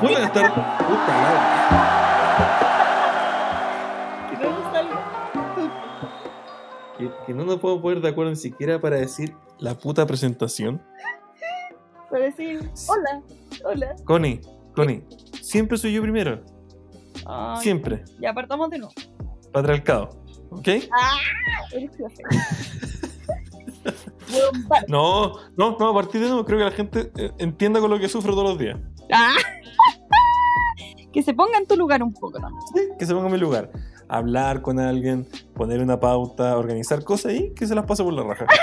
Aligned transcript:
Que 0.00 0.12
estar. 0.14 0.78
Puta 0.78 1.14
la 1.22 1.32
Que 4.30 4.36
no 4.38 4.50
que, 6.96 7.10
que 7.26 7.34
no 7.34 7.44
nos 7.44 7.58
podemos 7.58 7.82
poner 7.82 8.00
de 8.00 8.08
acuerdo 8.08 8.30
ni 8.30 8.36
siquiera 8.36 8.80
para 8.80 8.96
decir 8.96 9.34
la 9.58 9.74
puta 9.74 10.06
presentación. 10.06 10.82
Para 12.10 12.24
decir, 12.24 12.70
hola, 12.88 13.22
hola. 13.64 13.94
Connie, 14.04 14.40
Connie, 14.74 15.04
siempre 15.42 15.76
soy 15.76 15.92
yo 15.92 16.00
primero. 16.02 16.40
Ay, 17.26 17.62
Siempre. 17.62 18.02
Ya 18.20 18.30
apartamos 18.30 18.70
de 18.70 18.78
nuevo. 18.78 18.94
Patriarcado. 19.52 20.10
¿Ok? 20.50 20.66
Eres. 20.66 20.90
Weón, 24.32 24.66
para. 24.66 24.86
No, 24.88 25.34
no, 25.56 25.76
no, 25.78 25.88
a 25.88 25.94
partir 25.94 26.22
de 26.22 26.28
nuevo 26.28 26.44
creo 26.46 26.58
que 26.58 26.64
la 26.64 26.70
gente 26.70 27.12
eh, 27.16 27.32
entienda 27.38 27.80
con 27.80 27.90
lo 27.90 27.98
que 27.98 28.08
sufro 28.08 28.32
todos 28.32 28.48
los 28.48 28.58
días. 28.58 28.78
Ah. 29.12 29.34
Que 31.12 31.22
se 31.22 31.34
ponga 31.34 31.58
en 31.58 31.66
tu 31.66 31.76
lugar 31.76 32.02
un 32.02 32.12
poco, 32.12 32.38
¿no? 32.38 32.48
Sí, 32.74 32.82
que 32.98 33.06
se 33.06 33.14
ponga 33.14 33.26
en 33.26 33.32
mi 33.32 33.38
lugar. 33.38 33.70
Hablar 34.08 34.62
con 34.62 34.78
alguien, 34.78 35.26
poner 35.54 35.82
una 35.82 35.98
pauta, 35.98 36.56
organizar 36.56 37.02
cosas 37.04 37.34
y 37.34 37.52
que 37.54 37.66
se 37.66 37.74
las 37.74 37.84
pase 37.84 38.02
por 38.04 38.12
la 38.12 38.22
raja. 38.22 38.46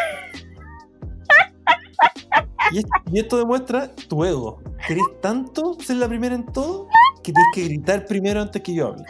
Y, 2.71 2.81
y 3.13 3.19
esto 3.19 3.37
demuestra 3.37 3.95
tu 3.95 4.25
ego. 4.25 4.59
¿Querés 4.85 5.05
tanto 5.21 5.77
ser 5.79 5.95
la 5.95 6.07
primera 6.09 6.35
en 6.35 6.45
todo? 6.47 6.87
Que 7.23 7.31
tienes 7.31 7.51
que 7.53 7.63
gritar 7.63 8.05
primero 8.05 8.41
antes 8.41 8.61
que 8.61 8.73
yo 8.73 8.87
hable. 8.87 9.05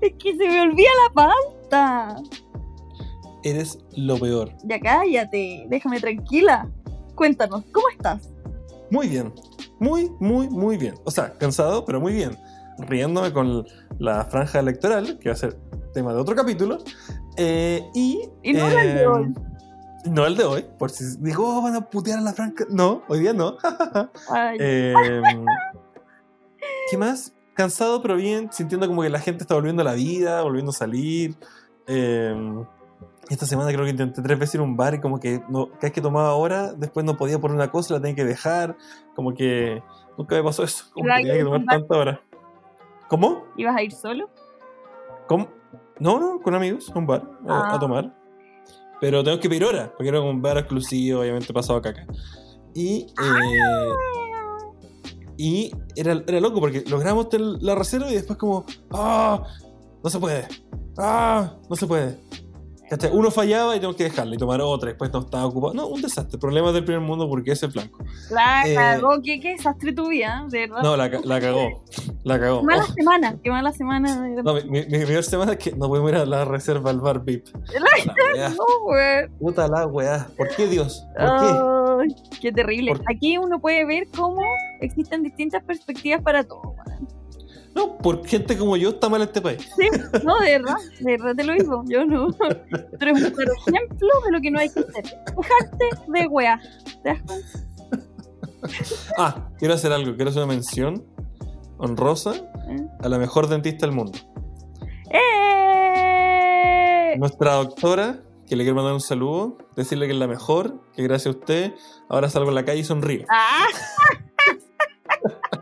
Es 0.00 0.14
que 0.18 0.36
se 0.36 0.48
me 0.48 0.60
olvida 0.62 0.88
la 1.06 1.14
pauta. 1.14 2.16
Eres 3.44 3.78
lo 3.96 4.18
peor. 4.18 4.52
Ya 4.64 4.80
cállate, 4.80 5.66
déjame 5.68 6.00
tranquila. 6.00 6.68
Cuéntanos, 7.14 7.62
¿cómo 7.72 7.88
estás? 7.90 8.28
Muy 8.90 9.08
bien. 9.08 9.32
Muy, 9.82 10.12
muy, 10.20 10.48
muy 10.48 10.76
bien. 10.76 10.94
O 11.02 11.10
sea, 11.10 11.32
cansado, 11.32 11.84
pero 11.84 12.00
muy 12.00 12.12
bien. 12.12 12.38
Riéndome 12.78 13.32
con 13.32 13.66
la 13.98 14.24
franja 14.24 14.60
electoral, 14.60 15.18
que 15.18 15.28
va 15.28 15.32
a 15.32 15.36
ser 15.36 15.58
tema 15.92 16.12
de 16.14 16.20
otro 16.20 16.36
capítulo. 16.36 16.78
Eh, 17.36 17.82
y. 17.92 18.22
Y 18.44 18.52
no 18.52 18.68
el 18.68 18.94
de 18.94 19.02
eh, 19.02 19.06
hoy. 19.08 19.34
No 20.04 20.24
el 20.24 20.36
de 20.36 20.44
hoy, 20.44 20.64
por 20.78 20.90
si 20.90 21.16
digo, 21.18 21.58
"Oh, 21.58 21.62
van 21.62 21.74
a 21.74 21.90
putear 21.90 22.20
a 22.20 22.22
la 22.22 22.32
franja. 22.32 22.64
No, 22.70 23.02
hoy 23.08 23.18
día 23.18 23.32
no. 23.32 23.56
Eh, 24.60 24.94
¿Qué 26.88 26.96
más? 26.96 27.34
Cansado, 27.54 28.02
pero 28.02 28.14
bien, 28.14 28.50
sintiendo 28.52 28.86
como 28.86 29.02
que 29.02 29.10
la 29.10 29.18
gente 29.18 29.42
está 29.42 29.56
volviendo 29.56 29.82
a 29.82 29.84
la 29.84 29.94
vida, 29.94 30.42
volviendo 30.42 30.70
a 30.70 30.74
salir. 30.74 31.34
Eh, 31.88 32.36
esta 33.32 33.46
semana 33.46 33.70
creo 33.72 33.84
que 33.84 33.90
intenté 33.90 34.20
tres 34.20 34.38
veces 34.38 34.56
ir 34.56 34.60
a 34.60 34.64
un 34.64 34.76
bar 34.76 34.94
y 34.94 35.00
como 35.00 35.18
que 35.18 35.40
no, 35.48 35.66
cada 35.68 35.80
vez 35.82 35.92
que 35.92 36.00
tomaba 36.00 36.28
ahora, 36.28 36.72
después 36.74 37.04
no 37.04 37.16
podía 37.16 37.38
poner 37.38 37.56
una 37.56 37.70
cosa, 37.70 37.94
la 37.94 38.00
tenía 38.00 38.14
que 38.16 38.24
dejar. 38.24 38.76
Como 39.14 39.32
que 39.34 39.82
nunca 40.18 40.36
me 40.36 40.42
pasó 40.42 40.64
eso. 40.64 40.84
Como 40.92 41.06
que 41.06 41.14
tenía 41.22 41.34
que 41.38 41.44
tomar 41.44 41.64
tanta 41.64 41.96
hora. 41.96 42.20
¿Cómo? 43.08 43.44
¿Ibas 43.56 43.76
a 43.76 43.82
ir 43.82 43.92
solo? 43.92 44.28
¿Cómo? 45.26 45.48
No, 45.98 46.20
no, 46.20 46.40
con 46.40 46.54
amigos, 46.54 46.90
a 46.94 46.98
un 46.98 47.06
bar, 47.06 47.22
a, 47.48 47.72
Ah. 47.72 47.74
a 47.74 47.78
tomar. 47.78 48.14
Pero 49.00 49.24
tengo 49.24 49.40
que 49.40 49.48
pedir 49.48 49.64
hora, 49.64 49.92
porque 49.96 50.08
era 50.08 50.20
un 50.20 50.40
bar 50.42 50.58
exclusivo, 50.58 51.20
obviamente 51.20 51.52
pasado 51.52 51.78
a 51.78 51.82
caca. 51.82 52.06
Y, 52.74 53.06
eh, 53.22 53.92
y 55.36 55.72
era, 55.96 56.22
era 56.26 56.40
loco, 56.40 56.60
porque 56.60 56.84
logramos 56.86 57.28
la 57.60 57.74
reserva 57.74 58.10
y 58.10 58.14
después 58.14 58.38
como, 58.38 58.64
¡ah! 58.92 59.42
No 60.04 60.10
se 60.10 60.18
puede. 60.18 60.46
¡ah! 60.98 61.54
No 61.68 61.76
se 61.76 61.86
puede. 61.86 62.18
Uno 63.12 63.30
fallaba 63.30 63.72
y 63.74 63.78
tenemos 63.78 63.96
que 63.96 64.04
dejarla 64.04 64.34
y 64.34 64.38
tomar 64.38 64.60
otra, 64.60 64.88
después 64.90 65.10
no 65.12 65.20
estaba 65.20 65.46
ocupado. 65.46 65.72
No, 65.72 65.86
un 65.86 66.02
desastre. 66.02 66.38
Problemas 66.38 66.74
del 66.74 66.84
primer 66.84 67.00
mundo 67.00 67.26
porque 67.28 67.52
ese 67.52 67.66
es 67.66 67.72
blanco. 67.72 68.04
La 68.30 68.66
Eh, 68.68 68.74
cagó, 68.74 69.20
qué, 69.22 69.40
qué 69.40 69.50
desastre 69.52 69.92
tu 69.94 70.08
vida, 70.08 70.44
de 70.50 70.60
verdad. 70.66 70.82
No, 70.82 70.96
la, 70.96 71.08
la 71.08 71.40
cagó. 71.40 71.82
La 72.24 72.38
cagó. 72.38 72.60
Qué 72.60 72.66
mala 72.66 72.84
Oh. 72.88 72.92
semana, 72.92 73.36
qué 73.42 73.50
mala 73.50 73.72
semana. 73.72 74.26
No, 74.42 74.54
mi, 74.54 74.62
mi, 74.64 74.80
mi 74.80 74.86
primera 74.86 75.22
semana 75.22 75.52
es 75.52 75.58
que 75.58 75.72
no 75.72 75.88
podemos 75.88 76.10
ir 76.10 76.16
a 76.16 76.26
la 76.26 76.44
reserva 76.44 76.90
al 76.90 77.00
bar 77.00 77.24
VIP. 77.24 77.46
La. 78.36 78.48
No, 78.50 78.56
güey. 78.82 79.28
Puta 79.38 79.68
la 79.68 79.86
weá. 79.86 80.28
¿Por 80.36 80.48
qué 80.54 80.66
Dios? 80.66 81.04
¿Por 81.18 81.40
qué? 81.40 82.14
Qué 82.40 82.52
terrible. 82.52 82.92
¿Por- 82.96 83.04
Aquí 83.10 83.38
uno 83.38 83.58
puede 83.60 83.84
ver 83.86 84.06
cómo 84.14 84.42
existen 84.80 85.22
distintas 85.22 85.62
perspectivas 85.64 86.20
para 86.22 86.44
todo. 86.44 86.60
güey. 86.62 86.98
No, 87.74 87.96
por 87.98 88.26
gente 88.26 88.56
como 88.58 88.76
yo 88.76 88.90
está 88.90 89.08
mal 89.08 89.22
este 89.22 89.40
país. 89.40 89.70
Sí, 89.76 89.88
no, 90.24 90.38
de 90.40 90.58
verdad, 90.58 90.74
de 91.00 91.12
verdad 91.12 91.34
te 91.34 91.44
lo 91.44 91.52
digo. 91.54 91.84
Yo 91.86 92.04
no. 92.04 92.30
Tú 92.32 92.44
eres 93.00 93.22
un 93.22 93.30
claro 93.30 93.52
ejemplo 93.66 94.08
de 94.26 94.32
lo 94.32 94.40
que 94.40 94.50
no 94.50 94.58
hay 94.58 94.68
que 94.68 94.80
hacer. 94.80 95.04
Dejarte 95.36 95.84
de 96.08 96.26
wea. 96.26 96.60
¿Te 97.02 97.10
das? 97.10 97.22
Ah, 99.18 99.48
quiero 99.58 99.74
hacer 99.74 99.92
algo. 99.92 100.14
Quiero 100.16 100.30
hacer 100.30 100.42
una 100.42 100.52
mención 100.52 101.04
honrosa 101.78 102.34
¿Eh? 102.68 102.86
a 103.00 103.08
la 103.08 103.18
mejor 103.18 103.48
dentista 103.48 103.86
del 103.86 103.94
mundo. 103.94 104.18
¡Eh! 105.10 107.14
Nuestra 107.18 107.54
doctora, 107.54 108.20
que 108.46 108.56
le 108.56 108.64
quiero 108.64 108.76
mandar 108.76 108.94
un 108.94 109.00
saludo, 109.00 109.58
decirle 109.76 110.06
que 110.06 110.12
es 110.12 110.18
la 110.18 110.28
mejor, 110.28 110.80
que 110.94 111.02
gracias 111.02 111.34
a 111.34 111.38
usted 111.38 111.74
ahora 112.08 112.30
salgo 112.30 112.48
en 112.50 112.54
la 112.54 112.64
calle 112.64 112.80
y 112.80 112.84
sonrío. 112.84 113.26
¡Ah! 113.28 113.66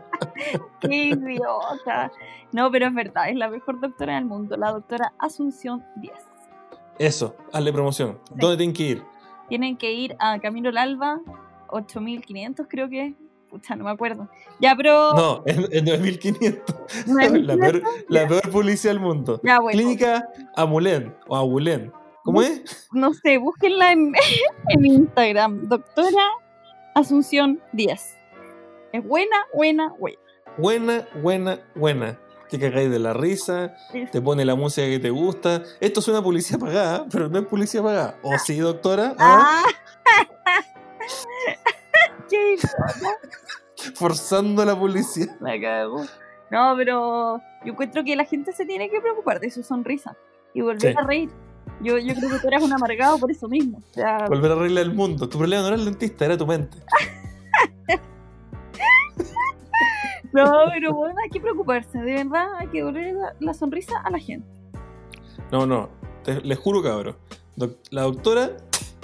¡Qué 0.81 1.05
idiota! 1.09 2.11
No, 2.51 2.71
pero 2.71 2.87
es 2.87 2.93
verdad, 2.93 3.29
es 3.29 3.35
la 3.35 3.49
mejor 3.49 3.79
doctora 3.79 4.15
del 4.15 4.25
mundo, 4.25 4.57
la 4.57 4.71
doctora 4.71 5.13
Asunción 5.19 5.85
Díaz. 5.95 6.25
Eso, 6.99 7.35
hazle 7.51 7.73
promoción. 7.73 8.19
¿Dónde 8.35 8.57
tienen 8.57 8.75
que 8.75 8.83
ir? 8.83 9.03
Tienen 9.49 9.77
que 9.77 9.91
ir 9.91 10.15
a 10.19 10.39
Camino 10.39 10.69
al 10.69 10.77
Alba, 10.77 11.19
8500 11.69 12.67
creo 12.69 12.89
que 12.89 13.07
es. 13.07 13.13
Pucha, 13.49 13.75
no 13.75 13.83
me 13.83 13.91
acuerdo. 13.91 14.29
Ya, 14.61 14.75
pero. 14.77 15.13
No, 15.13 15.43
en, 15.45 15.67
en 15.71 15.85
9500. 15.85 16.75
¿no 17.07 17.19
es 17.19 17.31
La 17.43 17.57
peor, 17.57 17.81
la 18.07 18.27
peor 18.27 18.49
publicidad 18.49 18.93
del 18.93 19.01
mundo. 19.01 19.41
Ya, 19.43 19.59
bueno. 19.59 19.77
Clínica 19.77 20.29
Amulén 20.55 21.13
o 21.27 21.35
Abulén. 21.35 21.91
¿Cómo 22.23 22.41
es? 22.41 22.87
no 22.93 23.13
sé, 23.13 23.39
búsquenla 23.39 23.91
en, 23.91 24.13
en 24.69 24.85
Instagram. 24.85 25.67
Doctora 25.67 26.29
Asunción 26.95 27.59
Díaz. 27.73 28.15
Es 28.93 29.05
buena, 29.05 29.35
buena, 29.53 29.89
buena. 29.99 30.19
Buena, 30.57 31.07
buena, 31.21 31.59
buena. 31.75 32.19
Te 32.49 32.59
cagáis 32.59 32.91
de 32.91 32.99
la 32.99 33.13
risa, 33.13 33.73
te 34.11 34.21
pone 34.21 34.43
la 34.43 34.55
música 34.55 34.85
que 34.87 34.99
te 34.99 35.09
gusta. 35.09 35.63
Esto 35.79 36.01
es 36.01 36.07
una 36.09 36.21
publicidad 36.21 36.59
pagada, 36.59 37.05
pero 37.09 37.29
no 37.29 37.39
es 37.39 37.45
publicidad 37.45 37.83
pagada. 37.83 38.17
¿O 38.23 38.37
sí, 38.37 38.57
doctora? 38.57 39.15
¿Ah? 39.17 39.63
¡Ah! 39.65 40.61
¡Qué! 42.29 42.55
Forzando 43.95 44.65
la 44.65 44.77
publicidad. 44.77 45.33
La 45.39 45.59
cago. 45.61 46.03
No, 46.49 46.73
pero 46.75 47.37
yo 47.63 47.71
encuentro 47.71 48.03
que 48.03 48.17
la 48.17 48.25
gente 48.25 48.51
se 48.51 48.65
tiene 48.65 48.89
que 48.89 48.99
preocupar 48.99 49.39
de 49.39 49.49
su 49.49 49.63
sonrisa 49.63 50.17
y 50.53 50.59
volver 50.61 50.91
Sí. 50.91 50.97
a 50.97 51.03
reír. 51.07 51.29
Yo, 51.79 51.97
yo 51.97 52.13
creo 52.13 52.29
que 52.29 52.39
tú 52.39 52.47
eras 52.49 52.61
un 52.63 52.73
amargado 52.73 53.17
por 53.17 53.31
eso 53.31 53.47
mismo. 53.47 53.77
O 53.79 53.93
sea, 53.93 54.25
Volver 54.27 54.51
a 54.51 54.55
arreglar 54.55 54.83
el 54.83 54.93
mundo. 54.93 55.29
Tu 55.29 55.37
problema 55.37 55.61
no 55.61 55.67
era 55.69 55.77
el 55.77 55.85
dentista, 55.85 56.25
era 56.25 56.37
tu 56.37 56.45
mente. 56.45 56.77
no, 60.33 60.51
pero 60.73 60.93
bueno, 60.93 61.15
hay 61.23 61.29
que 61.29 61.39
preocuparse, 61.39 61.97
de 61.99 62.13
verdad, 62.23 62.47
hay 62.57 62.67
que 62.67 62.77
devolver 62.79 63.13
la, 63.13 63.33
la 63.39 63.53
sonrisa 63.53 63.99
a 64.03 64.09
la 64.09 64.19
gente. 64.19 64.47
No, 65.51 65.65
no. 65.65 65.89
Te, 66.23 66.39
les 66.41 66.57
juro, 66.59 66.81
cabrón. 66.83 67.15
Doc- 67.55 67.77
la 67.89 68.03
doctora, 68.03 68.51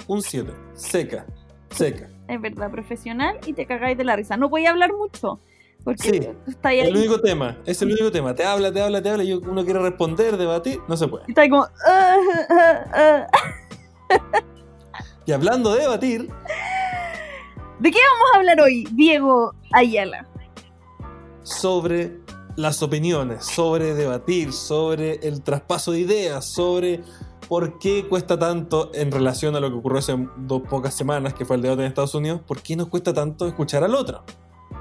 un 0.06 0.22
7. 0.22 0.52
Seca. 0.74 1.26
Seca. 1.70 2.08
Es 2.28 2.40
verdad, 2.40 2.70
profesional 2.70 3.38
y 3.46 3.52
te 3.52 3.66
cagáis 3.66 3.96
de 3.98 4.04
la 4.04 4.16
risa. 4.16 4.36
No 4.36 4.48
voy 4.48 4.66
a 4.66 4.70
hablar 4.70 4.92
mucho, 4.92 5.38
porque 5.84 6.02
Sí. 6.10 6.16
estás 6.46 6.64
ahí, 6.64 6.80
El 6.80 6.96
único 6.96 7.20
tema. 7.20 7.58
Es 7.66 7.82
el 7.82 7.88
único 7.92 8.10
tema. 8.10 8.34
Te 8.34 8.44
habla, 8.44 8.72
te 8.72 8.80
habla, 8.80 9.02
te 9.02 9.10
habla. 9.10 9.24
Y 9.24 9.32
uno 9.34 9.64
quiere 9.64 9.80
responder, 9.80 10.36
debatir. 10.36 10.80
No 10.88 10.96
se 10.96 11.08
puede. 11.08 11.24
y 11.26 11.30
estás 11.32 11.42
ahí 11.42 11.50
como... 11.50 11.64
"Ah, 11.86 12.16
ah, 12.50 13.26
ah". 14.10 14.22
Y 15.26 15.32
hablando 15.32 15.74
de 15.74 15.82
debatir, 15.82 16.28
¿De 17.80 17.90
qué 17.92 17.98
vamos 17.98 18.28
a 18.34 18.38
hablar 18.38 18.60
hoy, 18.60 18.88
Diego 18.92 19.54
Ayala? 19.72 20.26
Sobre 21.48 22.18
las 22.56 22.82
opiniones, 22.82 23.44
sobre 23.44 23.94
debatir, 23.94 24.52
sobre 24.52 25.14
el 25.26 25.42
traspaso 25.42 25.92
de 25.92 26.00
ideas, 26.00 26.44
sobre 26.44 27.02
por 27.48 27.78
qué 27.78 28.06
cuesta 28.06 28.38
tanto 28.38 28.90
en 28.94 29.10
relación 29.10 29.56
a 29.56 29.60
lo 29.60 29.70
que 29.70 29.76
ocurrió 29.76 29.98
hace 30.00 30.16
dos 30.36 30.62
pocas 30.68 30.94
semanas, 30.94 31.34
que 31.34 31.44
fue 31.44 31.56
el 31.56 31.62
debate 31.62 31.82
en 31.82 31.88
Estados 31.88 32.14
Unidos, 32.14 32.42
por 32.46 32.60
qué 32.60 32.76
nos 32.76 32.88
cuesta 32.88 33.14
tanto 33.14 33.46
escuchar 33.46 33.82
al 33.84 33.94
otro. 33.94 34.22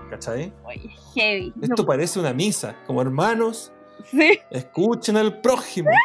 ¿Cachai? 0.10 0.54
Oye, 0.66 0.90
heavy. 1.14 1.54
No, 1.56 1.64
Esto 1.64 1.86
parece 1.86 2.20
una 2.20 2.34
misa, 2.34 2.76
como 2.86 3.02
hermanos, 3.02 3.72
sí. 4.12 4.40
escuchen 4.52 5.18
al 5.18 5.40
prójimo. 5.42 5.90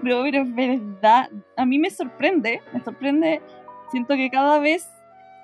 No, 0.00 0.22
pero 0.22 0.42
es 0.42 0.54
verdad. 0.54 1.28
A 1.56 1.66
mí 1.66 1.76
me 1.76 1.90
sorprende, 1.90 2.62
me 2.72 2.80
sorprende. 2.84 3.42
Siento 3.90 4.14
que 4.14 4.30
cada 4.30 4.60
vez 4.60 4.88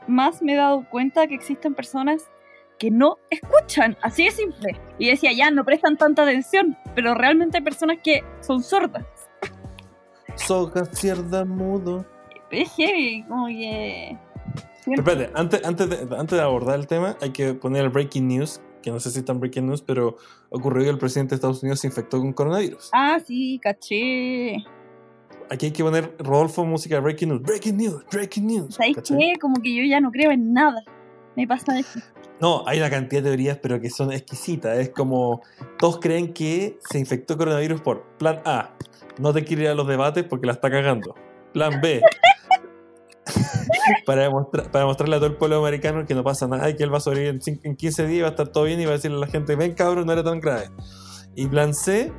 más 0.06 0.40
me 0.42 0.52
he 0.52 0.56
dado 0.56 0.86
cuenta 0.88 1.26
que 1.26 1.34
existen 1.34 1.74
personas 1.74 2.30
que 2.78 2.90
no 2.90 3.18
escuchan, 3.30 3.96
así 4.02 4.24
de 4.24 4.30
simple. 4.30 4.80
Y 4.98 5.10
decía, 5.10 5.32
ya, 5.32 5.50
no 5.50 5.64
prestan 5.64 5.96
tanta 5.96 6.22
atención, 6.22 6.76
pero 6.94 7.14
realmente 7.14 7.58
hay 7.58 7.64
personas 7.64 7.98
que 8.02 8.22
son 8.40 8.62
sordas. 8.62 9.04
Soga 10.36 10.84
cierda 10.86 11.44
mudo. 11.44 12.04
Es 12.50 12.72
heavy, 12.76 13.24
como 13.28 13.46
que... 13.46 14.18
Pero 14.84 15.02
espérate, 15.02 15.32
antes, 15.34 15.64
antes, 15.64 15.88
de, 15.88 16.16
antes 16.16 16.38
de 16.38 16.44
abordar 16.44 16.78
el 16.78 16.86
tema, 16.86 17.16
hay 17.20 17.30
que 17.30 17.54
poner 17.54 17.84
el 17.84 17.90
breaking 17.90 18.28
news 18.28 18.60
que 18.84 18.90
no 18.90 19.00
sé 19.00 19.10
si 19.10 19.20
están 19.20 19.40
breaking 19.40 19.66
news, 19.66 19.80
pero 19.80 20.18
ocurrió 20.50 20.84
que 20.84 20.90
el 20.90 20.98
presidente 20.98 21.30
de 21.30 21.36
Estados 21.36 21.62
Unidos 21.62 21.80
se 21.80 21.86
infectó 21.86 22.18
con 22.18 22.34
coronavirus. 22.34 22.90
Ah, 22.92 23.18
sí, 23.26 23.58
caché. 23.62 24.56
Aquí 25.50 25.66
hay 25.66 25.72
que 25.72 25.82
poner 25.82 26.14
Rodolfo 26.18 26.66
música 26.66 26.96
de 26.96 27.00
breaking 27.00 27.30
news, 27.30 27.42
breaking 27.42 27.76
news, 27.78 28.04
breaking 28.12 28.46
news. 28.46 28.74
¿Sabes 28.74 28.96
¿cachai? 28.96 29.18
qué? 29.18 29.38
Como 29.40 29.62
que 29.62 29.74
yo 29.74 29.82
ya 29.84 30.00
no 30.00 30.10
creo 30.10 30.30
en 30.30 30.52
nada. 30.52 30.82
Me 31.34 31.46
pasa 31.46 31.78
eso. 31.78 32.00
No, 32.40 32.64
hay 32.66 32.78
una 32.78 32.90
cantidad 32.90 33.22
de 33.22 33.30
teorías, 33.30 33.58
pero 33.62 33.80
que 33.80 33.90
son 33.90 34.12
exquisitas. 34.12 34.78
Es 34.78 34.90
como 34.90 35.42
todos 35.78 36.00
creen 36.00 36.32
que 36.32 36.78
se 36.90 36.98
infectó 36.98 37.36
coronavirus 37.38 37.80
por 37.80 38.04
plan 38.18 38.40
A, 38.44 38.74
no 39.18 39.32
te 39.32 39.44
quiere 39.44 39.64
ir 39.64 39.68
a 39.68 39.74
los 39.74 39.86
debates 39.86 40.24
porque 40.24 40.46
la 40.46 40.52
está 40.52 40.70
cagando. 40.70 41.14
Plan 41.52 41.80
B, 41.80 42.02
para, 44.06 44.30
para 44.30 44.80
demostrarle 44.80 45.16
a 45.16 45.18
todo 45.18 45.28
el 45.28 45.36
pueblo 45.36 45.58
americano 45.58 46.04
que 46.04 46.14
no 46.14 46.24
pasa 46.24 46.48
nada 46.48 46.68
y 46.68 46.74
que 46.74 46.82
él 46.82 46.92
va 46.92 46.98
a 46.98 47.00
sobrevivir 47.00 47.40
en 47.62 47.76
15 47.76 48.06
días, 48.06 48.24
va 48.24 48.28
a 48.28 48.30
estar 48.30 48.48
todo 48.48 48.64
bien 48.64 48.80
y 48.80 48.84
va 48.84 48.92
a 48.92 48.94
decirle 48.94 49.16
a 49.18 49.20
la 49.20 49.26
gente, 49.26 49.54
ven 49.56 49.74
cabrón, 49.74 50.06
no 50.06 50.12
era 50.12 50.24
tan 50.24 50.40
grave. 50.40 50.70
Y 51.36 51.46
plan 51.46 51.74
C, 51.74 52.12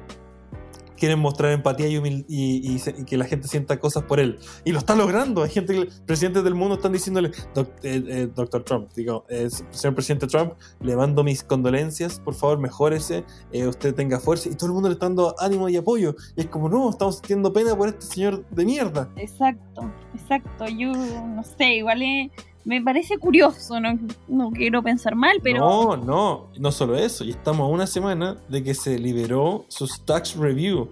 quieren 0.98 1.20
mostrar 1.20 1.52
empatía 1.52 1.88
y, 1.88 1.96
humil- 1.98 2.26
y, 2.28 2.72
y 2.76 2.82
y 3.02 3.04
que 3.06 3.18
la 3.18 3.26
gente 3.26 3.48
sienta 3.48 3.80
cosas 3.80 4.04
por 4.04 4.20
él. 4.20 4.40
Y 4.64 4.72
lo 4.72 4.80
está 4.80 4.96
logrando. 4.96 5.44
Hay 5.44 5.50
gente, 5.50 5.88
presidentes 6.06 6.44
del 6.44 6.56
mundo 6.56 6.76
están 6.76 6.92
diciéndole, 6.94 7.32
"Doc- 7.54 7.70
eh, 7.84 8.04
eh, 8.08 8.30
doctor 8.34 8.64
Trump, 8.64 8.92
digo, 8.96 9.26
eh, 9.30 9.50
señor 9.72 9.96
presidente 9.96 10.28
Trump, 10.28 10.54
le 10.82 10.96
mando 10.96 11.24
mis 11.24 11.44
condolencias, 11.44 12.20
por 12.20 12.34
favor, 12.36 12.60
mejórese, 12.60 13.24
eh, 13.52 13.68
usted 13.68 13.94
tenga 13.96 14.20
fuerza. 14.20 14.50
Y 14.50 14.56
todo 14.56 14.68
el 14.68 14.74
mundo 14.74 14.90
le 14.90 14.94
está 14.94 15.08
dando 15.08 15.36
ánimo 15.40 15.70
y 15.70 15.78
apoyo. 15.78 16.16
Y 16.36 16.42
es 16.42 16.48
como, 16.48 16.70
no, 16.70 16.90
estamos 16.90 17.16
sintiendo 17.16 17.52
pena 17.54 17.76
por 17.76 17.90
este 17.90 18.06
señor 18.06 18.46
de 18.50 18.66
mierda. 18.66 19.10
Exacto, 19.18 19.92
exacto. 20.14 20.66
Yo 20.68 20.92
no 20.94 21.44
sé, 21.58 21.76
igual 21.78 22.02
es- 22.02 22.32
me 22.66 22.82
parece 22.82 23.18
curioso, 23.18 23.80
no, 23.80 23.98
no 24.28 24.52
quiero 24.52 24.82
pensar 24.84 25.16
mal, 25.16 25.38
pero 25.42 25.60
No, 25.60 25.98
no, 25.98 26.48
no 26.58 26.72
solo 26.72 26.96
eso. 26.98 27.24
Y 27.24 27.30
estamos 27.30 27.66
a 27.66 27.72
una 27.72 27.88
semana 27.88 28.36
de 28.50 28.64
que 28.64 28.74
se 28.74 28.98
liberó 29.00 29.66
sus 29.70 30.02
tax 30.02 30.36
review. 30.36 30.90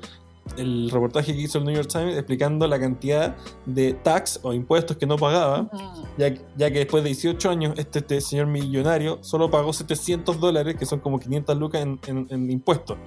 El 0.58 0.90
reportaje 0.92 1.34
que 1.34 1.42
hizo 1.42 1.58
el 1.58 1.64
New 1.64 1.74
York 1.74 1.88
Times 1.90 2.16
explicando 2.18 2.68
la 2.68 2.78
cantidad 2.78 3.36
de 3.66 3.94
tax 3.94 4.42
o 4.44 4.52
impuestos 4.54 4.98
que 4.98 5.06
no 5.06 5.16
pagaba, 5.18 5.70
ya, 6.18 6.34
ya 6.58 6.70
que 6.70 6.80
después 6.80 7.02
de 7.04 7.10
18 7.12 7.50
años 7.50 7.74
este, 7.78 8.00
este 8.00 8.20
señor 8.20 8.48
millonario 8.48 9.20
solo 9.22 9.50
pagó 9.50 9.72
700 9.72 10.40
dólares, 10.42 10.76
que 10.78 10.86
son 10.86 11.00
como 11.00 11.18
500 11.18 11.58
lucas 11.58 11.82
en, 11.82 11.98
en- 12.08 12.28
en 12.30 12.52
impuestos. 12.52 12.98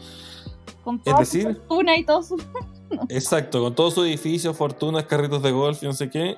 con 0.83 0.99
toda 0.99 1.17
su 1.27 1.37
decir- 1.39 1.43
fortuna 1.57 1.97
y 1.99 2.05
todo 2.05 2.23
su... 2.23 2.37
Exacto, 3.11 3.61
con 3.63 3.75
todo 3.75 3.91
su 3.91 4.03
edificio, 4.05 4.55
fortunas, 4.55 5.05
carritos 5.05 5.43
de 5.43 5.51
golf 5.53 5.83
y 5.83 5.87
no 5.87 5.93
sé 5.93 6.09
qué, 6.09 6.37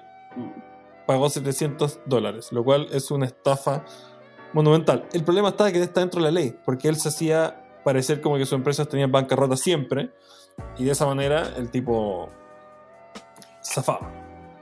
pagó 1.09 1.31
700 1.31 2.01
dólares, 2.05 2.53
lo 2.53 2.63
cual 2.63 2.87
es 2.93 3.11
una 3.11 3.25
estafa 3.25 3.83
monumental. 4.53 5.07
El 5.15 5.25
problema 5.25 5.49
está 5.49 5.73
que 5.73 5.81
está 5.81 6.01
dentro 6.01 6.21
de 6.21 6.27
la 6.27 6.31
ley, 6.31 6.55
porque 6.67 6.87
él 6.87 6.97
se 6.97 7.09
hacía 7.09 7.65
parecer 7.83 8.21
como 8.21 8.37
que 8.37 8.45
sus 8.45 8.53
empresas 8.53 8.87
tenían 8.91 9.11
bancarrota 9.11 9.57
siempre, 9.57 10.11
y 10.77 10.85
de 10.85 10.91
esa 10.91 11.07
manera 11.07 11.55
el 11.57 11.71
tipo 11.71 12.29
zafaba. 13.65 14.13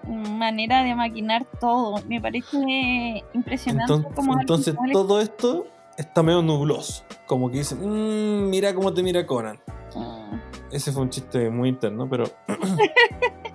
manera 0.07 0.85
de 0.85 0.95
maquinar 0.95 1.45
todo. 1.59 2.01
Me 2.07 2.21
parece 2.21 3.25
impresionante 3.35 3.93
Entonces, 3.93 4.15
como 4.15 4.41
entonces 4.41 4.77
todo 4.93 5.21
esto 5.21 5.67
está 5.99 6.23
medio 6.23 6.43
nubloso, 6.43 7.03
como 7.27 7.51
que 7.51 7.59
dicen, 7.59 7.81
"Mm, 7.81 8.51
mira 8.51 8.73
cómo 8.73 8.95
te 8.95 9.03
mira 9.03 9.27
Conan. 9.27 9.59
Mm, 9.97 10.37
Ese 10.71 10.93
fue 10.93 11.03
un 11.03 11.11
chiste 11.11 11.51
muy 11.51 11.71
interno, 11.71 12.09
pero. 12.09 12.25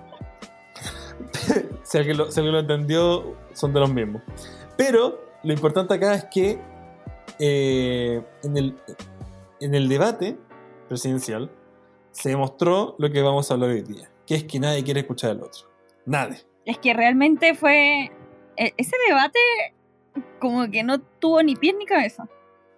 si, 1.82 1.98
alguien 1.98 2.16
lo, 2.16 2.30
si 2.30 2.40
lo 2.42 2.58
entendió, 2.58 3.36
son 3.52 3.72
de 3.72 3.80
los 3.80 3.92
mismos. 3.92 4.22
Pero 4.76 5.24
lo 5.42 5.52
importante 5.52 5.94
acá 5.94 6.14
es 6.14 6.24
que 6.26 6.58
eh, 7.38 8.22
en, 8.42 8.56
el, 8.56 8.76
en 9.60 9.74
el 9.74 9.88
debate 9.88 10.36
presidencial 10.88 11.50
se 12.10 12.30
demostró 12.30 12.94
lo 12.98 13.10
que 13.10 13.22
vamos 13.22 13.50
a 13.50 13.54
hablar 13.54 13.70
hoy 13.70 13.82
día: 13.82 14.10
que 14.26 14.34
es 14.34 14.44
que 14.44 14.58
nadie 14.60 14.84
quiere 14.84 15.00
escuchar 15.00 15.30
al 15.32 15.42
otro. 15.42 15.68
Nadie. 16.04 16.38
Es 16.64 16.78
que 16.78 16.94
realmente 16.94 17.54
fue... 17.54 18.10
e- 18.56 18.74
Ese 18.76 18.96
debate 19.08 19.38
como 20.40 20.70
que 20.70 20.82
no 20.82 21.00
tuvo 21.00 21.42
ni 21.42 21.56
pies 21.56 21.74
ni 21.78 21.86
cabeza. 21.86 22.28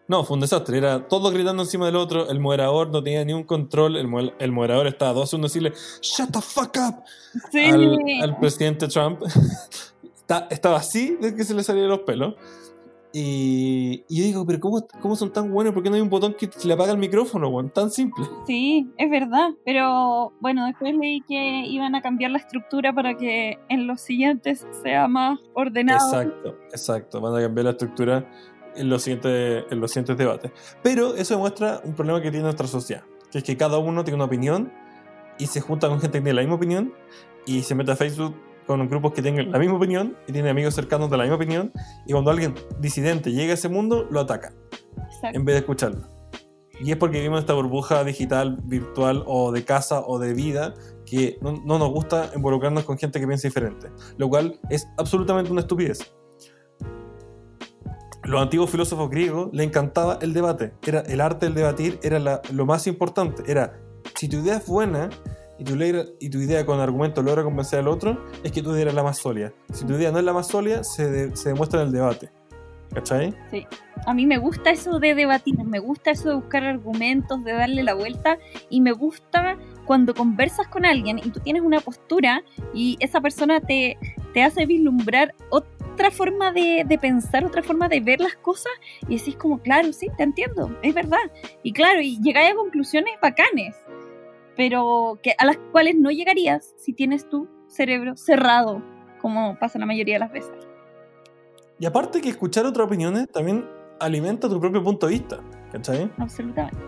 No, 0.06 0.22
fue 0.24 0.34
un 0.34 0.40
desastre. 0.42 0.78
Era 0.78 1.08
todo 1.08 1.30
gritando 1.30 1.62
encima 1.62 1.86
del 1.86 1.96
otro. 1.96 2.28
El 2.28 2.38
moderador 2.40 2.90
no 2.90 3.02
tenía 3.02 3.24
ni 3.24 3.32
un 3.32 3.44
control. 3.44 3.96
El, 3.96 4.06
mo- 4.06 4.32
el 4.38 4.52
moderador 4.52 4.86
estaba 4.86 5.12
a 5.12 5.14
dos 5.14 5.30
segundos 5.30 5.52
de 5.54 5.60
decirle: 5.60 5.78
¡Shut 6.02 6.30
the 6.30 6.40
fuck 6.42 6.76
up! 6.76 7.04
Sí. 7.50 7.64
al, 7.64 7.98
al 8.22 8.38
presidente 8.38 8.86
Trump. 8.88 9.20
Está- 10.16 10.46
estaba 10.50 10.76
así 10.78 11.16
de 11.20 11.34
que 11.34 11.44
se 11.44 11.54
le 11.54 11.62
salían 11.62 11.88
los 11.88 12.00
pelos. 12.00 12.34
Y, 13.16 14.02
y 14.08 14.18
yo 14.18 14.24
digo, 14.24 14.44
pero 14.44 14.58
cómo, 14.58 14.84
¿cómo 15.00 15.14
son 15.14 15.32
tan 15.32 15.48
buenos? 15.52 15.72
¿Por 15.72 15.84
qué 15.84 15.88
no 15.88 15.94
hay 15.94 16.02
un 16.02 16.10
botón 16.10 16.34
que 16.34 16.50
le 16.64 16.72
apaga 16.72 16.90
el 16.90 16.98
micrófono, 16.98 17.48
weón? 17.48 17.70
Tan 17.70 17.90
simple. 17.92 18.24
Sí, 18.44 18.90
es 18.98 19.08
verdad. 19.08 19.50
Pero 19.64 20.32
bueno, 20.40 20.66
después 20.66 20.96
leí 20.96 21.20
que 21.20 21.64
iban 21.66 21.94
a 21.94 22.02
cambiar 22.02 22.32
la 22.32 22.38
estructura 22.38 22.92
para 22.92 23.16
que 23.16 23.58
en 23.68 23.86
los 23.86 24.00
siguientes 24.00 24.66
sea 24.82 25.06
más 25.06 25.38
ordenado. 25.54 26.08
Exacto, 26.08 26.56
exacto. 26.72 27.20
Van 27.20 27.36
a 27.36 27.40
cambiar 27.40 27.66
la 27.66 27.70
estructura 27.70 28.28
en 28.76 28.88
los 28.88 29.02
siguientes, 29.02 29.64
en 29.70 29.80
los 29.80 29.90
siguientes 29.90 30.16
debates. 30.16 30.52
Pero 30.82 31.14
eso 31.14 31.34
demuestra 31.34 31.80
un 31.84 31.94
problema 31.94 32.20
que 32.20 32.30
tiene 32.30 32.44
nuestra 32.44 32.66
sociedad. 32.66 33.02
Que 33.30 33.38
es 33.38 33.44
que 33.44 33.56
cada 33.56 33.78
uno 33.78 34.04
tiene 34.04 34.16
una 34.16 34.24
opinión 34.24 34.72
y 35.38 35.46
se 35.46 35.60
junta 35.60 35.88
con 35.88 36.00
gente 36.00 36.18
que 36.18 36.22
tiene 36.22 36.34
la 36.34 36.42
misma 36.42 36.56
opinión 36.56 36.94
y 37.46 37.62
se 37.62 37.74
mete 37.74 37.92
a 37.92 37.96
Facebook 37.96 38.34
con 38.66 38.88
grupos 38.88 39.12
que 39.12 39.22
tengan 39.22 39.50
la 39.50 39.58
misma 39.58 39.76
opinión 39.76 40.16
y 40.26 40.32
tiene 40.32 40.48
amigos 40.48 40.74
cercanos 40.74 41.10
de 41.10 41.16
la 41.16 41.24
misma 41.24 41.36
opinión 41.36 41.72
y 42.06 42.12
cuando 42.12 42.30
alguien 42.30 42.54
disidente 42.80 43.30
llega 43.32 43.52
a 43.52 43.54
ese 43.54 43.68
mundo 43.68 44.06
lo 44.10 44.20
ataca 44.20 44.54
Exacto. 44.96 45.38
en 45.38 45.44
vez 45.44 45.54
de 45.54 45.58
escucharlo. 45.60 46.08
Y 46.80 46.90
es 46.90 46.96
porque 46.96 47.18
vivimos 47.18 47.40
esta 47.40 47.52
burbuja 47.52 48.02
digital, 48.02 48.58
virtual 48.64 49.22
o 49.26 49.52
de 49.52 49.64
casa 49.64 50.00
o 50.00 50.18
de 50.18 50.34
vida 50.34 50.74
que 51.06 51.38
no, 51.40 51.52
no 51.64 51.78
nos 51.78 51.90
gusta 51.90 52.30
involucrarnos 52.34 52.84
con 52.84 52.98
gente 52.98 53.20
que 53.20 53.26
piensa 53.26 53.46
diferente, 53.46 53.90
lo 54.16 54.28
cual 54.28 54.58
es 54.70 54.88
absolutamente 54.96 55.52
una 55.52 55.60
estupidez. 55.60 56.14
Los 58.24 58.40
antiguos 58.40 58.70
filósofos 58.70 59.10
griegos 59.10 59.50
le 59.52 59.64
encantaba 59.64 60.18
el 60.22 60.32
debate, 60.32 60.72
era 60.86 61.00
el 61.00 61.20
arte 61.20 61.46
del 61.46 61.54
debatir, 61.54 61.98
era 62.02 62.18
lo 62.52 62.66
más 62.66 62.86
importante, 62.86 63.42
era 63.50 63.74
si 64.16 64.28
tu 64.28 64.38
idea 64.38 64.56
es 64.56 64.66
buena 64.66 65.10
y 65.58 65.64
tu, 65.64 65.74
y 66.20 66.30
tu 66.30 66.38
idea 66.38 66.64
con 66.64 66.80
argumento 66.80 67.22
logra 67.22 67.42
convencer 67.44 67.80
al 67.80 67.88
otro, 67.88 68.24
es 68.42 68.50
que 68.50 68.62
tu 68.62 68.72
idea 68.72 68.82
era 68.82 68.92
la 68.92 69.02
más 69.02 69.18
sólida. 69.18 69.52
Si 69.72 69.84
tu 69.84 69.92
idea 69.94 70.10
no 70.10 70.18
es 70.18 70.24
la 70.24 70.32
más 70.32 70.48
sólida, 70.48 70.82
se, 70.84 71.10
de- 71.10 71.28
demuestra 71.44 71.82
en 71.82 71.88
el 71.88 71.92
debate. 71.92 72.30
¿Cachai? 72.94 73.34
A 74.06 74.14
mí 74.14 74.24
me 74.24 74.38
gusta 74.38 74.70
eso 74.70 75.00
de 75.00 75.14
debatir, 75.16 75.58
me 75.64 75.80
gusta 75.80 76.12
eso 76.12 76.28
de 76.28 76.34
buscar 76.36 76.62
argumentos, 76.64 77.42
de 77.42 77.52
darle 77.52 77.82
la 77.82 77.94
vuelta 77.94 78.38
y 78.70 78.80
me 78.80 78.92
gusta 78.92 79.58
cuando 79.84 80.14
conversas 80.14 80.68
con 80.68 80.84
alguien 80.84 81.18
y 81.18 81.30
tú 81.30 81.40
tienes 81.40 81.62
una 81.62 81.80
postura 81.80 82.42
y 82.72 82.96
esa 83.00 83.20
persona 83.20 83.60
te, 83.60 83.98
te 84.32 84.44
hace 84.44 84.64
vislumbrar 84.66 85.34
otra 85.94 86.10
forma 86.10 86.52
de, 86.52 86.84
de 86.86 86.98
pensar, 86.98 87.44
otra 87.44 87.62
forma 87.62 87.88
de 87.88 88.00
ver 88.00 88.20
las 88.20 88.34
cosas 88.34 88.72
y 89.08 89.16
decís 89.16 89.36
como, 89.36 89.60
claro, 89.60 89.92
sí, 89.92 90.08
te 90.16 90.24
entiendo, 90.24 90.76
es 90.82 90.92
verdad. 90.92 91.30
Y 91.62 91.72
claro, 91.72 92.00
y 92.00 92.20
llegáis 92.20 92.52
a 92.52 92.56
conclusiones 92.56 93.14
bacanes, 93.22 93.76
pero 94.56 95.20
que, 95.22 95.34
a 95.38 95.46
las 95.46 95.56
cuales 95.70 95.94
no 95.96 96.10
llegarías 96.10 96.74
si 96.76 96.92
tienes 96.92 97.28
tu 97.28 97.48
cerebro 97.68 98.16
cerrado, 98.16 98.82
como 99.20 99.56
pasa 99.58 99.78
la 99.78 99.86
mayoría 99.86 100.16
de 100.16 100.20
las 100.20 100.32
veces. 100.32 100.52
Y 101.78 101.86
aparte 101.86 102.20
que 102.20 102.28
escuchar 102.28 102.66
otras 102.66 102.86
opiniones 102.86 103.28
también 103.30 103.64
alimenta 104.00 104.48
tu 104.48 104.60
propio 104.60 104.82
punto 104.82 105.06
de 105.06 105.12
vista, 105.12 105.40
¿cachai? 105.72 106.10
Absolutamente. 106.18 106.78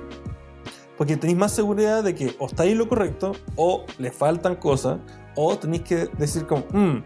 Porque 0.97 1.17
tenéis 1.17 1.39
más 1.39 1.53
seguridad 1.53 2.03
de 2.03 2.15
que 2.15 2.35
o 2.39 2.47
estáis 2.47 2.77
lo 2.77 2.89
correcto, 2.89 3.33
o 3.55 3.85
le 3.99 4.11
faltan 4.11 4.57
cosas, 4.57 4.99
o 5.37 5.57
tenéis 5.57 5.83
que 5.83 6.09
decir 6.19 6.47
como, 6.47 6.65
"Mm, 6.73 7.03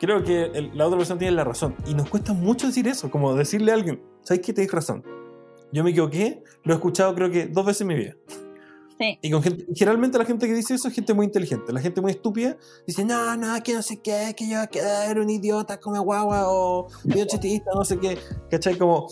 creo 0.00 0.22
que 0.22 0.44
el- 0.44 0.70
la 0.76 0.86
otra 0.86 0.98
persona 0.98 1.18
tiene 1.18 1.34
la 1.34 1.44
razón. 1.44 1.74
Y 1.86 1.94
nos 1.94 2.08
cuesta 2.08 2.32
mucho 2.32 2.66
decir 2.66 2.86
eso, 2.88 3.10
como 3.10 3.34
decirle 3.34 3.72
a 3.72 3.74
alguien, 3.74 4.02
¿sabes 4.22 4.42
que 4.44 4.52
tenéis 4.52 4.72
razón? 4.72 5.02
Yo 5.72 5.82
me 5.82 5.90
equivoqué, 5.90 6.42
lo 6.62 6.72
he 6.72 6.76
escuchado 6.76 7.14
creo 7.14 7.30
que 7.30 7.46
dos 7.46 7.66
veces 7.66 7.80
en 7.82 7.86
mi 7.88 7.94
vida. 7.96 8.16
Sí. 8.96 9.18
Y 9.22 9.30
con 9.32 9.42
gente, 9.42 9.66
generalmente 9.74 10.18
la 10.18 10.24
gente 10.24 10.46
que 10.46 10.54
dice 10.54 10.74
eso 10.74 10.86
es 10.86 10.94
gente 10.94 11.14
muy 11.14 11.26
inteligente. 11.26 11.72
La 11.72 11.80
gente 11.80 12.00
muy 12.00 12.12
estúpida 12.12 12.56
dice, 12.86 13.04
no, 13.04 13.36
no, 13.36 13.60
que 13.62 13.74
no 13.74 13.82
sé 13.82 14.00
qué, 14.00 14.34
que 14.36 14.44
yo 14.48 14.54
voy 14.56 14.64
a 14.64 14.66
quedar 14.68 15.18
un 15.18 15.28
idiota 15.30 15.80
come 15.80 15.98
guagua 15.98 16.44
o 16.48 16.86
medio 17.02 17.24
chetista, 17.26 17.72
no 17.74 17.84
sé 17.84 17.98
qué. 17.98 18.16
¿Cachai? 18.48 18.78
Como 18.78 19.08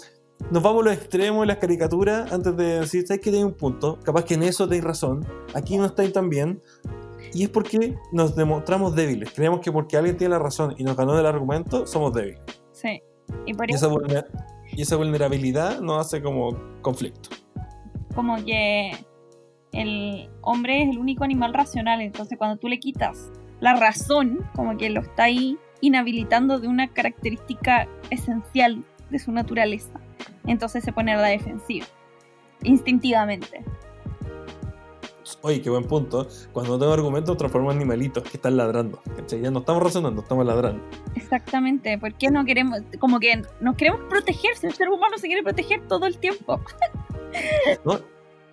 nos 0.53 0.63
vamos 0.63 0.83
a 0.83 0.85
los 0.85 0.95
extremos 0.95 1.45
las 1.49 1.57
caricaturas 1.57 2.31
antes 2.31 2.57
de 2.57 2.81
decir, 2.81 3.05
¿sabes 3.09 3.21
que 3.21 3.31
tenéis 3.31 3.47
un 3.47 3.55
punto? 3.55 3.99
Capaz 4.05 4.25
que 4.25 4.35
en 4.35 4.45
eso 4.45 4.67
tenéis 4.69 4.85
razón. 4.85 5.27
Aquí 5.53 5.77
no 5.77 5.85
estáis 5.87 6.13
tan 6.13 6.29
bien. 6.29 6.63
Y 7.35 7.45
es 7.45 7.49
porque 7.51 7.97
nos 8.13 8.35
demostramos 8.37 8.95
débiles. 8.95 9.31
Creemos 9.33 9.61
que 9.61 9.73
porque 9.73 9.97
alguien 9.97 10.17
tiene 10.17 10.33
la 10.35 10.39
razón 10.39 10.75
y 10.79 10.85
nos 10.85 10.97
ganó 10.97 11.19
el 11.19 11.25
argumento, 11.27 11.87
somos 11.87 12.13
débiles. 12.13 12.41
Sí. 12.73 13.01
Y 13.47 13.55
por 13.55 13.71
Y 13.71 13.75
eso 13.75 13.87
esa, 13.87 13.95
vulner- 13.95 14.27
y 14.73 14.83
esa 14.83 14.97
vulnerabilidad 14.97 15.81
nos 15.81 16.07
hace 16.07 16.23
como 16.23 16.51
conflicto. 16.83 17.31
como 18.15 18.37
que 18.45 18.93
el 19.73 20.29
hombre 20.43 20.83
es 20.83 20.91
el 20.91 20.99
único 20.99 21.25
animal 21.25 21.55
racional, 21.55 22.03
entonces 22.03 22.37
cuando 22.37 22.59
tú 22.59 22.69
le 22.69 22.79
quitas 22.79 23.31
la 23.61 23.75
razón, 23.75 24.47
como 24.55 24.77
que 24.77 24.91
lo 24.91 25.01
está 25.01 25.25
ahí 25.25 25.57
inhabilitando 25.81 26.61
de 26.61 26.69
una 26.69 26.89
característica 26.93 27.89
esencial 28.11 28.85
de 29.09 29.19
su 29.19 29.33
naturaleza. 29.33 29.93
entonces 30.47 30.85
se 30.85 30.93
pone 30.93 31.13
a 31.13 31.17
la 31.17 31.29
defensiva, 31.29 31.87
instintivamente. 32.63 33.65
Oye, 35.43 35.61
qué 35.61 35.71
buen 35.71 35.85
punto. 35.85 36.27
Cuando 36.53 36.73
no 36.73 36.79
tengo 36.79 36.93
argumentos, 36.93 37.37
transformo 37.37 37.71
animalitos 37.71 38.23
que 38.25 38.37
están 38.37 38.57
ladrando. 38.57 39.01
¿cachai? 39.17 39.41
Ya 39.41 39.51
no 39.51 39.61
estamos 39.61 39.83
razonando, 39.83 40.23
estamos 40.23 40.47
ladrando. 40.47 40.83
Exactamente, 41.15 41.99
¿por 41.99 42.15
qué 42.15 42.31
no 42.31 42.45
queremos, 42.45 42.81
como 42.99 43.21
que 43.21 43.43
nos 43.61 43.77
queremos 43.77 44.01
protegerse? 44.09 44.67
El 44.67 44.75
ser 44.75 44.89
humano 44.89 45.19
se 45.19 45.27
quiere 45.27 45.43
proteger 45.43 45.87
todo 45.89 46.07
el 46.07 46.19
tiempo. 46.19 46.61
¿No? 47.85 48.01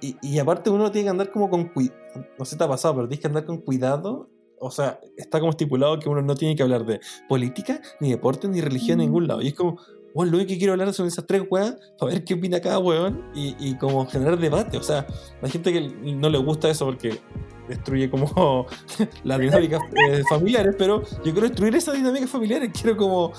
Y, 0.02 0.16
y 0.22 0.40
aparte 0.40 0.70
uno 0.70 0.92
tiene 0.92 1.06
que 1.06 1.10
andar 1.10 1.32
como 1.32 1.50
con 1.50 1.66
cuidado. 1.66 1.98
No 2.38 2.46
sé 2.46 2.52
si 2.52 2.58
te 2.58 2.64
ha 2.64 2.68
pasado, 2.68 2.96
pero 2.96 3.08
tienes 3.08 3.22
que 3.22 3.28
andar 3.28 3.46
con 3.46 3.58
cuidado. 3.58 4.30
O 4.62 4.72
sea, 4.72 5.00
está 5.18 5.40
como 5.40 5.52
estipulado 5.52 6.00
que 6.00 6.10
uno 6.10 6.22
no 6.22 6.36
tiene 6.36 6.56
que 6.56 6.64
hablar 6.64 6.86
de 6.86 7.00
política, 7.28 7.82
ni 8.00 8.12
deporte, 8.12 8.48
ni 8.48 8.62
religión 8.62 9.00
en 9.00 9.08
ningún 9.08 9.28
lado. 9.28 9.42
Y 9.42 9.48
es 9.50 9.54
como, 9.54 9.80
bueno, 10.14 10.32
lo 10.32 10.38
único 10.38 10.50
que 10.50 10.58
quiero 10.58 10.74
hablar 10.74 10.94
son 10.94 11.08
esas 11.08 11.26
tres 11.26 11.44
weas 11.50 11.76
para 11.98 12.14
ver 12.14 12.24
qué 12.24 12.34
opina 12.34 12.60
cada 12.60 12.80
weón 12.80 13.24
y, 13.34 13.56
y 13.60 13.76
como 13.78 14.06
generar 14.08 14.38
debate. 14.38 14.78
O 14.78 14.84
sea, 14.84 15.06
hay 15.42 15.50
gente 15.50 15.72
que 15.72 15.82
no 15.82 16.30
le 16.30 16.38
gusta 16.38 16.70
eso 16.70 16.86
porque 16.86 17.20
destruye 17.70 18.10
como 18.10 18.66
las 19.24 19.40
dinámicas 19.40 19.80
eh, 19.96 20.24
familiares, 20.30 20.76
pero 20.78 21.04
yo 21.24 21.32
quiero 21.32 21.48
destruir 21.48 21.76
esas 21.76 21.96
dinámicas 21.96 22.30
familiares. 22.30 22.72
Quiero 22.74 22.98
como 22.98 23.32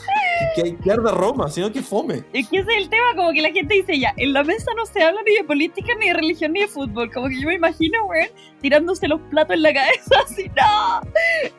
que, 0.55 0.63
que, 0.63 0.77
que 0.79 0.93
arda 0.93 1.13
Roma, 1.13 1.49
sino 1.51 1.71
que 1.71 1.83
fome. 1.83 2.25
Es 2.33 2.49
que 2.49 2.59
ese 2.59 2.71
es 2.71 2.79
el 2.85 2.89
tema, 2.89 3.15
como 3.17 3.33
que 3.33 3.43
la 3.43 3.51
gente 3.51 3.75
dice 3.75 3.99
ya, 3.99 4.15
en 4.17 4.33
la 4.33 4.45
mesa 4.45 4.71
no 4.77 4.87
se 4.87 5.03
habla 5.03 5.21
ni 5.27 5.35
de 5.35 5.45
política, 5.45 5.93
ni 5.99 6.07
de 6.09 6.15
religión, 6.15 6.53
ni 6.53 6.61
de 6.61 6.69
fútbol. 6.69 7.11
Como 7.13 7.29
que 7.29 7.41
yo 7.41 7.49
me 7.49 7.55
imagino, 7.55 8.05
weón, 8.07 8.29
tirándose 8.63 9.09
los 9.09 9.21
platos 9.23 9.57
en 9.57 9.63
la 9.63 9.75
cabeza 9.75 10.15
así, 10.25 10.49
no, 10.49 11.01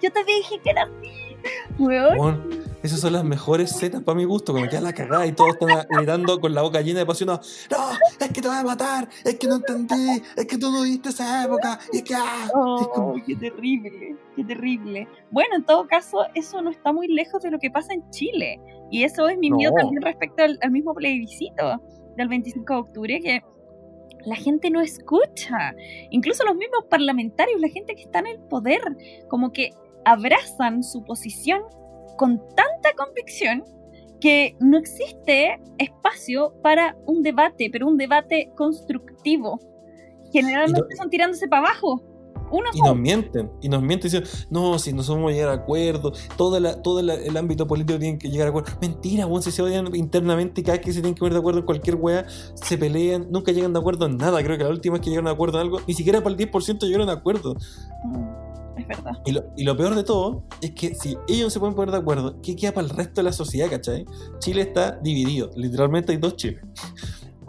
yo 0.01 0.11
te 0.11 0.23
dije 0.23 0.59
que 0.63 0.69
era 0.69 0.83
así, 0.83 1.37
weón. 1.77 2.17
Bueno, 2.17 2.70
esas 2.83 3.00
son 3.00 3.13
las 3.13 3.23
mejores 3.23 3.71
setas 3.71 4.01
para 4.03 4.15
mi 4.17 4.23
gusto, 4.25 4.51
cuando 4.53 4.69
queda 4.69 4.81
la 4.81 4.93
cagada 4.93 5.25
y 5.27 5.31
todos 5.33 5.51
están 5.59 5.85
gritando 5.89 6.39
con 6.39 6.53
la 6.53 6.61
boca 6.63 6.81
llena 6.81 7.00
de 7.00 7.05
pasión. 7.05 7.27
No, 7.29 7.39
es 8.19 8.31
que 8.31 8.41
te 8.41 8.47
voy 8.47 8.57
a 8.57 8.63
matar, 8.63 9.07
es 9.23 9.35
que 9.38 9.47
no 9.47 9.55
entendí, 9.55 10.21
es 10.35 10.45
que 10.45 10.57
tú 10.57 10.71
no 10.71 10.81
viste 10.83 11.09
esa 11.09 11.43
época, 11.45 11.79
y 11.93 11.97
es 11.97 12.03
que... 12.03 12.15
Ah, 12.15 12.50
Oh, 12.53 12.81
es 12.81 12.88
como- 12.88 13.13
qué 13.25 13.35
terrible, 13.35 14.15
qué 14.35 14.43
terrible. 14.43 15.07
Bueno, 15.29 15.55
en 15.55 15.65
todo 15.65 15.88
caso, 15.88 16.25
eso 16.35 16.61
no 16.61 16.69
está 16.71 16.91
muy 16.91 17.07
lejos 17.07 17.41
de 17.43 17.51
lo 17.51 17.59
que 17.59 17.69
pasa 17.69 17.93
en 17.93 18.09
Chile. 18.09 18.59
Y 18.89 19.03
eso 19.03 19.27
es 19.29 19.38
mi 19.38 19.51
miedo 19.51 19.71
No. 19.75 19.83
también 19.83 20.01
respecto 20.01 20.43
al, 20.43 20.57
al 20.61 20.71
mismo 20.71 20.93
plebiscito 20.93 21.81
del 22.17 22.27
25 22.27 22.73
de 22.73 22.79
octubre, 22.79 23.19
que 23.21 23.41
la 24.25 24.35
gente 24.35 24.69
no 24.69 24.81
escucha. 24.81 25.73
Incluso 26.09 26.43
los 26.45 26.55
mismos 26.55 26.85
parlamentarios, 26.89 27.59
la 27.61 27.69
gente 27.69 27.95
que 27.95 28.01
está 28.03 28.19
en 28.19 28.27
el 28.27 28.39
poder, 28.39 28.81
como 29.29 29.51
que 29.51 29.69
abrazan 30.03 30.83
su 30.83 31.03
posición 31.03 31.61
con 32.21 32.37
tanta 32.55 32.93
convicción 32.95 33.63
que 34.19 34.55
no 34.59 34.77
existe 34.77 35.59
espacio 35.79 36.53
para 36.61 36.95
un 37.07 37.23
debate, 37.23 37.69
pero 37.71 37.87
un 37.87 37.97
debate 37.97 38.51
constructivo. 38.55 39.59
Generalmente 40.31 40.95
son 40.95 41.09
tirándose 41.09 41.47
para 41.47 41.67
abajo. 41.69 42.03
Uno 42.51 42.65
Y 42.75 42.81
nos 42.81 42.95
mienten, 42.95 43.49
y 43.61 43.69
nos 43.69 43.81
mienten 43.81 44.11
diciendo, 44.11 44.29
no, 44.51 44.77
si 44.77 44.93
no 44.93 45.01
somos 45.01 45.31
llegar 45.31 45.49
a 45.49 45.53
acuerdo, 45.53 46.11
todo, 46.37 46.59
la- 46.59 46.79
todo 46.83 47.01
la- 47.01 47.15
el 47.15 47.35
ámbito 47.37 47.65
político 47.65 47.97
tiene 47.97 48.19
que 48.19 48.29
llegar 48.29 48.45
a 48.45 48.49
acuerdo. 48.51 48.69
Mentira, 48.79 49.25
weón, 49.25 49.41
si 49.41 49.49
se 49.51 49.63
odian 49.63 49.95
internamente 49.95 50.61
cada 50.61 50.77
vez 50.77 50.85
que 50.85 50.93
se 50.93 50.99
tienen 51.01 51.15
que 51.15 51.19
poner 51.21 51.33
de 51.33 51.39
acuerdo 51.39 51.61
en 51.61 51.65
cualquier 51.65 51.95
weá, 51.95 52.25
se 52.53 52.77
pelean, 52.77 53.25
nunca 53.31 53.51
llegan 53.51 53.73
de 53.73 53.79
acuerdo 53.79 54.05
en 54.05 54.17
nada. 54.17 54.43
Creo 54.43 54.57
que 54.59 54.63
la 54.65 54.69
última 54.69 54.93
vez 54.97 55.01
que 55.01 55.09
llegaron 55.09 55.25
de 55.25 55.31
acuerdo 55.31 55.57
en 55.59 55.61
algo, 55.63 55.79
ni 55.87 55.95
siquiera 55.95 56.19
para 56.19 56.31
el 56.31 56.37
10% 56.37 56.85
llegaron 56.85 57.07
de 57.07 57.13
acuerdo. 57.13 57.55
Mm, 58.03 58.50
Es 58.81 58.88
verdad. 58.88 59.11
Y 59.25 59.31
lo, 59.31 59.43
y 59.55 59.63
lo 59.63 59.77
peor 59.77 59.95
de 59.95 60.03
todo 60.03 60.43
es 60.61 60.71
que 60.71 60.95
si 60.95 61.17
ellos 61.27 61.53
se 61.53 61.59
pueden 61.59 61.75
poner 61.75 61.91
de 61.91 62.00
acuerdo, 62.00 62.41
¿qué 62.41 62.55
queda 62.55 62.71
para 62.71 62.88
el 62.88 62.93
resto 62.93 63.21
de 63.21 63.23
la 63.23 63.33
sociedad, 63.33 63.69
cachai? 63.69 64.05
Chile 64.39 64.61
está 64.61 64.91
dividido, 64.91 65.51
literalmente 65.55 66.11
hay 66.11 66.17
dos 66.17 66.35
Chiles. 66.35 66.61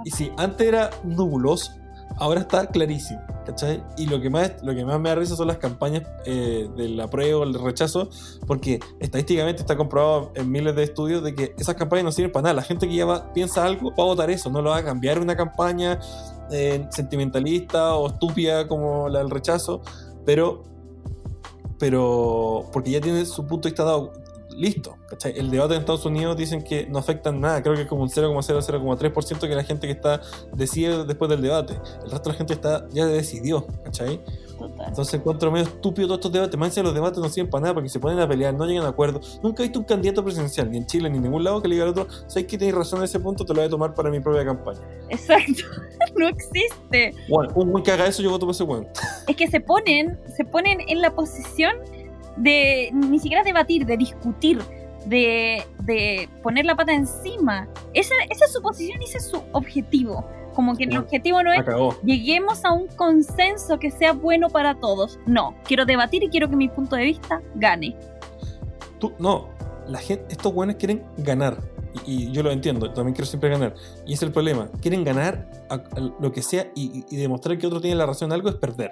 Y 0.04 0.10
si 0.10 0.32
antes 0.36 0.66
era 0.66 0.90
nubuloso, 1.04 1.70
ahora 2.16 2.40
está 2.40 2.66
clarísimo, 2.66 3.20
¿cachai? 3.46 3.82
Y 3.96 4.06
lo 4.06 4.20
que 4.20 4.30
más, 4.30 4.52
lo 4.62 4.74
que 4.74 4.84
más 4.84 5.00
me 5.00 5.08
da 5.08 5.14
risa 5.14 5.36
son 5.36 5.48
las 5.48 5.58
campañas 5.58 6.02
eh, 6.26 6.68
del 6.76 7.00
apruebo, 7.00 7.44
el 7.44 7.54
rechazo, 7.54 8.08
porque 8.46 8.80
estadísticamente 9.00 9.62
está 9.62 9.76
comprobado 9.76 10.32
en 10.34 10.50
miles 10.50 10.74
de 10.74 10.84
estudios 10.84 11.22
de 11.22 11.34
que 11.34 11.54
esas 11.58 11.74
campañas 11.74 12.04
no 12.04 12.12
sirven 12.12 12.32
para 12.32 12.44
nada. 12.44 12.54
La 12.54 12.62
gente 12.62 12.88
que 12.88 12.94
ya 12.94 13.32
piensa 13.32 13.64
algo 13.64 13.90
va 13.90 14.04
a 14.04 14.06
votar 14.06 14.30
eso, 14.30 14.50
no 14.50 14.62
lo 14.62 14.70
va 14.70 14.78
a 14.78 14.84
cambiar 14.84 15.20
una 15.20 15.36
campaña 15.36 15.98
eh, 16.50 16.86
sentimentalista 16.90 17.94
o 17.94 18.08
estúpida 18.08 18.68
como 18.68 19.08
la 19.08 19.20
del 19.20 19.30
rechazo, 19.30 19.82
pero 20.24 20.62
pero 21.82 22.64
porque 22.72 22.92
ya 22.92 23.00
tiene 23.00 23.26
su 23.26 23.44
punto 23.44 23.68
de 23.68 23.72
vista 23.72 23.84
listo. 24.50 24.96
¿cachai? 25.08 25.36
El 25.36 25.50
debate 25.50 25.74
en 25.74 25.80
Estados 25.80 26.06
Unidos 26.06 26.36
dicen 26.36 26.62
que 26.62 26.86
no 26.86 27.00
afectan 27.00 27.40
nada, 27.40 27.60
creo 27.60 27.74
que 27.74 27.82
es 27.82 27.88
como 27.88 28.02
un 28.02 28.08
0,00,3% 28.08 29.40
que 29.40 29.48
la 29.48 29.64
gente 29.64 29.88
que 29.88 29.92
está 29.92 30.20
decide 30.52 31.04
después 31.04 31.28
del 31.28 31.42
debate. 31.42 31.72
El 32.04 32.12
resto 32.12 32.28
de 32.28 32.34
la 32.34 32.38
gente 32.38 32.54
está 32.54 32.86
ya 32.92 33.06
decidió, 33.06 33.66
¿cachai? 33.82 34.20
Total. 34.58 34.88
Entonces 34.88 35.14
encuentro 35.14 35.50
medio 35.50 35.66
estúpido 35.66 36.06
todos 36.08 36.18
estos 36.18 36.32
debates. 36.32 36.58
Más 36.58 36.68
encima 36.68 36.84
los 36.84 36.94
debates 36.94 37.18
no 37.18 37.28
sirven 37.28 37.50
para 37.50 37.62
nada 37.62 37.74
porque 37.74 37.88
se 37.88 38.00
ponen 38.00 38.18
a 38.18 38.28
pelear, 38.28 38.54
no 38.54 38.66
llegan 38.66 38.84
a 38.84 38.88
acuerdo. 38.88 39.20
Nunca 39.42 39.62
he 39.62 39.66
visto 39.66 39.78
un 39.78 39.84
candidato 39.84 40.22
presidencial, 40.24 40.70
ni 40.70 40.78
en 40.78 40.86
Chile, 40.86 41.10
ni 41.10 41.16
en 41.16 41.24
ningún 41.24 41.44
lado, 41.44 41.60
que 41.62 41.68
le 41.68 41.74
diga 41.74 41.84
al 41.84 41.90
otro, 41.90 42.06
sabes 42.26 42.46
que 42.46 42.58
tienes 42.58 42.74
razón 42.74 43.00
en 43.00 43.04
ese 43.04 43.20
punto, 43.20 43.44
te 43.44 43.52
lo 43.52 43.60
voy 43.60 43.66
a 43.66 43.70
tomar 43.70 43.94
para 43.94 44.10
mi 44.10 44.20
propia 44.20 44.44
campaña. 44.44 44.80
Exacto. 45.08 45.64
no 46.16 46.28
existe. 46.28 47.14
Bueno, 47.28 47.52
un 47.54 47.72
buen 47.72 47.84
que 47.84 47.92
haga 47.92 48.06
eso, 48.06 48.22
yo 48.22 48.30
voto 48.30 48.46
por 48.46 48.54
ese 48.54 48.64
weón. 48.64 48.88
Es 49.28 49.36
que 49.36 49.48
se 49.48 49.60
ponen, 49.60 50.18
se 50.36 50.44
ponen 50.44 50.78
en 50.88 51.00
la 51.00 51.14
posición 51.14 51.72
de 52.36 52.90
ni 52.92 53.18
siquiera 53.18 53.42
debatir, 53.42 53.86
de 53.86 53.96
discutir, 53.96 54.58
de, 55.06 55.62
de 55.82 56.28
poner 56.42 56.64
la 56.64 56.74
pata 56.74 56.92
encima. 56.92 57.68
Esa, 57.94 58.14
esa 58.30 58.44
es 58.44 58.52
su 58.52 58.62
posición 58.62 59.00
y 59.00 59.04
ese 59.04 59.18
es 59.18 59.26
su 59.26 59.42
objetivo. 59.52 60.24
Como 60.54 60.76
que 60.76 60.84
el 60.84 60.96
objetivo 60.98 61.42
no 61.42 61.52
es 61.52 61.60
Acabó. 61.60 61.94
lleguemos 62.04 62.64
a 62.64 62.72
un 62.72 62.86
consenso 62.88 63.78
que 63.78 63.90
sea 63.90 64.12
bueno 64.12 64.48
para 64.50 64.78
todos. 64.80 65.18
No, 65.26 65.54
quiero 65.64 65.84
debatir 65.84 66.22
y 66.22 66.28
quiero 66.28 66.48
que 66.48 66.56
mi 66.56 66.68
punto 66.68 66.96
de 66.96 67.04
vista 67.04 67.40
gane. 67.54 67.96
Tú, 68.98 69.12
no, 69.18 69.48
la 69.88 69.98
gente, 69.98 70.26
estos 70.30 70.52
buenos 70.54 70.76
quieren 70.76 71.02
ganar. 71.18 71.58
Y, 72.06 72.28
y 72.28 72.32
yo 72.32 72.42
lo 72.42 72.50
entiendo, 72.50 72.90
también 72.92 73.14
quiero 73.14 73.26
siempre 73.26 73.50
ganar. 73.50 73.74
Y 74.06 74.14
ese 74.14 74.24
es 74.24 74.28
el 74.28 74.32
problema. 74.32 74.70
Quieren 74.80 75.04
ganar 75.04 75.50
a- 75.68 75.74
a 75.74 76.00
lo 76.20 76.32
que 76.32 76.40
sea 76.42 76.70
y, 76.74 77.04
y 77.10 77.16
demostrar 77.16 77.58
que 77.58 77.66
otro 77.66 77.80
tiene 77.80 77.96
la 77.96 78.06
razón 78.06 78.28
en 78.28 78.32
algo 78.32 78.48
es 78.48 78.54
perder. 78.56 78.90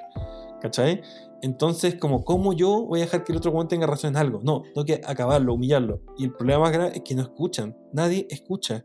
¿Cachai? 0.61 1.00
Entonces, 1.40 1.95
como, 1.95 2.23
¿cómo 2.23 2.52
yo 2.52 2.85
voy 2.85 3.00
a 3.00 3.05
dejar 3.05 3.25
que 3.25 3.33
el 3.33 3.38
otro 3.38 3.50
weón 3.50 3.67
tenga 3.69 3.87
razón 3.87 4.11
en 4.11 4.17
algo? 4.19 4.40
No, 4.43 4.61
tengo 4.75 4.85
que 4.85 5.00
acabarlo, 5.07 5.55
humillarlo. 5.55 6.00
Y 6.19 6.25
el 6.25 6.33
problema 6.33 6.61
más 6.61 6.73
grave 6.73 6.93
es 6.97 7.00
que 7.02 7.14
no 7.14 7.23
escuchan. 7.23 7.75
Nadie 7.95 8.26
escucha. 8.29 8.85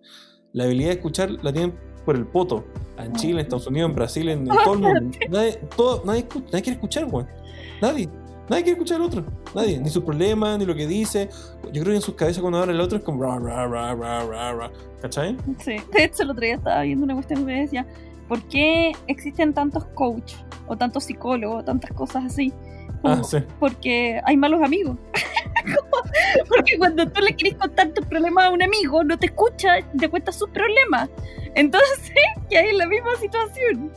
La 0.53 0.63
habilidad 0.63 0.91
de 0.91 0.96
escuchar 0.96 1.32
la 1.44 1.51
tienen 1.51 1.77
por 2.05 2.15
el 2.15 2.25
poto. 2.25 2.63
En 2.97 3.13
Chile, 3.13 3.33
en 3.33 3.39
Estados 3.39 3.67
Unidos, 3.67 3.89
en 3.89 3.95
Brasil, 3.95 4.29
en, 4.29 4.39
en 4.39 4.57
todo 4.63 4.74
el 4.75 4.79
mundo. 4.79 5.17
Nadie, 5.29 5.59
todo, 5.75 6.03
nadie, 6.05 6.19
escucha, 6.21 6.45
nadie 6.45 6.62
quiere 6.62 6.75
escuchar, 6.75 7.05
weón. 7.05 7.27
Nadie. 7.81 8.09
Nadie 8.47 8.63
quiere 8.63 8.77
escuchar 8.77 9.01
al 9.01 9.07
otro. 9.07 9.25
Nadie. 9.53 9.79
Ni 9.79 9.89
sus 9.89 10.03
problemas, 10.03 10.57
ni 10.59 10.65
lo 10.65 10.75
que 10.75 10.88
dice. 10.88 11.29
Yo 11.74 11.81
creo 11.81 11.85
que 11.85 11.95
en 11.95 12.01
sus 12.01 12.15
cabezas 12.15 12.41
cuando 12.41 12.59
habla 12.59 12.74
el 12.74 12.79
otro 12.79 12.97
es 12.97 13.03
como 13.03 13.24
ra, 13.24 13.38
ra, 13.39 13.67
ra, 13.67 13.95
ra, 13.95 14.25
ra, 14.25 14.53
ra. 14.53 14.71
¿Cachai? 15.01 15.35
Sí. 15.59 15.77
De 15.91 16.03
hecho, 16.03 16.24
el 16.24 16.29
otro 16.29 16.41
día 16.41 16.55
estaba 16.55 16.81
viendo 16.83 17.03
una 17.03 17.15
cuestión 17.15 17.39
que 17.39 17.45
me 17.45 17.62
decía, 17.62 17.85
¿por 18.27 18.41
qué 18.44 18.94
existen 19.08 19.53
tantos 19.53 19.86
coach 19.94 20.34
o 20.67 20.75
tantos 20.75 21.05
psicólogos 21.05 21.62
o 21.62 21.63
tantas 21.63 21.91
cosas 21.91 22.25
así? 22.25 22.53
Ah, 23.03 23.22
sí. 23.24 23.38
Porque 23.60 24.20
hay 24.25 24.36
malos 24.38 24.62
amigos. 24.63 24.98
Porque 26.50 26.77
cuando 26.77 27.08
tú 27.08 27.22
le 27.22 27.36
quieres 27.36 27.58
contar 27.60 27.89
tus 27.89 28.05
problemas 28.05 28.46
a 28.46 28.50
un 28.50 28.63
amigo, 28.63 29.03
no 29.03 29.17
te 29.17 29.27
escucha, 29.27 29.75
te 29.98 30.10
cuenta 30.10 30.32
sus 30.32 30.50
problemas. 30.50 31.10
Entonces, 31.53 32.13
que 32.50 32.58
hay 32.58 32.75
la 32.75 32.88
misma 32.88 33.15
situación. 33.20 33.91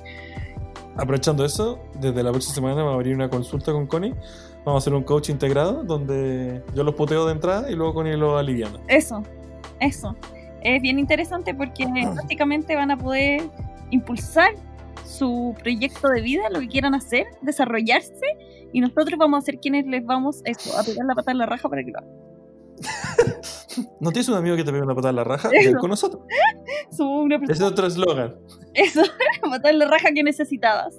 Aprovechando 0.96 1.44
eso, 1.44 1.78
desde 2.00 2.22
la 2.22 2.30
próxima 2.30 2.54
semana 2.54 2.74
vamos 2.76 2.92
a 2.92 2.94
abrir 2.94 3.14
una 3.14 3.30
consulta 3.30 3.72
con 3.72 3.86
Connie. 3.86 4.14
Vamos 4.64 4.74
a 4.74 4.78
hacer 4.78 4.94
un 4.94 5.04
coach 5.04 5.30
integrado 5.30 5.84
donde 5.84 6.62
yo 6.74 6.82
los 6.82 6.94
puteo 6.94 7.24
de 7.26 7.32
entrada 7.32 7.70
y 7.70 7.74
luego 7.74 7.94
Connie 7.94 8.16
los 8.16 8.38
aliviana. 8.38 8.78
Eso, 8.88 9.22
eso. 9.80 10.16
Es 10.60 10.82
bien 10.82 10.98
interesante 10.98 11.54
porque 11.54 11.86
prácticamente 12.14 12.74
van 12.74 12.90
a 12.90 12.96
poder 12.96 13.48
impulsar 13.90 14.54
su 15.04 15.54
proyecto 15.62 16.08
de 16.08 16.20
vida, 16.20 16.50
lo 16.50 16.60
que 16.60 16.68
quieran 16.68 16.94
hacer, 16.94 17.26
desarrollarse, 17.42 18.12
y 18.72 18.80
nosotros 18.80 19.18
vamos 19.18 19.42
a 19.42 19.46
ser 19.46 19.58
quienes 19.58 19.86
les 19.86 20.04
vamos 20.04 20.42
eso, 20.44 20.78
a 20.78 20.82
pegar 20.82 21.06
la 21.06 21.14
pata 21.14 21.32
en 21.32 21.38
la 21.38 21.46
raja 21.46 21.68
para 21.68 21.82
que 21.82 21.90
lo 21.90 21.98
hagan. 21.98 22.28
¿No 24.00 24.12
tienes 24.12 24.28
un 24.28 24.34
amigo 24.34 24.56
que 24.56 24.64
te 24.64 24.72
pega 24.72 24.84
una 24.84 24.94
patada 24.94 25.10
en 25.10 25.16
la 25.16 25.24
raja? 25.24 25.48
Ven 25.48 25.74
con 25.74 25.90
nosotros. 25.90 26.22
Ese 26.90 27.52
es 27.52 27.62
otro 27.62 27.86
eslogan. 27.86 28.36
eso, 28.74 29.02
matar 29.48 29.74
la 29.74 29.86
raja 29.86 30.10
que 30.12 30.22
necesitabas. 30.22 30.94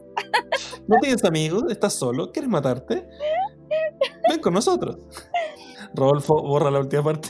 ¿No 0.88 0.98
tienes 1.02 1.24
amigos? 1.24 1.66
¿Estás 1.70 1.94
solo? 1.94 2.32
¿Quieres 2.32 2.50
matarte? 2.50 3.08
Ven 4.30 4.40
con 4.40 4.54
nosotros. 4.54 4.98
Rodolfo, 5.94 6.42
borra 6.42 6.72
la 6.72 6.80
última 6.80 7.04
parte. 7.04 7.30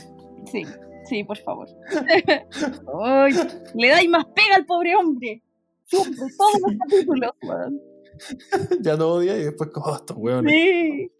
Sí, 0.50 0.64
sí, 1.08 1.24
por 1.24 1.38
favor. 1.38 1.68
Ay, 3.04 3.32
le 3.74 3.88
dais 3.88 4.08
más 4.08 4.24
pega 4.26 4.56
al 4.56 4.66
pobre 4.66 4.94
hombre. 4.96 5.42
Siempre, 5.90 6.26
todos 6.38 6.52
los 6.62 6.72
capítulos, 6.78 7.30
weón. 7.42 7.80
ya 8.82 8.96
no 8.96 9.08
odia 9.08 9.38
y 9.38 9.44
después 9.44 9.70
como 9.72 9.86
"Oh, 9.86 9.96
estos 9.96 10.16
hueones. 10.16 10.52
Sí. 10.52 11.10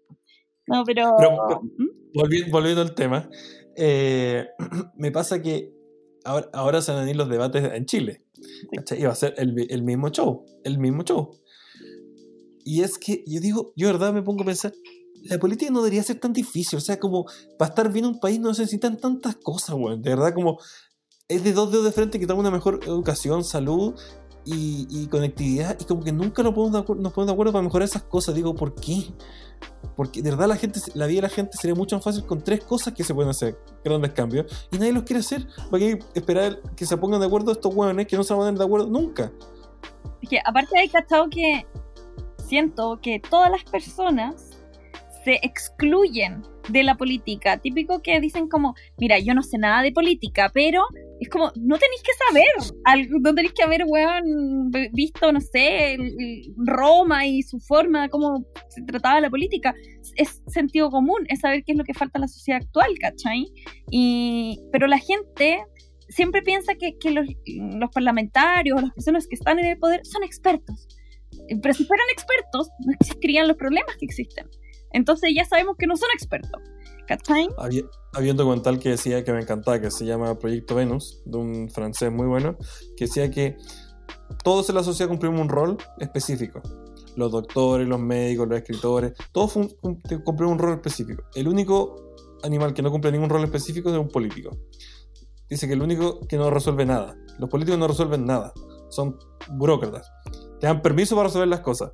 No, 0.67 0.83
pero. 0.85 1.15
Pero- 1.17 1.61
¿Mm? 1.77 1.87
Volviendo, 2.13 2.51
volviendo 2.51 2.81
al 2.81 2.93
tema, 2.95 3.29
eh, 3.75 4.47
me 4.95 5.11
pasa 5.11 5.41
que 5.41 5.73
ahora, 6.25 6.49
ahora 6.53 6.81
se 6.81 6.91
van 6.91 6.99
a 6.99 7.03
venir 7.03 7.15
los 7.15 7.29
debates 7.29 7.63
en 7.73 7.85
Chile. 7.85 8.23
¿cachai? 8.75 8.99
Y 9.01 9.03
va 9.05 9.11
a 9.11 9.15
ser 9.15 9.33
el, 9.37 9.55
el 9.69 9.83
mismo 9.83 10.09
show, 10.09 10.45
el 10.63 10.77
mismo 10.79 11.03
show. 11.03 11.31
Y 12.63 12.81
es 12.81 12.97
que 12.97 13.23
yo 13.27 13.39
digo, 13.39 13.73
yo 13.75 13.87
de 13.87 13.93
verdad 13.93 14.13
me 14.13 14.21
pongo 14.23 14.43
a 14.43 14.45
pensar, 14.45 14.71
la 15.23 15.37
política 15.39 15.71
no 15.71 15.81
debería 15.81 16.03
ser 16.03 16.19
tan 16.19 16.33
difícil. 16.33 16.77
O 16.77 16.81
sea, 16.81 16.99
como 16.99 17.25
para 17.57 17.69
estar 17.69 17.91
bien 17.91 18.05
un 18.05 18.19
país 18.19 18.39
no 18.39 18.49
necesitan 18.49 18.97
tantas 18.97 19.35
cosas, 19.37 19.75
weón. 19.75 20.01
De 20.01 20.09
verdad, 20.11 20.33
como 20.33 20.59
es 21.27 21.43
de 21.43 21.53
dos 21.53 21.71
dedos 21.71 21.85
de 21.85 21.91
frente 21.91 22.19
que 22.19 22.27
tenga 22.27 22.39
una 22.39 22.51
mejor 22.51 22.79
educación, 22.85 23.43
salud 23.43 23.93
y, 24.45 24.87
y 24.89 25.07
conectividad. 25.07 25.77
Y 25.79 25.85
como 25.85 26.03
que 26.03 26.11
nunca 26.11 26.43
nos 26.43 26.53
ponemos, 26.53 26.73
de 26.73 26.79
acuerdo, 26.79 27.01
nos 27.01 27.13
ponemos 27.13 27.27
de 27.27 27.33
acuerdo 27.33 27.51
para 27.53 27.63
mejorar 27.63 27.87
esas 27.87 28.03
cosas. 28.03 28.35
Digo, 28.35 28.55
¿por 28.55 28.75
qué? 28.75 29.05
Porque 29.95 30.21
de 30.21 30.31
verdad 30.31 30.47
la 30.47 30.55
gente, 30.55 30.79
la 30.95 31.05
vida 31.05 31.17
de 31.17 31.21
la 31.23 31.29
gente 31.29 31.57
sería 31.57 31.75
mucho 31.75 31.95
más 31.95 32.03
fácil 32.03 32.25
con 32.25 32.43
tres 32.43 32.63
cosas 32.63 32.93
que 32.93 33.03
se 33.03 33.13
pueden 33.13 33.29
hacer, 33.29 33.57
grandes 33.83 34.11
cambios, 34.11 34.67
y 34.71 34.77
nadie 34.77 34.93
los 34.93 35.03
quiere 35.03 35.19
hacer. 35.19 35.47
¿Para 35.69 35.79
qué 35.79 35.99
esperar 36.13 36.59
que 36.75 36.85
se 36.85 36.97
pongan 36.97 37.19
de 37.19 37.27
acuerdo 37.27 37.51
estos 37.51 37.73
hueones 37.73 38.07
que 38.07 38.17
no 38.17 38.23
se 38.23 38.33
van 38.33 38.41
a 38.41 38.45
poner 38.45 38.59
de 38.59 38.65
acuerdo 38.65 38.87
nunca? 38.87 39.31
Es 40.21 40.29
que 40.29 40.39
aparte 40.43 40.77
hay 40.77 40.89
cachado 40.89 41.29
que 41.29 41.65
siento 42.47 42.99
que 43.01 43.19
todas 43.19 43.51
las 43.51 43.63
personas 43.63 44.49
se 45.23 45.39
excluyen 45.43 46.43
de 46.69 46.83
la 46.83 46.95
política. 46.95 47.57
Típico 47.57 48.01
que 48.01 48.19
dicen 48.19 48.47
como, 48.49 48.75
mira, 48.97 49.19
yo 49.19 49.33
no 49.33 49.43
sé 49.43 49.57
nada 49.57 49.81
de 49.81 49.91
política, 49.91 50.49
pero 50.53 50.83
es 51.21 51.29
como, 51.29 51.51
no 51.55 51.77
tenéis 51.77 52.01
que 52.01 52.11
saber, 52.27 53.07
no 53.21 53.35
tenéis 53.35 53.53
que 53.53 53.61
haber, 53.61 53.83
weón, 53.85 54.71
visto, 54.91 55.31
no 55.31 55.39
sé, 55.39 55.95
Roma 56.57 57.27
y 57.27 57.43
su 57.43 57.59
forma, 57.59 58.09
cómo 58.09 58.43
se 58.69 58.81
trataba 58.81 59.21
la 59.21 59.29
política. 59.29 59.75
Es 60.15 60.41
sentido 60.47 60.89
común, 60.89 61.19
es 61.27 61.41
saber 61.41 61.63
qué 61.63 61.73
es 61.73 61.77
lo 61.77 61.83
que 61.83 61.93
falta 61.93 62.17
en 62.17 62.21
la 62.21 62.27
sociedad 62.27 62.59
actual, 62.63 62.97
¿cachai? 62.99 63.45
Y, 63.91 64.59
pero 64.71 64.87
la 64.87 64.97
gente 64.97 65.63
siempre 66.09 66.41
piensa 66.41 66.73
que, 66.73 67.11
los, 67.11 67.27
los 67.45 67.91
parlamentarios 67.91 68.79
o 68.79 68.81
las 68.81 68.91
personas 68.91 69.27
que 69.27 69.35
están 69.35 69.59
en 69.59 69.67
el 69.67 69.77
poder 69.77 70.01
son 70.03 70.23
expertos. 70.23 70.87
Pero 71.61 71.73
si 71.75 71.85
fueran 71.85 72.07
expertos, 72.11 72.71
no 72.83 72.93
existirían 72.99 73.47
los 73.47 73.57
problemas 73.57 73.95
que 73.97 74.05
existen. 74.05 74.49
Entonces 74.91 75.33
ya 75.35 75.45
sabemos 75.45 75.75
que 75.77 75.85
no 75.85 75.95
son 75.95 76.09
expertos. 76.15 76.63
¿Cachai? 77.07 77.49
Había, 77.57 77.83
había, 78.13 78.31
un 78.31 78.37
documental 78.37 78.79
que 78.79 78.89
decía 78.89 79.23
que 79.23 79.31
me 79.33 79.41
encantaba, 79.41 79.79
que 79.79 79.91
se 79.91 80.05
llama 80.05 80.37
Proyecto 80.39 80.75
Venus, 80.75 81.21
de 81.25 81.37
un 81.37 81.69
francés 81.69 82.11
muy 82.11 82.27
bueno, 82.27 82.57
que 82.95 83.05
decía 83.05 83.29
que 83.29 83.57
todos 84.43 84.69
en 84.69 84.75
la 84.75 84.83
sociedad 84.83 85.09
cumplimos 85.09 85.41
un 85.41 85.49
rol 85.49 85.77
específico. 85.99 86.61
Los 87.15 87.31
doctores, 87.31 87.87
los 87.87 87.99
médicos, 87.99 88.47
los 88.47 88.57
escritores, 88.57 89.13
todos 89.31 89.51
cumplimos 89.81 90.53
un 90.53 90.59
rol 90.59 90.73
específico. 90.73 91.23
El 91.35 91.47
único 91.47 92.13
animal 92.43 92.73
que 92.73 92.81
no 92.81 92.91
cumple 92.91 93.11
ningún 93.11 93.29
rol 93.29 93.43
específico 93.43 93.89
es 93.89 93.97
un 93.97 94.07
político. 94.07 94.57
Dice 95.49 95.67
que 95.67 95.73
el 95.73 95.81
único 95.81 96.25
que 96.27 96.37
no 96.37 96.49
resuelve 96.49 96.85
nada. 96.85 97.17
Los 97.37 97.49
políticos 97.49 97.77
no 97.77 97.87
resuelven 97.87 98.25
nada. 98.25 98.53
Son 98.89 99.17
burócratas. 99.49 100.09
Te 100.59 100.67
dan 100.67 100.81
permiso 100.81 101.15
para 101.15 101.27
resolver 101.27 101.49
las 101.49 101.59
cosas. 101.59 101.91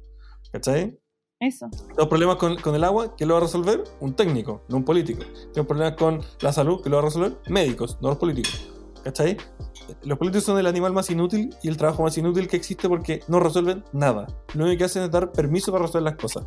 ¿Cachai? 0.51 0.99
Eso. 1.39 1.69
Tengo 1.95 2.09
problemas 2.09 2.37
con, 2.37 2.57
con, 2.57 2.73
el 2.73 2.83
agua, 2.83 3.15
¿quién 3.15 3.27
lo 3.27 3.35
va 3.35 3.41
a 3.41 3.43
resolver? 3.43 3.83
Un 3.99 4.15
técnico, 4.15 4.63
no 4.69 4.77
un 4.77 4.83
político. 4.83 5.23
Tengo 5.53 5.67
problemas 5.67 5.93
con 5.93 6.21
la 6.41 6.51
salud, 6.51 6.81
¿quién 6.81 6.91
lo 6.91 6.97
va 6.97 7.03
a 7.03 7.05
resolver? 7.05 7.37
Médicos, 7.47 7.99
no 8.01 8.09
los 8.09 8.17
políticos. 8.17 8.71
¿Cachai? 9.03 9.37
Los 10.03 10.17
políticos 10.17 10.45
son 10.45 10.57
el 10.57 10.65
animal 10.65 10.93
más 10.93 11.09
inútil 11.11 11.55
y 11.61 11.67
el 11.67 11.77
trabajo 11.77 12.03
más 12.03 12.17
inútil 12.17 12.47
que 12.47 12.57
existe 12.57 12.89
porque 12.89 13.21
no 13.27 13.39
resuelven 13.39 13.83
nada. 13.93 14.27
Lo 14.55 14.65
único 14.65 14.79
que 14.79 14.85
hacen 14.85 15.03
es 15.03 15.11
dar 15.11 15.31
permiso 15.31 15.71
para 15.71 15.85
resolver 15.85 16.11
las 16.11 16.15
cosas. 16.15 16.45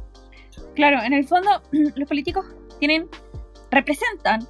Claro, 0.75 1.03
en 1.03 1.13
el 1.13 1.27
fondo, 1.27 1.49
los 1.73 2.09
políticos 2.09 2.45
tienen, 2.81 3.09
representan 3.71 4.47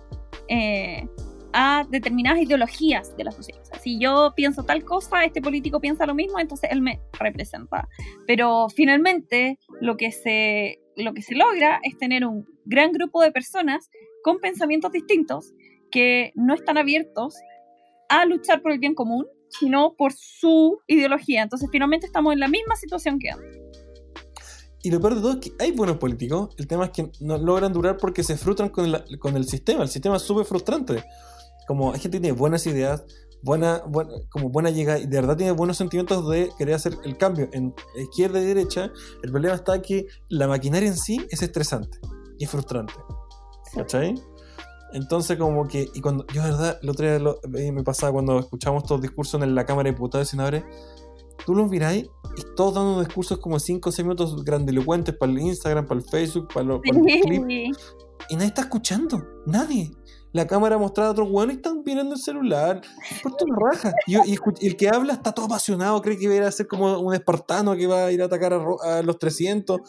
eh, 0.48 1.06
a 1.52 1.86
determinadas 1.88 2.40
ideologías 2.40 3.16
de 3.16 3.24
la 3.24 3.32
sociedad. 3.32 3.60
si 3.80 3.98
yo 3.98 4.32
pienso 4.36 4.62
tal 4.64 4.84
cosa, 4.84 5.24
este 5.24 5.40
político 5.40 5.80
piensa 5.80 6.06
lo 6.06 6.14
mismo, 6.14 6.38
entonces 6.38 6.70
él 6.72 6.82
me 6.82 7.00
representa. 7.18 7.88
Pero 8.26 8.68
finalmente 8.68 9.58
lo 9.80 9.96
que 9.96 10.12
se, 10.12 10.80
lo 10.96 11.12
que 11.14 11.22
se 11.22 11.34
logra 11.34 11.80
es 11.82 11.98
tener 11.98 12.24
un 12.24 12.46
gran 12.64 12.92
grupo 12.92 13.22
de 13.22 13.32
personas 13.32 13.90
con 14.22 14.38
pensamientos 14.38 14.92
distintos 14.92 15.52
que 15.90 16.32
no 16.34 16.54
están 16.54 16.78
abiertos 16.78 17.34
a 18.08 18.24
luchar 18.26 18.62
por 18.62 18.72
el 18.72 18.78
bien 18.78 18.94
común, 18.94 19.26
sino 19.48 19.94
por 19.96 20.12
su 20.12 20.78
ideología. 20.86 21.42
Entonces 21.42 21.68
finalmente 21.72 22.06
estamos 22.06 22.32
en 22.32 22.40
la 22.40 22.48
misma 22.48 22.76
situación 22.76 23.18
que 23.18 23.30
antes. 23.30 23.58
Y 24.82 24.90
lo 24.90 25.00
peor 25.00 25.16
de 25.16 25.20
todo 25.20 25.32
es 25.32 25.38
que 25.38 25.52
hay 25.58 25.72
buenos 25.72 25.98
políticos. 25.98 26.54
El 26.56 26.66
tema 26.66 26.86
es 26.86 26.90
que 26.90 27.10
no 27.20 27.36
logran 27.36 27.72
durar 27.72 27.98
porque 27.98 28.22
se 28.22 28.36
frustran 28.36 28.70
con 28.70 28.86
el, 28.86 29.18
con 29.18 29.36
el 29.36 29.44
sistema. 29.44 29.82
El 29.82 29.88
sistema 29.88 30.16
es 30.16 30.22
súper 30.22 30.46
frustrante 30.46 31.04
como 31.66 31.92
hay 31.92 32.00
gente 32.00 32.18
que 32.18 32.22
tiene 32.22 32.36
buenas 32.36 32.66
ideas, 32.66 33.04
buena, 33.42 33.82
buena, 33.86 34.12
como 34.30 34.50
buena 34.50 34.70
llegada 34.70 34.98
y 34.98 35.06
de 35.06 35.20
verdad 35.20 35.36
tiene 35.36 35.52
buenos 35.52 35.76
sentimientos 35.76 36.28
de 36.28 36.50
querer 36.58 36.74
hacer 36.74 36.96
el 37.04 37.16
cambio 37.16 37.48
en 37.52 37.74
izquierda 37.96 38.40
y 38.40 38.44
derecha, 38.44 38.90
el 39.22 39.30
problema 39.30 39.54
está 39.54 39.80
que 39.80 40.06
la 40.28 40.46
maquinaria 40.46 40.88
en 40.88 40.96
sí 40.96 41.26
es 41.30 41.42
estresante 41.42 41.98
y 42.38 42.46
frustrante. 42.46 42.94
¿Cachai? 43.74 44.14
Entonces 44.92 45.38
como 45.38 45.68
que, 45.68 45.88
y 45.94 46.00
cuando, 46.00 46.26
yo 46.34 46.42
de 46.42 46.50
verdad, 46.50 46.78
el 46.82 46.88
otro 46.88 47.06
día 47.06 47.18
lo, 47.18 47.38
eh, 47.56 47.70
me 47.70 47.84
pasaba 47.84 48.12
cuando 48.12 48.38
escuchamos 48.40 48.82
estos 48.82 49.00
discursos 49.00 49.40
en 49.40 49.54
la 49.54 49.64
Cámara 49.64 49.88
de 49.88 49.92
Diputados 49.92 50.28
y 50.28 50.30
Senadores, 50.32 50.64
tú 51.46 51.54
los 51.54 51.70
miráis 51.70 52.08
y 52.36 52.42
todos 52.56 52.74
dando 52.74 53.00
discursos 53.00 53.38
como 53.38 53.58
5 53.58 53.88
o 53.88 53.92
6 53.92 54.04
minutos 54.04 54.44
grandilocuentes 54.44 55.14
para 55.16 55.30
el 55.30 55.38
Instagram, 55.38 55.86
para 55.86 56.00
el 56.00 56.06
Facebook, 56.06 56.48
para, 56.52 56.66
los 56.66 56.80
clips, 56.82 57.78
y 58.28 58.34
nadie 58.34 58.48
está 58.48 58.62
escuchando, 58.62 59.24
nadie 59.46 59.90
la 60.32 60.46
cámara 60.46 60.78
mostraba 60.78 61.08
a 61.08 61.12
otros 61.12 61.28
hueones 61.30 61.56
y 61.56 61.58
están 61.58 61.82
mirando 61.84 62.14
el 62.14 62.20
celular. 62.20 62.80
Puesto 63.22 63.44
una 63.44 63.56
raja. 63.70 63.92
Y, 64.06 64.16
el 64.66 64.76
que 64.76 64.88
habla 64.88 65.14
está 65.14 65.32
todo 65.32 65.46
apasionado, 65.46 66.00
cree 66.02 66.18
que 66.18 66.28
va 66.28 66.34
a 66.34 66.36
ir 66.36 66.42
a 66.44 66.52
ser 66.52 66.66
como 66.66 66.98
un 67.00 67.14
espartano 67.14 67.76
que 67.76 67.86
va 67.86 68.06
a 68.06 68.12
ir 68.12 68.22
a 68.22 68.26
atacar 68.26 68.52
a, 68.52 69.02
los 69.02 69.18
300, 69.18 69.80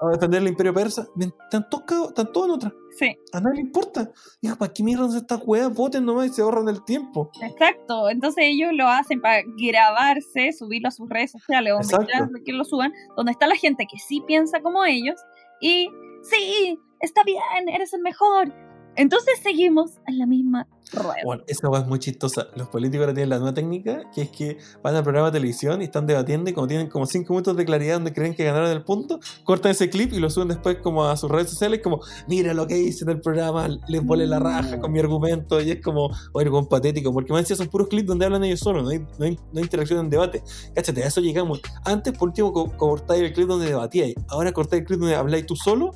a 0.00 0.08
defender 0.10 0.42
el 0.42 0.48
imperio 0.48 0.74
persa. 0.74 1.06
Están 1.18 1.68
todos, 1.70 2.08
están 2.08 2.32
todos 2.32 2.48
en 2.48 2.52
otra. 2.52 2.72
Sí. 2.98 3.16
A 3.32 3.40
nadie 3.40 3.56
le 3.56 3.62
importa. 3.62 4.10
Dijo, 4.42 4.56
¿para 4.56 4.72
qué 4.72 4.82
mierda 4.82 5.16
estas 5.16 5.40
weas? 5.44 5.72
Voten 5.72 6.04
nomás 6.04 6.26
y 6.26 6.30
se 6.30 6.42
ahorran 6.42 6.68
el 6.68 6.84
tiempo. 6.84 7.30
Exacto. 7.40 8.10
Entonces 8.10 8.44
ellos 8.46 8.70
lo 8.74 8.88
hacen 8.88 9.20
para 9.20 9.42
grabarse, 9.56 10.52
subirlo 10.52 10.88
a 10.88 10.90
sus 10.90 11.08
redes 11.08 11.32
sociales 11.32 11.74
o 11.74 12.44
que 12.44 12.52
lo 12.52 12.64
suban, 12.64 12.92
donde 13.16 13.32
está 13.32 13.46
la 13.46 13.56
gente 13.56 13.86
que 13.90 13.98
sí 13.98 14.22
piensa 14.26 14.60
como 14.60 14.84
ellos 14.84 15.16
y 15.60 15.88
sí, 16.22 16.78
está 17.00 17.22
bien, 17.24 17.40
eres 17.72 17.92
el 17.94 18.02
mejor 18.02 18.52
entonces 18.98 19.38
seguimos 19.44 19.92
en 20.08 20.18
la 20.18 20.26
misma 20.26 20.66
rueda. 20.92 21.14
Bueno, 21.24 21.44
esa 21.46 21.68
es 21.72 21.86
muy 21.86 22.00
chistosa. 22.00 22.48
Los 22.56 22.68
políticos 22.68 23.04
ahora 23.04 23.14
tienen 23.14 23.30
la 23.30 23.38
nueva 23.38 23.54
técnica, 23.54 24.10
que 24.12 24.22
es 24.22 24.30
que 24.30 24.58
van 24.82 24.96
al 24.96 25.04
programa 25.04 25.30
de 25.30 25.38
televisión 25.38 25.80
y 25.80 25.84
están 25.84 26.04
debatiendo 26.04 26.50
y 26.50 26.52
como 26.52 26.66
tienen 26.66 26.88
como 26.88 27.06
cinco 27.06 27.32
minutos 27.32 27.56
de 27.56 27.64
claridad 27.64 27.94
donde 27.94 28.12
creen 28.12 28.34
que 28.34 28.42
ganaron 28.42 28.72
el 28.72 28.82
punto, 28.82 29.20
cortan 29.44 29.70
ese 29.70 29.88
clip 29.88 30.12
y 30.12 30.18
lo 30.18 30.30
suben 30.30 30.48
después 30.48 30.78
como 30.82 31.04
a 31.04 31.16
sus 31.16 31.30
redes 31.30 31.48
sociales 31.48 31.80
como, 31.80 32.00
mira 32.26 32.52
lo 32.54 32.66
que 32.66 32.76
hice 32.76 33.04
en 33.04 33.10
el 33.10 33.20
programa, 33.20 33.68
les 33.86 34.04
volé 34.04 34.26
la 34.26 34.40
raja 34.40 34.80
con 34.80 34.90
mi 34.90 34.98
argumento 34.98 35.60
y 35.60 35.70
es 35.70 35.80
como, 35.80 36.10
oye, 36.32 36.50
como 36.50 36.68
patético, 36.68 37.12
porque 37.12 37.32
más 37.32 37.42
decía 37.42 37.54
son 37.54 37.68
puros 37.68 37.86
clips 37.86 38.08
donde 38.08 38.26
hablan 38.26 38.42
ellos 38.42 38.58
solos, 38.58 38.82
no 38.82 38.90
hay, 38.90 38.98
no 38.98 39.26
hay, 39.26 39.36
no 39.52 39.58
hay 39.58 39.62
interacción 39.62 40.00
en 40.00 40.10
debate. 40.10 40.42
Cáchate, 40.74 41.04
a 41.04 41.06
eso 41.06 41.20
llegamos. 41.20 41.60
Antes, 41.84 42.18
por 42.18 42.30
último, 42.30 42.52
cortáis 42.76 43.22
el 43.22 43.32
clip 43.32 43.46
donde 43.46 43.66
debatíais, 43.66 44.16
ahora 44.26 44.50
cortáis 44.50 44.80
el 44.80 44.86
clip 44.88 44.98
donde 44.98 45.14
habláis 45.14 45.46
tú 45.46 45.54
solo 45.54 45.92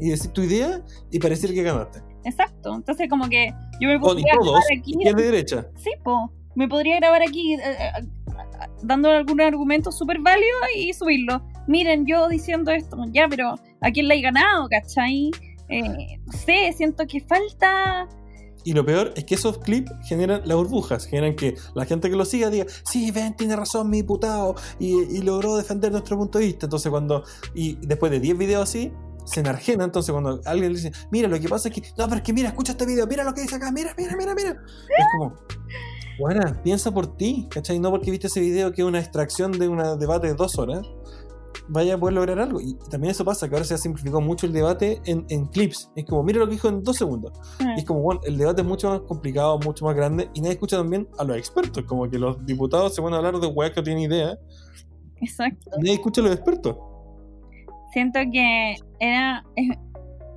y 0.00 0.08
decir 0.08 0.32
tu 0.32 0.42
idea 0.42 0.84
y 1.12 1.20
parecer 1.20 1.54
que 1.54 1.62
ganaste. 1.62 2.09
Exacto. 2.24 2.74
Entonces, 2.74 3.08
como 3.08 3.28
que 3.28 3.52
yo 3.80 3.88
me 3.88 3.98
podría 3.98 4.34
grabar 4.34 4.62
aquí. 4.76 4.94
de 4.96 5.14
derecha. 5.14 5.66
Sí, 5.76 5.90
po. 6.02 6.32
Me 6.54 6.68
podría 6.68 6.96
grabar 6.96 7.22
aquí 7.22 7.54
eh, 7.54 7.60
eh, 7.62 8.08
dando 8.82 9.10
algún 9.10 9.40
argumento 9.40 9.92
súper 9.92 10.18
válido 10.20 10.58
y 10.76 10.92
subirlo. 10.92 11.42
Miren, 11.66 12.06
yo 12.06 12.28
diciendo 12.28 12.72
esto, 12.72 12.96
ya, 13.12 13.28
pero 13.28 13.58
¿a 13.80 13.90
quién 13.90 14.08
le 14.08 14.16
he 14.16 14.20
ganado, 14.20 14.68
cachai? 14.68 15.30
Eh, 15.68 16.18
no 16.26 16.32
sé, 16.32 16.72
siento 16.76 17.06
que 17.06 17.20
falta. 17.20 18.08
Y 18.64 18.72
lo 18.74 18.84
peor 18.84 19.12
es 19.16 19.24
que 19.24 19.36
esos 19.36 19.58
clips 19.58 19.90
generan 20.06 20.42
las 20.44 20.56
burbujas, 20.56 21.06
generan 21.06 21.34
que 21.34 21.54
la 21.74 21.86
gente 21.86 22.10
que 22.10 22.16
lo 22.16 22.24
siga 22.24 22.50
diga, 22.50 22.66
sí, 22.84 23.10
ven, 23.10 23.34
tiene 23.34 23.56
razón 23.56 23.88
mi 23.88 23.98
diputado, 23.98 24.54
y, 24.78 25.00
y 25.16 25.22
logró 25.22 25.56
defender 25.56 25.90
nuestro 25.92 26.18
punto 26.18 26.38
de 26.38 26.46
vista. 26.46 26.66
Entonces 26.66 26.90
cuando, 26.90 27.24
y 27.54 27.76
después 27.86 28.12
de 28.12 28.20
10 28.20 28.36
videos 28.36 28.68
así, 28.68 28.92
se 29.24 29.40
enargena. 29.40 29.84
Entonces, 29.84 30.12
cuando 30.12 30.40
alguien 30.44 30.72
le 30.72 30.78
dice, 30.78 30.92
mira, 31.10 31.28
lo 31.28 31.38
que 31.38 31.48
pasa 31.48 31.68
es 31.68 31.74
que, 31.74 31.82
no, 31.96 32.04
pero 32.04 32.16
es 32.16 32.22
que 32.22 32.32
mira, 32.32 32.48
escucha 32.48 32.72
este 32.72 32.86
video, 32.86 33.06
mira 33.06 33.24
lo 33.24 33.34
que 33.34 33.42
dice 33.42 33.56
acá, 33.56 33.70
mira, 33.70 33.94
mira, 33.96 34.16
mira, 34.16 34.34
mira. 34.34 34.50
Es 34.50 35.06
como, 35.16 35.34
bueno, 36.18 36.40
piensa 36.62 36.90
por 36.92 37.16
ti, 37.16 37.48
¿cachai? 37.50 37.78
No 37.78 37.90
porque 37.90 38.10
viste 38.10 38.26
ese 38.26 38.40
video 38.40 38.72
que 38.72 38.82
es 38.82 38.88
una 38.88 39.00
extracción 39.00 39.52
de 39.52 39.68
un 39.68 39.78
debate 39.98 40.26
de 40.26 40.34
dos 40.34 40.58
horas, 40.58 40.86
vaya 41.68 41.94
a 41.94 41.98
poder 41.98 42.14
lograr 42.14 42.38
algo. 42.38 42.60
Y 42.60 42.74
también 42.90 43.12
eso 43.12 43.24
pasa, 43.24 43.48
que 43.48 43.54
ahora 43.54 43.64
se 43.64 43.74
ha 43.74 43.78
simplificado 43.78 44.20
mucho 44.20 44.46
el 44.46 44.52
debate 44.52 45.00
en, 45.06 45.24
en 45.28 45.46
clips. 45.46 45.90
Es 45.96 46.04
como, 46.04 46.22
mira 46.22 46.38
lo 46.38 46.46
que 46.46 46.52
dijo 46.52 46.68
en 46.68 46.82
dos 46.82 46.96
segundos. 46.96 47.32
Mm. 47.60 47.78
es 47.78 47.84
como, 47.84 48.00
bueno, 48.00 48.20
el 48.24 48.36
debate 48.36 48.62
es 48.62 48.68
mucho 48.68 48.90
más 48.90 49.00
complicado, 49.00 49.58
mucho 49.60 49.84
más 49.84 49.96
grande, 49.96 50.30
y 50.34 50.40
nadie 50.40 50.54
escucha 50.54 50.76
también 50.76 51.08
a 51.18 51.24
los 51.24 51.36
expertos. 51.36 51.84
Como 51.84 52.08
que 52.10 52.18
los 52.18 52.44
diputados 52.44 52.94
se 52.94 53.00
van 53.00 53.14
a 53.14 53.18
hablar 53.18 53.38
de 53.38 53.46
weas 53.46 53.72
que 53.72 53.80
no 53.80 53.84
tienen 53.84 54.02
idea. 54.04 54.38
Exacto. 55.22 55.70
nadie 55.76 55.94
escucha 55.94 56.20
a 56.20 56.24
los 56.24 56.34
expertos. 56.34 56.76
Siento 57.92 58.20
que 58.32 58.76
era, 58.98 59.44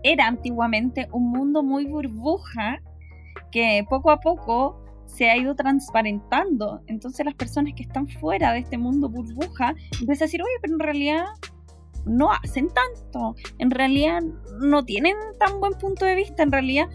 era 0.03 0.27
antiguamente 0.27 1.07
un 1.11 1.31
mundo 1.31 1.63
muy 1.63 1.85
burbuja 1.85 2.81
que 3.51 3.85
poco 3.89 4.11
a 4.11 4.19
poco 4.19 4.83
se 5.05 5.29
ha 5.29 5.37
ido 5.37 5.55
transparentando. 5.55 6.81
Entonces 6.87 7.25
las 7.25 7.35
personas 7.35 7.73
que 7.75 7.83
están 7.83 8.07
fuera 8.07 8.53
de 8.53 8.59
este 8.59 8.77
mundo 8.77 9.09
burbuja 9.09 9.75
empiezan 9.99 10.23
a 10.23 10.27
decir, 10.27 10.41
oye, 10.41 10.53
pero 10.61 10.73
en 10.73 10.79
realidad 10.79 11.25
no 12.05 12.31
hacen 12.31 12.67
tanto, 12.69 13.35
en 13.59 13.71
realidad 13.71 14.21
no 14.59 14.83
tienen 14.83 15.15
tan 15.39 15.59
buen 15.59 15.73
punto 15.73 16.05
de 16.05 16.15
vista, 16.15 16.43
en 16.43 16.51
realidad. 16.51 16.87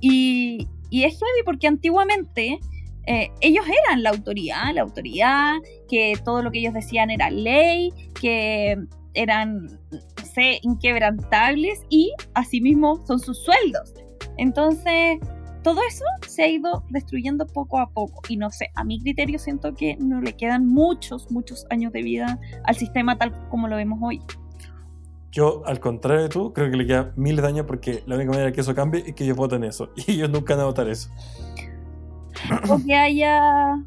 Y, 0.00 0.68
y 0.90 1.04
es 1.04 1.14
heavy 1.14 1.42
porque 1.44 1.66
antiguamente 1.66 2.60
eh, 3.06 3.30
ellos 3.40 3.64
eran 3.66 4.02
la 4.02 4.10
autoridad, 4.10 4.72
la 4.72 4.82
autoridad, 4.82 5.56
que 5.88 6.14
todo 6.24 6.42
lo 6.42 6.50
que 6.50 6.60
ellos 6.60 6.74
decían 6.74 7.10
era 7.10 7.30
ley, 7.30 7.92
que 8.20 8.76
eran, 9.14 9.80
no 9.90 10.24
sé, 10.24 10.58
inquebrantables 10.62 11.82
y 11.88 12.12
asimismo 12.34 13.04
son 13.06 13.18
sus 13.18 13.38
sueldos. 13.44 13.94
Entonces, 14.36 15.18
todo 15.62 15.80
eso 15.88 16.04
se 16.28 16.42
ha 16.42 16.48
ido 16.48 16.84
destruyendo 16.90 17.46
poco 17.46 17.78
a 17.78 17.88
poco. 17.90 18.20
Y 18.28 18.36
no 18.36 18.50
sé, 18.50 18.70
a 18.74 18.84
mi 18.84 19.00
criterio 19.00 19.38
siento 19.38 19.74
que 19.74 19.96
no 19.96 20.20
le 20.20 20.34
quedan 20.34 20.66
muchos, 20.66 21.30
muchos 21.30 21.66
años 21.70 21.92
de 21.92 22.02
vida 22.02 22.38
al 22.64 22.76
sistema 22.76 23.16
tal 23.16 23.48
como 23.48 23.66
lo 23.66 23.76
vemos 23.76 23.98
hoy. 24.02 24.20
Yo, 25.32 25.62
al 25.66 25.80
contrario 25.80 26.22
de 26.22 26.28
tú, 26.28 26.52
creo 26.52 26.70
que 26.70 26.76
le 26.76 26.86
queda 26.86 27.12
miles 27.16 27.42
de 27.42 27.48
años 27.48 27.66
porque 27.66 28.04
la 28.06 28.14
única 28.14 28.30
manera 28.30 28.52
que 28.52 28.60
eso 28.60 28.72
cambie 28.74 29.02
es 29.04 29.14
que 29.14 29.24
ellos 29.24 29.36
voten 29.36 29.64
eso. 29.64 29.90
Y 30.06 30.12
ellos 30.12 30.30
nunca 30.30 30.54
van 30.54 30.62
a 30.62 30.66
votar 30.66 30.88
eso. 30.88 31.10
O 32.68 32.78
que 32.84 32.94
haya 32.94 33.82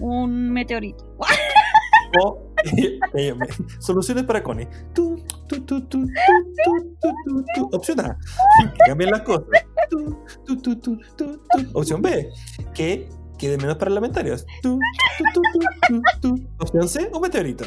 un 0.00 0.50
meteorito. 0.50 1.04
O, 2.20 2.38
eh, 3.14 3.34
soluciones 3.78 4.24
para 4.24 4.42
Connie. 4.42 4.68
Opción 7.72 8.00
A, 8.00 8.18
que 8.72 8.78
cambien 8.86 9.10
las 9.10 9.22
cosas. 9.22 9.46
Opción 11.72 12.02
B, 12.02 12.30
que 12.74 13.08
quede 13.38 13.56
menos 13.58 13.76
parlamentarios. 13.76 14.46
Tú. 14.62 14.78
Opción 16.58 16.88
C, 16.88 17.10
un 17.12 17.20
meteorito. 17.20 17.64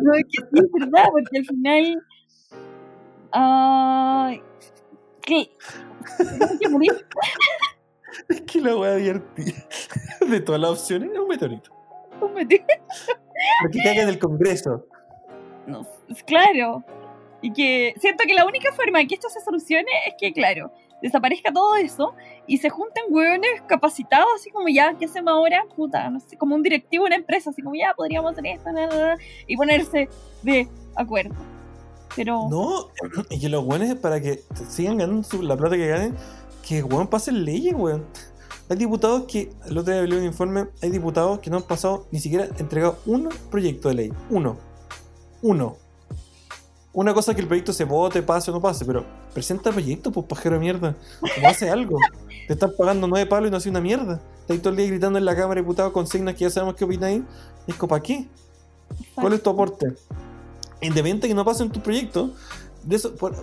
No, 0.00 0.12
que 0.12 0.24
sí, 0.32 0.58
es 0.58 0.72
verdad, 0.72 1.08
porque 1.12 1.38
al 1.38 1.44
final. 1.46 2.02
Ay. 3.32 4.42
¿Qué? 5.22 5.50
Es 8.28 8.42
que 8.42 8.60
la 8.60 8.76
wea 8.76 8.96
divertida 8.96 9.66
de 10.28 10.40
todas 10.40 10.60
las 10.60 10.70
opciones 10.70 11.10
es 11.12 11.18
un 11.18 11.28
meteorito. 11.28 11.70
Un 12.20 12.34
meteorito. 12.34 12.66
Que 13.72 13.78
caiga 13.82 14.02
en 14.02 14.08
el 14.08 14.18
Congreso. 14.18 14.86
No, 15.66 15.86
claro. 16.26 16.84
Y 17.42 17.52
que 17.52 17.94
siento 17.98 18.24
que 18.26 18.34
la 18.34 18.46
única 18.46 18.72
forma 18.72 18.98
de 19.00 19.06
que 19.06 19.14
esto 19.14 19.28
se 19.28 19.40
solucione 19.40 19.90
es 20.06 20.14
que, 20.18 20.32
claro, 20.32 20.72
desaparezca 21.02 21.52
todo 21.52 21.76
eso 21.76 22.14
y 22.46 22.58
se 22.58 22.70
junten 22.70 23.04
hueones 23.10 23.62
capacitados, 23.66 24.28
así 24.36 24.50
como 24.50 24.68
ya, 24.68 24.96
¿qué 24.98 25.04
hacemos 25.04 25.32
ahora? 25.32 25.64
Puta, 25.76 26.08
no 26.08 26.20
sé, 26.20 26.38
como 26.38 26.54
un 26.54 26.62
directivo 26.62 27.04
de 27.04 27.08
una 27.08 27.16
empresa, 27.16 27.50
así 27.50 27.60
como 27.60 27.74
ya, 27.74 27.92
podríamos 27.94 28.32
hacer 28.32 28.46
esto, 28.46 28.72
na, 28.72 28.86
na, 28.86 28.96
na, 28.96 29.16
y 29.46 29.56
ponerse 29.56 30.08
de 30.42 30.68
acuerdo. 30.96 31.34
Pero. 32.16 32.48
No, 32.48 32.90
y 33.28 33.40
que 33.40 33.48
los 33.48 33.64
buenos 33.64 33.94
para 33.96 34.20
que 34.20 34.40
sigan 34.68 34.98
ganando 34.98 35.42
la 35.42 35.56
plata 35.56 35.76
que 35.76 35.86
ganen, 35.86 36.16
que 36.66 36.82
weón 36.82 37.06
pasen 37.06 37.44
leyes, 37.44 37.74
weón. 37.74 38.04
Hay 38.68 38.76
diputados 38.76 39.24
que, 39.24 39.52
el 39.66 39.76
otro 39.76 39.92
día 39.92 40.02
leí 40.02 40.18
un 40.18 40.24
informe, 40.24 40.66
hay 40.82 40.90
diputados 40.90 41.38
que 41.40 41.50
no 41.50 41.58
han 41.58 41.62
pasado 41.64 42.06
ni 42.10 42.18
siquiera 42.18 42.48
entregado 42.58 42.98
un 43.04 43.28
proyecto 43.50 43.88
de 43.88 43.94
ley. 43.94 44.12
Uno. 44.30 44.56
Uno. 45.42 45.76
Una 46.94 47.12
cosa 47.12 47.32
es 47.32 47.34
que 47.34 47.42
el 47.42 47.48
proyecto 47.48 47.72
se 47.72 47.84
vote, 47.84 48.22
pase 48.22 48.50
o 48.50 48.54
no 48.54 48.62
pase, 48.62 48.84
pero 48.84 49.04
presenta 49.34 49.70
proyectos, 49.72 50.12
pues 50.12 50.26
pajero 50.26 50.54
de 50.54 50.60
mierda. 50.60 50.96
Como 51.34 51.48
hace 51.48 51.68
algo. 51.68 51.98
Te 52.46 52.54
están 52.54 52.72
pagando 52.78 53.06
nueve 53.06 53.26
palos 53.26 53.48
y 53.48 53.50
no 53.50 53.56
hace 53.58 53.68
una 53.68 53.80
mierda. 53.80 54.20
Estás 54.40 54.58
todo 54.60 54.70
el 54.70 54.76
día 54.76 54.86
gritando 54.86 55.18
en 55.18 55.24
la 55.24 55.34
Cámara 55.34 55.56
de 55.56 55.62
Diputados 55.62 55.92
consignas 55.92 56.34
que 56.34 56.40
ya 56.40 56.50
sabemos 56.50 56.76
qué 56.76 56.84
opináis. 56.84 57.22
Como, 57.76 57.88
¿para 57.88 58.02
qué? 58.02 58.26
¿Cuál 59.14 59.32
es 59.32 59.42
tu 59.42 59.50
aporte? 59.50 59.94
Independiente 60.80 61.28
que 61.28 61.34
no 61.34 61.44
pasen 61.44 61.70
tu 61.70 61.80
proyecto, 61.80 62.32
de 62.84 62.96
eso, 62.96 63.14
por- 63.16 63.34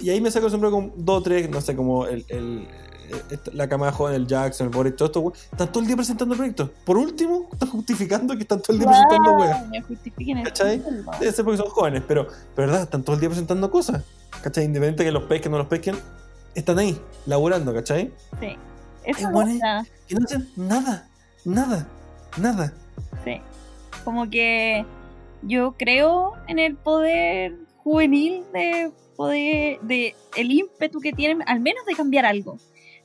y 0.00 0.10
ahí 0.10 0.20
me 0.20 0.30
saco 0.30 0.48
siempre 0.48 0.70
con 0.70 0.92
dos 0.96 1.20
o 1.20 1.22
tres, 1.22 1.48
no 1.50 1.60
sé, 1.60 1.74
como 1.76 2.06
el, 2.06 2.24
el- 2.28 2.68
la 3.52 3.68
camada 3.68 3.92
joven, 3.92 4.14
el 4.16 4.26
Jackson, 4.26 4.66
el 4.66 4.72
Boris, 4.74 4.96
todo 4.96 5.06
esto, 5.06 5.20
weón, 5.20 5.32
están 5.52 5.68
todo 5.70 5.80
el 5.80 5.86
día 5.86 5.94
presentando 5.94 6.34
proyectos. 6.34 6.70
Por 6.84 6.96
último, 6.98 7.48
están 7.52 7.68
justificando 7.68 8.34
que 8.34 8.42
están 8.42 8.60
todo 8.60 8.72
el 8.72 8.80
día 8.80 8.88
presentando 8.88 9.32
weas. 9.34 9.64
El 10.16 10.42
¿Cachai? 10.42 10.82
Debe 11.20 11.32
ser 11.32 11.44
porque 11.44 11.58
son 11.58 11.70
jóvenes, 11.70 12.02
pero, 12.06 12.26
pero 12.56 12.66
verdad, 12.68 12.82
están 12.82 13.04
todo 13.04 13.14
el 13.14 13.20
día 13.20 13.28
presentando 13.28 13.70
cosas. 13.70 14.02
¿Cachai? 14.42 14.64
Independiente 14.64 15.04
que 15.04 15.12
los 15.12 15.22
pesquen 15.24 15.52
o 15.52 15.56
no 15.56 15.58
los 15.58 15.68
pesquen, 15.68 15.96
están 16.56 16.78
ahí, 16.80 17.00
laburando, 17.26 17.72
¿cachai? 17.72 18.12
Sí. 18.40 18.56
Eso 19.04 19.28
Ay, 19.28 19.32
gusta. 19.32 19.86
Y 20.08 20.14
no 20.16 20.24
hacen 20.24 20.48
nada, 20.56 21.08
nada, 21.44 21.86
nada. 22.38 22.72
Sí. 23.24 23.40
Como 24.02 24.28
que 24.30 24.84
yo 25.42 25.76
creo 25.78 26.32
en 26.48 26.58
el 26.58 26.74
poder 26.74 27.54
juvenil 27.86 28.42
de 28.52 28.90
poder, 29.16 29.78
de 29.82 30.16
el 30.36 30.50
ímpetu 30.50 30.98
que 31.00 31.12
tienen, 31.12 31.48
al 31.48 31.60
menos 31.60 31.86
de 31.86 31.94
cambiar 31.94 32.26
algo. 32.26 32.58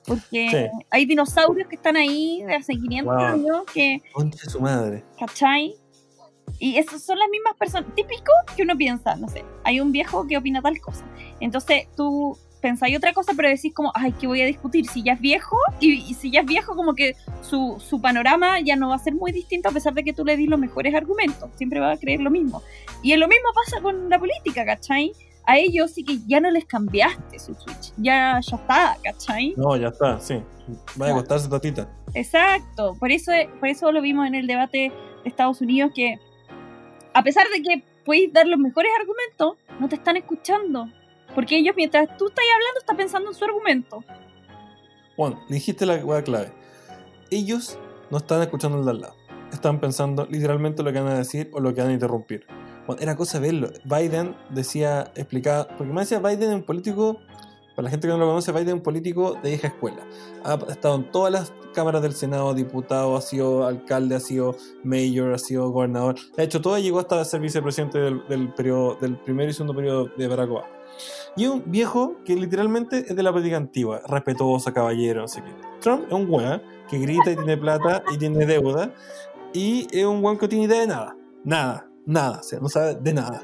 Porque 0.07 0.49
Sí. 0.49 0.83
hay 0.89 1.05
dinosaurios 1.05 1.67
que 1.67 1.75
están 1.75 1.95
ahí 1.97 2.41
de 2.47 2.55
hace 2.55 2.73
500 2.73 3.13
Wow. 3.15 3.23
años 3.23 3.63
que, 3.71 4.01
Concha 4.11 4.49
su 4.49 4.59
madre. 4.59 5.03
¿cachai? 5.19 5.75
Y 6.57 6.77
esas 6.77 7.03
son 7.03 7.19
las 7.19 7.29
mismas 7.29 7.53
personas. 7.57 7.93
Típico 7.93 8.31
que 8.55 8.63
uno 8.63 8.75
piensa, 8.75 9.15
no 9.17 9.29
sé, 9.29 9.45
hay 9.63 9.79
un 9.79 9.91
viejo 9.91 10.25
que 10.25 10.35
opina 10.37 10.63
tal 10.63 10.81
cosa. 10.81 11.05
Entonces 11.39 11.87
tú 11.95 12.35
pensáis 12.61 12.95
otra 12.95 13.11
cosa, 13.13 13.33
pero 13.35 13.49
decís 13.49 13.73
como, 13.73 13.91
ay, 13.95 14.13
¿qué 14.19 14.27
voy 14.27 14.41
a 14.41 14.45
discutir? 14.45 14.85
Si 14.87 15.03
ya 15.03 15.13
es 15.13 15.19
viejo, 15.19 15.57
y, 15.79 15.93
y 15.93 16.13
si 16.13 16.31
ya 16.31 16.41
es 16.41 16.45
viejo, 16.45 16.75
como 16.75 16.93
que 16.93 17.15
su, 17.41 17.77
su 17.79 17.99
panorama 17.99 18.59
ya 18.61 18.75
no 18.75 18.89
va 18.89 18.95
a 18.95 18.99
ser 18.99 19.13
muy 19.15 19.31
distinto 19.31 19.69
a 19.69 19.71
pesar 19.71 19.93
de 19.93 20.03
que 20.03 20.13
tú 20.13 20.23
le 20.23 20.37
dis 20.37 20.47
los 20.47 20.59
mejores 20.59 20.93
argumentos. 20.95 21.49
Siempre 21.57 21.79
va 21.79 21.91
a 21.91 21.97
creer 21.97 22.19
lo 22.21 22.29
mismo. 22.29 22.61
Y 23.03 23.15
lo 23.15 23.27
mismo 23.27 23.49
pasa 23.65 23.81
con 23.81 24.09
la 24.09 24.19
política, 24.19 24.63
¿cachai? 24.65 25.11
A 25.47 25.57
ellos 25.57 25.91
sí 25.91 26.03
que 26.03 26.19
ya 26.27 26.39
no 26.39 26.51
les 26.51 26.65
cambiaste 26.65 27.39
su 27.39 27.55
switch. 27.55 27.93
Ya, 27.97 28.39
ya 28.41 28.55
está, 28.55 28.97
¿cachai? 29.03 29.53
No, 29.57 29.75
ya 29.75 29.87
está, 29.87 30.19
sí. 30.19 30.35
Vaya 30.95 31.13
a 31.13 31.15
Ya. 31.15 31.19
acostarse 31.19 31.49
tatita. 31.49 31.89
Exacto, 32.13 32.95
por 32.99 33.11
eso, 33.11 33.31
por 33.59 33.67
eso 33.69 33.91
lo 33.91 34.01
vimos 34.01 34.27
en 34.27 34.35
el 34.35 34.45
debate 34.47 34.91
de 35.23 35.29
Estados 35.29 35.59
Unidos 35.61 35.91
que 35.95 36.19
a 37.13 37.23
pesar 37.23 37.47
de 37.49 37.61
que 37.63 37.83
puedes 38.05 38.31
dar 38.31 38.47
los 38.47 38.59
mejores 38.59 38.91
argumentos, 38.99 39.57
no 39.79 39.89
te 39.89 39.95
están 39.95 40.15
escuchando. 40.17 40.87
Porque 41.35 41.57
ellos 41.57 41.75
mientras 41.75 42.17
tú 42.17 42.27
estás 42.27 42.45
hablando 42.53 42.79
están 42.79 42.97
pensando 42.97 43.29
en 43.29 43.35
su 43.35 43.45
argumento. 43.45 44.03
Le 45.27 45.55
dijiste 45.55 45.85
la 45.85 46.03
hueá 46.03 46.23
clave. 46.23 46.51
Ellos 47.29 47.77
no 48.09 48.17
están 48.17 48.41
escuchando 48.41 48.79
el 48.79 48.85
de 48.85 48.91
al 48.91 49.01
lado. 49.01 49.15
Están 49.51 49.79
pensando 49.79 50.25
literalmente 50.29 50.81
lo 50.81 50.91
que 50.91 50.99
van 50.99 51.11
a 51.11 51.17
decir 51.17 51.49
o 51.53 51.59
lo 51.59 51.73
que 51.73 51.81
van 51.81 51.91
a 51.91 51.93
interrumpir. 51.93 52.47
Juan, 52.85 52.97
era 52.99 53.15
cosa 53.15 53.39
verlo. 53.39 53.69
Biden 53.83 54.35
decía, 54.49 55.11
explicaba, 55.15 55.67
porque 55.77 55.93
me 55.93 56.01
decía 56.01 56.19
Biden 56.19 56.53
un 56.53 56.63
político, 56.63 57.19
para 57.75 57.83
la 57.83 57.89
gente 57.91 58.07
que 58.07 58.13
no 58.13 58.17
lo 58.17 58.27
conoce, 58.27 58.51
Biden 58.51 58.67
es 58.69 58.73
un 58.73 58.81
político 58.81 59.37
de 59.43 59.49
vieja 59.49 59.67
escuela. 59.67 60.07
Ha 60.43 60.55
estado 60.69 60.95
en 60.95 61.11
todas 61.11 61.31
las 61.31 61.53
cámaras 61.73 62.01
del 62.01 62.13
Senado, 62.13 62.53
diputado, 62.53 63.15
ha 63.15 63.21
sido 63.21 63.67
alcalde, 63.67 64.15
ha 64.15 64.19
sido 64.19 64.55
mayor, 64.83 65.33
ha 65.33 65.37
sido 65.37 65.69
gobernador. 65.69 66.15
Ha 66.37 66.43
hecho 66.43 66.61
todo 66.61 66.79
llegó 66.79 66.99
hasta 66.99 67.23
ser 67.25 67.41
vicepresidente 67.41 67.99
del, 67.99 68.27
del, 68.27 68.53
periodo, 68.53 68.97
del 68.99 69.17
primer 69.17 69.49
y 69.49 69.53
segundo 69.53 69.75
periodo 69.75 70.09
de 70.17 70.27
Barack 70.27 70.49
Obama. 70.49 70.80
Y 71.37 71.47
un 71.47 71.63
viejo 71.65 72.17
que 72.25 72.35
literalmente 72.35 73.05
es 73.07 73.15
de 73.15 73.23
la 73.23 73.31
política 73.31 73.57
antigua, 73.57 74.01
respetuoso, 74.07 74.73
caballero, 74.73 75.27
sé 75.27 75.41
qué. 75.41 75.51
Trump 75.79 76.05
es 76.07 76.13
un 76.13 76.29
weón 76.29 76.61
que 76.89 76.99
grita 76.99 77.31
y 77.31 77.35
tiene 77.35 77.57
plata 77.57 78.03
y 78.13 78.17
tiene 78.17 78.45
deuda. 78.45 78.93
Y 79.53 79.87
es 79.91 80.05
un 80.05 80.23
weón 80.23 80.37
que 80.37 80.45
no 80.45 80.49
tiene 80.49 80.65
idea 80.65 80.81
de 80.81 80.87
nada. 80.87 81.15
Nada, 81.43 81.89
nada, 82.05 82.39
o 82.39 82.43
sea, 82.43 82.59
no 82.59 82.69
sabe 82.69 82.95
de 82.95 83.13
nada. 83.13 83.41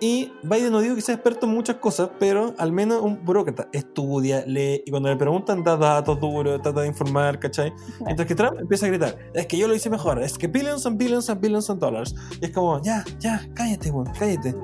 Y 0.00 0.30
Biden 0.42 0.70
no 0.70 0.80
digo 0.80 0.94
que 0.94 1.00
sea 1.00 1.14
experto 1.14 1.46
en 1.46 1.54
muchas 1.54 1.76
cosas, 1.76 2.10
pero 2.18 2.54
al 2.58 2.72
menos 2.72 3.00
un 3.00 3.24
burócrata. 3.24 3.68
Estudia, 3.72 4.44
lee, 4.46 4.82
y 4.84 4.90
cuando 4.90 5.08
le 5.08 5.16
preguntan 5.16 5.62
da 5.62 5.76
datos 5.78 6.20
duros, 6.20 6.60
trata 6.60 6.82
de 6.82 6.88
informar, 6.88 7.38
¿cachai? 7.38 7.72
Mientras 8.04 8.28
que 8.28 8.34
Trump 8.34 8.58
empieza 8.60 8.84
a 8.84 8.88
gritar, 8.90 9.16
es 9.32 9.46
que 9.46 9.56
yo 9.56 9.66
lo 9.66 9.74
hice 9.74 9.88
mejor, 9.88 10.22
es 10.22 10.36
que 10.36 10.46
billions 10.46 10.84
and 10.84 10.98
billions 10.98 11.30
and 11.30 11.40
billions 11.40 11.70
of 11.70 11.78
dollars. 11.78 12.14
Y 12.38 12.44
es 12.44 12.50
como, 12.50 12.82
ya, 12.82 13.02
ya, 13.18 13.40
cállate, 13.54 13.90
weón, 13.90 14.12
cállate. 14.18 14.54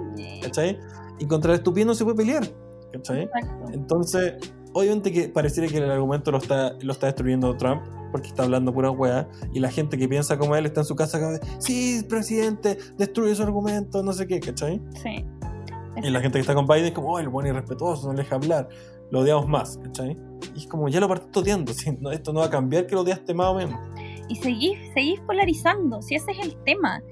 ¿cachai? 0.43 0.79
Y 1.21 1.27
contra 1.27 1.53
el 1.53 1.59
estúpido 1.59 1.87
no 1.87 1.95
se 1.95 2.05
puede 2.05 2.17
pelear, 2.17 2.45
¿cachai? 2.93 3.23
Exacto. 3.23 3.73
Entonces, 3.73 4.35
obviamente 4.73 5.13
que 5.13 5.29
pareciera 5.29 5.69
que 5.69 5.79
el 5.79 5.91
argumento 5.91 6.31
lo 6.31 6.39
está, 6.39 6.75
lo 6.81 6.93
está 6.93 7.07
destruyendo 7.07 7.57
Trump, 7.57 7.83
porque 8.11 8.29
está 8.29 8.45
hablando 8.45 8.73
pura 8.73 8.91
weá, 8.91 9.29
y 9.53 9.61
la 9.61 9.71
gente 9.71 9.97
que 9.99 10.09
piensa 10.09 10.39
como 10.39 10.57
él 10.57 10.67
está 10.67 10.81
en 10.81 10.87
su 10.87 10.97
casa 10.97 11.21
cada 11.21 11.33
vez, 11.33 11.41
sí, 11.59 12.05
presidente, 12.09 12.79
destruye 12.97 13.35
su 13.35 13.43
argumento, 13.43 14.03
no 14.03 14.13
sé 14.13 14.27
qué, 14.27 14.41
¿cachai? 14.41 14.81
Sí. 15.03 15.25
Y 16.03 16.11
la 16.11 16.21
gente 16.21 16.39
que 16.39 16.41
está 16.41 16.55
con 16.55 16.67
Biden 16.67 16.87
es 16.87 16.93
como, 16.93 17.13
oh, 17.13 17.19
el 17.19 17.29
buen 17.29 17.47
irrespetuoso, 17.47 18.07
no 18.09 18.15
le 18.15 18.23
deja 18.23 18.37
hablar, 18.37 18.69
lo 19.11 19.21
odiamos 19.21 19.49
más, 19.49 19.79
¿cachai? 19.79 20.17
Y 20.55 20.59
es 20.59 20.67
como, 20.67 20.89
ya 20.89 21.01
lo 21.01 21.09
partiste 21.09 21.39
odiando, 21.39 21.73
¿sí? 21.75 21.97
No, 22.01 22.11
esto 22.11 22.33
no 22.33 22.41
va 22.41 22.47
a 22.47 22.51
cambiar 22.51 22.87
que 22.87 22.95
lo 22.95 23.03
odiaste 23.03 23.35
más 23.35 23.49
o 23.49 23.55
menos. 23.55 23.79
y 24.29 24.37
seguís, 24.37 24.79
seguís 24.95 25.21
polarizando, 25.21 26.01
si 26.03 26.15
ese 26.15 26.31
es 26.33 26.39
el 26.39 26.57
tema. 26.65 27.03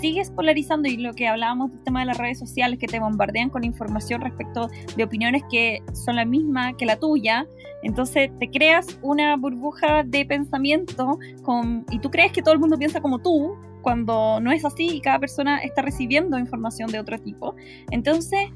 Sigues 0.00 0.30
polarizando 0.30 0.88
y 0.88 0.96
lo 0.96 1.12
que 1.14 1.28
hablábamos 1.28 1.72
del 1.72 1.82
tema 1.82 2.00
de 2.00 2.06
las 2.06 2.18
redes 2.18 2.38
sociales 2.38 2.78
que 2.78 2.86
te 2.86 3.00
bombardean 3.00 3.50
con 3.50 3.64
información 3.64 4.20
respecto 4.20 4.68
de 4.96 5.04
opiniones 5.04 5.42
que 5.50 5.82
son 5.92 6.16
la 6.16 6.24
misma 6.24 6.76
que 6.76 6.86
la 6.86 6.96
tuya, 6.96 7.46
entonces 7.82 8.30
te 8.38 8.50
creas 8.50 8.98
una 9.02 9.36
burbuja 9.36 10.02
de 10.02 10.24
pensamiento 10.24 11.18
con, 11.42 11.84
y 11.90 11.98
tú 11.98 12.10
crees 12.10 12.32
que 12.32 12.42
todo 12.42 12.54
el 12.54 12.60
mundo 12.60 12.76
piensa 12.78 13.00
como 13.00 13.18
tú, 13.20 13.54
cuando 13.82 14.40
no 14.40 14.50
es 14.50 14.64
así 14.64 14.88
y 14.96 15.00
cada 15.00 15.20
persona 15.20 15.58
está 15.58 15.82
recibiendo 15.82 16.38
información 16.38 16.90
de 16.90 16.98
otro 16.98 17.18
tipo. 17.18 17.54
Entonces 17.92 18.48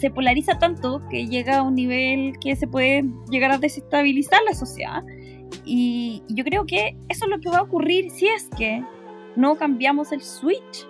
se 0.00 0.10
polariza 0.10 0.58
tanto 0.58 1.00
que 1.08 1.28
llega 1.28 1.58
a 1.58 1.62
un 1.62 1.76
nivel 1.76 2.32
que 2.40 2.56
se 2.56 2.66
puede 2.66 3.04
llegar 3.30 3.52
a 3.52 3.58
desestabilizar 3.58 4.40
la 4.44 4.54
sociedad. 4.54 5.04
Y 5.64 6.22
yo 6.28 6.42
creo 6.42 6.66
que 6.66 6.96
eso 7.08 7.26
es 7.26 7.30
lo 7.30 7.38
que 7.38 7.50
va 7.50 7.58
a 7.58 7.62
ocurrir 7.62 8.10
si 8.10 8.26
es 8.26 8.48
que 8.56 8.82
no 9.36 9.56
cambiamos 9.56 10.12
el 10.12 10.22
switch. 10.22 10.86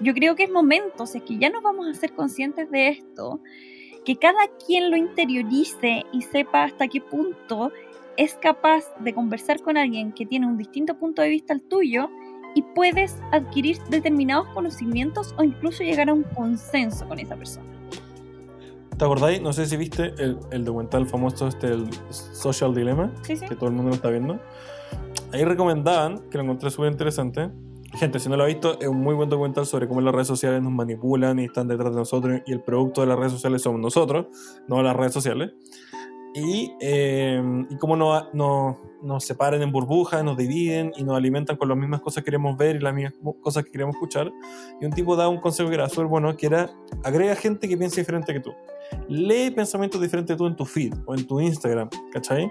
Yo 0.00 0.14
creo 0.14 0.34
que 0.34 0.44
es 0.44 0.50
momento, 0.50 1.04
es 1.04 1.12
que 1.22 1.36
ya 1.38 1.50
nos 1.50 1.62
vamos 1.62 1.86
a 1.86 1.94
ser 1.94 2.12
conscientes 2.14 2.70
de 2.70 2.88
esto, 2.88 3.40
que 4.04 4.16
cada 4.16 4.48
quien 4.66 4.90
lo 4.90 4.96
interiorice 4.96 6.04
y 6.12 6.22
sepa 6.22 6.64
hasta 6.64 6.88
qué 6.88 7.00
punto 7.00 7.70
es 8.16 8.34
capaz 8.34 8.84
de 9.00 9.14
conversar 9.14 9.60
con 9.60 9.76
alguien 9.76 10.12
que 10.12 10.24
tiene 10.26 10.46
un 10.46 10.56
distinto 10.56 10.94
punto 10.98 11.20
de 11.22 11.28
vista 11.28 11.52
al 11.52 11.60
tuyo 11.62 12.08
y 12.54 12.62
puedes 12.62 13.16
adquirir 13.30 13.78
determinados 13.90 14.48
conocimientos 14.48 15.34
o 15.38 15.44
incluso 15.44 15.84
llegar 15.84 16.08
a 16.08 16.14
un 16.14 16.22
consenso 16.24 17.06
con 17.06 17.18
esa 17.18 17.36
persona. 17.36 17.66
¿Te 18.98 19.04
acordáis? 19.04 19.40
No 19.40 19.52
sé 19.52 19.66
si 19.66 19.76
viste 19.76 20.12
el, 20.18 20.38
el 20.50 20.64
documental 20.64 21.06
famoso, 21.06 21.48
este, 21.48 21.68
el 21.68 21.88
Social 22.10 22.74
Dilemma, 22.74 23.10
Sí, 23.22 23.36
sí. 23.36 23.46
que 23.46 23.54
todo 23.54 23.68
el 23.68 23.74
mundo 23.76 23.90
lo 23.90 23.94
está 23.94 24.10
viendo. 24.10 24.38
Ahí 25.32 25.44
recomendaban, 25.44 26.28
que 26.28 26.38
lo 26.38 26.44
encontré 26.44 26.70
súper 26.70 26.90
interesante. 26.90 27.50
Gente, 27.94 28.18
si 28.18 28.28
no 28.28 28.36
lo 28.36 28.44
ha 28.44 28.46
visto, 28.46 28.78
es 28.80 28.88
un 28.88 29.00
muy 29.00 29.14
buen 29.14 29.28
documental 29.28 29.66
sobre 29.66 29.86
cómo 29.86 30.00
las 30.00 30.14
redes 30.14 30.28
sociales 30.28 30.62
nos 30.62 30.72
manipulan 30.72 31.38
y 31.38 31.44
están 31.44 31.68
detrás 31.68 31.90
de 31.90 31.98
nosotros 31.98 32.40
y 32.46 32.52
el 32.52 32.62
producto 32.62 33.00
de 33.00 33.08
las 33.08 33.18
redes 33.18 33.32
sociales 33.32 33.62
somos 33.62 33.80
nosotros, 33.80 34.26
no 34.68 34.82
las 34.82 34.94
redes 34.94 35.12
sociales. 35.12 35.52
Y, 36.34 36.72
eh, 36.80 37.42
y 37.68 37.76
cómo 37.78 37.96
nos, 37.96 38.32
nos, 38.32 38.76
nos 39.02 39.24
separan 39.24 39.62
en 39.62 39.72
burbujas, 39.72 40.22
nos 40.22 40.36
dividen 40.36 40.92
y 40.96 41.02
nos 41.02 41.16
alimentan 41.16 41.56
con 41.56 41.68
las 41.68 41.76
mismas 41.76 42.00
cosas 42.00 42.22
que 42.22 42.26
queremos 42.26 42.56
ver 42.56 42.76
y 42.76 42.78
las 42.78 42.94
mismas 42.94 43.14
cosas 43.40 43.64
que 43.64 43.70
queremos 43.70 43.96
escuchar. 43.96 44.32
Y 44.80 44.84
un 44.84 44.92
tipo 44.92 45.16
da 45.16 45.28
un 45.28 45.38
consejo 45.38 45.68
que 45.68 45.74
era 45.74 45.88
súper 45.88 46.06
bueno, 46.06 46.36
que 46.36 46.46
era 46.46 46.70
agrega 47.02 47.34
gente 47.34 47.68
que 47.68 47.76
piense 47.76 48.00
diferente 48.00 48.32
que 48.32 48.40
tú. 48.40 48.52
Lee 49.08 49.50
pensamientos 49.50 50.00
diferentes 50.00 50.36
tú 50.36 50.46
en 50.46 50.54
tu 50.54 50.64
feed 50.64 50.94
o 51.06 51.14
en 51.14 51.26
tu 51.26 51.40
Instagram, 51.40 51.88
¿cachai? 52.12 52.50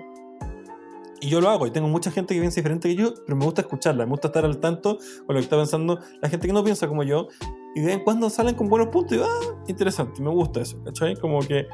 Y 1.21 1.27
yo 1.29 1.41
lo 1.41 1.49
hago, 1.49 1.67
y 1.67 1.71
tengo 1.71 1.87
mucha 1.89 2.11
gente 2.11 2.33
que 2.33 2.39
piensa 2.39 2.55
diferente 2.57 2.87
que 2.87 2.95
yo, 2.95 3.13
pero 3.25 3.35
me 3.37 3.43
gusta 3.43 3.61
escucharla, 3.61 4.05
me 4.05 4.11
gusta 4.11 4.27
estar 4.29 4.45
al 4.45 4.57
tanto 4.59 4.97
con 5.25 5.27
lo 5.27 5.33
que 5.35 5.39
está 5.39 5.57
pensando 5.57 5.99
la 6.21 6.29
gente 6.29 6.47
que 6.47 6.53
no 6.53 6.63
piensa 6.63 6.87
como 6.87 7.03
yo, 7.03 7.27
y 7.75 7.81
de 7.81 7.87
vez 7.87 7.95
en 7.97 8.03
cuando 8.05 8.29
salen 8.29 8.55
con 8.55 8.69
buenos 8.69 8.87
puntos, 8.87 9.17
y 9.17 9.21
ah, 9.21 9.55
interesante, 9.67 10.21
me 10.21 10.29
gusta 10.29 10.61
eso, 10.61 10.81
¿cachai? 10.83 11.15
Como 11.17 11.39
que, 11.39 11.67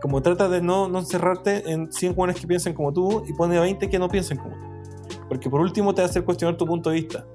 como 0.00 0.22
trata 0.22 0.48
de 0.48 0.62
no, 0.62 0.88
no 0.88 1.00
encerrarte 1.00 1.70
en 1.70 1.92
100 1.92 2.14
buenos 2.14 2.40
que 2.40 2.46
piensen 2.46 2.72
como 2.72 2.92
tú, 2.92 3.24
y 3.28 3.34
pone 3.34 3.58
20 3.60 3.90
que 3.90 3.98
no 3.98 4.08
piensen 4.08 4.38
como 4.38 4.54
tú. 4.56 5.16
Porque 5.28 5.50
por 5.50 5.60
último 5.60 5.94
te 5.94 6.00
hacer 6.02 6.24
cuestionar 6.24 6.56
tu 6.56 6.64
punto 6.64 6.88
de 6.88 6.96
vista, 6.96 7.26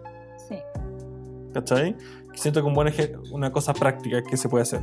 Sí. 0.50 0.56
¿cachai? 1.54 1.96
Que 2.32 2.38
siento 2.40 2.62
que 2.62 2.68
un 2.68 2.74
buen 2.74 2.88
eje- 2.88 3.16
una 3.32 3.52
cosa 3.52 3.74
práctica 3.74 4.24
que 4.24 4.38
se 4.38 4.50
puede 4.50 4.64
hacer. 4.64 4.82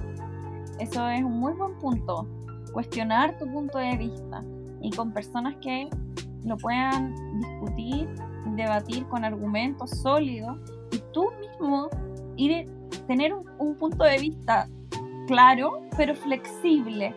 Eso 0.78 1.08
es 1.08 1.22
un 1.24 1.40
muy 1.40 1.52
buen 1.54 1.76
punto. 1.78 2.28
Cuestionar 2.72 3.36
tu 3.38 3.46
punto 3.50 3.78
de 3.78 3.96
vista 3.96 4.44
y 4.80 4.90
con 4.92 5.12
personas 5.12 5.56
que 5.60 5.88
lo 6.44 6.56
puedan 6.56 7.14
discutir, 7.38 8.08
debatir 8.56 9.06
con 9.08 9.24
argumentos 9.24 9.90
sólidos 9.90 10.58
y 10.90 10.98
tú 11.12 11.30
mismo 11.40 11.88
ir 12.36 12.66
tener 13.06 13.34
un, 13.34 13.44
un 13.58 13.76
punto 13.76 14.04
de 14.04 14.18
vista 14.18 14.68
claro 15.26 15.82
pero 15.96 16.14
flexible 16.14 17.14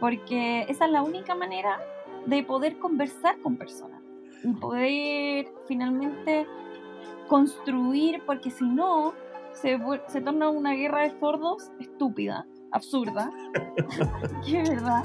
porque 0.00 0.62
esa 0.68 0.86
es 0.86 0.90
la 0.90 1.02
única 1.02 1.34
manera 1.34 1.80
de 2.26 2.42
poder 2.42 2.78
conversar 2.78 3.40
con 3.40 3.56
personas 3.56 4.02
y 4.44 4.52
poder 4.54 5.46
finalmente 5.68 6.46
construir 7.28 8.22
porque 8.26 8.50
si 8.50 8.64
no 8.64 9.14
se, 9.52 9.78
se 10.08 10.20
torna 10.20 10.50
una 10.50 10.72
guerra 10.72 11.02
de 11.02 11.18
sordos 11.18 11.70
estúpida 11.78 12.46
absurda. 12.72 13.30
Que 14.44 14.60
es 14.60 14.68
verdad 14.68 15.02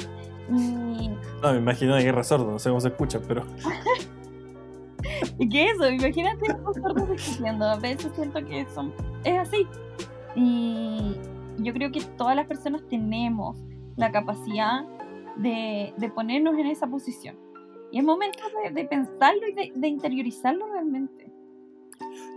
No, 0.50 1.52
me 1.52 1.58
imagino 1.58 1.94
una 1.94 2.02
guerra 2.02 2.24
sorda, 2.24 2.52
no 2.52 2.60
sé 2.60 2.70
cómo 2.70 2.82
se 2.82 2.88
escucha, 2.90 3.20
pero 3.28 3.44
¿Y 5.40 5.50
qué 5.50 5.70
eso? 5.70 5.90
Imagínate 5.90 6.48
los 6.64 6.76
sordos 6.76 7.10
discutiendo. 7.10 7.66
A 7.66 7.78
veces 7.78 8.12
siento 8.16 8.44
que 8.46 8.66
son, 8.74 8.94
es 9.24 9.38
así. 9.38 9.68
Y 10.36 11.16
yo 11.60 11.74
creo 11.74 11.92
que 11.92 12.02
todas 12.18 12.36
las 12.36 12.48
personas 12.48 12.82
tenemos 12.90 13.58
la 13.96 14.12
capacidad 14.12 14.86
de, 15.38 15.94
de 15.98 16.10
ponernos 16.10 16.58
en 16.58 16.68
esa 16.68 16.88
posición. 16.88 17.36
Y 17.92 18.00
es 18.00 18.04
momento 18.04 18.40
de, 18.64 18.72
de 18.72 18.86
pensarlo 18.86 19.48
y 19.48 19.54
de, 19.54 19.72
de 19.76 19.88
interiorizarlo 19.88 20.68
realmente. 20.72 21.32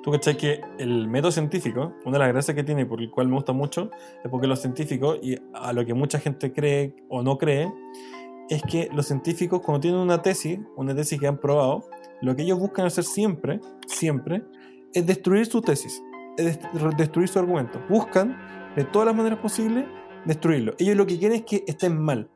Tú 0.02 0.10
cachai 0.10 0.36
que 0.36 0.60
el 0.78 1.08
método 1.08 1.30
científico, 1.30 1.92
una 2.06 2.14
de 2.14 2.18
las 2.20 2.28
gracias 2.28 2.54
que 2.54 2.64
tiene 2.64 2.82
y 2.82 2.84
por 2.86 3.02
el 3.02 3.10
cual 3.10 3.28
me 3.28 3.34
gusta 3.34 3.52
mucho, 3.52 3.90
es 4.24 4.30
porque 4.30 4.46
los 4.46 4.60
científicos, 4.60 5.18
y 5.22 5.36
a 5.52 5.72
lo 5.74 5.84
que 5.84 5.92
mucha 5.92 6.18
gente 6.18 6.52
cree 6.52 6.96
o 7.10 7.22
no 7.22 7.36
cree, 7.36 7.70
es 8.48 8.62
que 8.62 8.88
los 8.94 9.06
científicos 9.06 9.60
cuando 9.60 9.80
tienen 9.80 10.00
una 10.00 10.22
tesis, 10.22 10.58
una 10.76 10.94
tesis 10.94 11.20
que 11.20 11.26
han 11.26 11.38
probado, 11.38 11.84
lo 12.22 12.34
que 12.34 12.42
ellos 12.42 12.58
buscan 12.58 12.86
hacer 12.86 13.04
siempre, 13.04 13.60
siempre, 13.86 14.42
es 14.94 15.06
destruir 15.06 15.44
su 15.46 15.60
tesis, 15.60 16.02
es 16.38 16.58
dest- 16.58 16.96
destruir 16.96 17.28
su 17.28 17.38
argumento. 17.38 17.78
Buscan 17.88 18.36
de 18.74 18.84
todas 18.84 19.06
las 19.06 19.14
maneras 19.14 19.38
posibles 19.40 19.84
destruirlo. 20.24 20.74
Ellos 20.78 20.96
lo 20.96 21.06
que 21.06 21.18
quieren 21.18 21.38
es 21.38 21.44
que 21.44 21.62
estén 21.66 22.00
mal. 22.00 22.30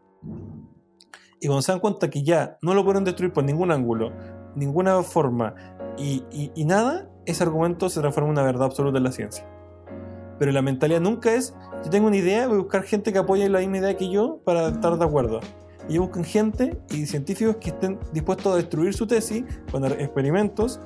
Y 1.41 1.47
cuando 1.47 1.63
se 1.63 1.73
dan 1.73 1.81
cuenta 1.81 2.11
que 2.11 2.23
ya 2.23 2.59
no 2.63 2.75
lo 2.75 2.85
pueden 2.85 3.05
destruir 3.05 3.33
por 3.33 3.43
ningún 3.45 3.71
ángulo, 3.73 4.13
ninguna 4.55 5.03
forma 5.03 5.55
y 5.99 6.65
nada, 6.65 7.11
ese 7.27 7.43
argumento 7.43 7.89
se 7.89 8.01
transforma 8.01 8.29
en 8.29 8.33
una 8.33 8.43
verdad 8.43 8.65
absoluta 8.65 8.99
en 8.99 9.05
la 9.05 9.13
ciencia. 9.13 9.47
Pero 10.39 10.53
la 10.53 10.63
mentalidad 10.63 11.01
nunca 11.01 11.35
es, 11.35 11.55
yo 11.85 11.91
tengo 11.91 12.09
una 12.09 12.17
idea, 12.17 12.47
voy 12.47 12.57
a 12.57 12.61
buscar 12.61 12.83
gente 12.83 13.13
que 13.13 13.19
apoye 13.19 13.49
la 13.49 13.61
misma 13.61 13.79
idea 13.79 13.97
que 13.97 14.11
yo 14.11 14.41
para 14.45 14.69
estar 14.69 14.99
de 14.99 15.05
acuerdo. 15.05 15.41
Y 15.89 15.99
buscan 15.99 16.25
gente 16.25 16.79
y 16.91 17.07
científicos 17.07 17.57
que 17.57 17.69
estén 17.71 17.99
dispuestos 18.13 18.55
a 18.55 18.57
destruir 18.57 18.95
su 18.95 19.07
tesis 19.07 19.45
con 19.71 19.85
experimentos 19.85 20.81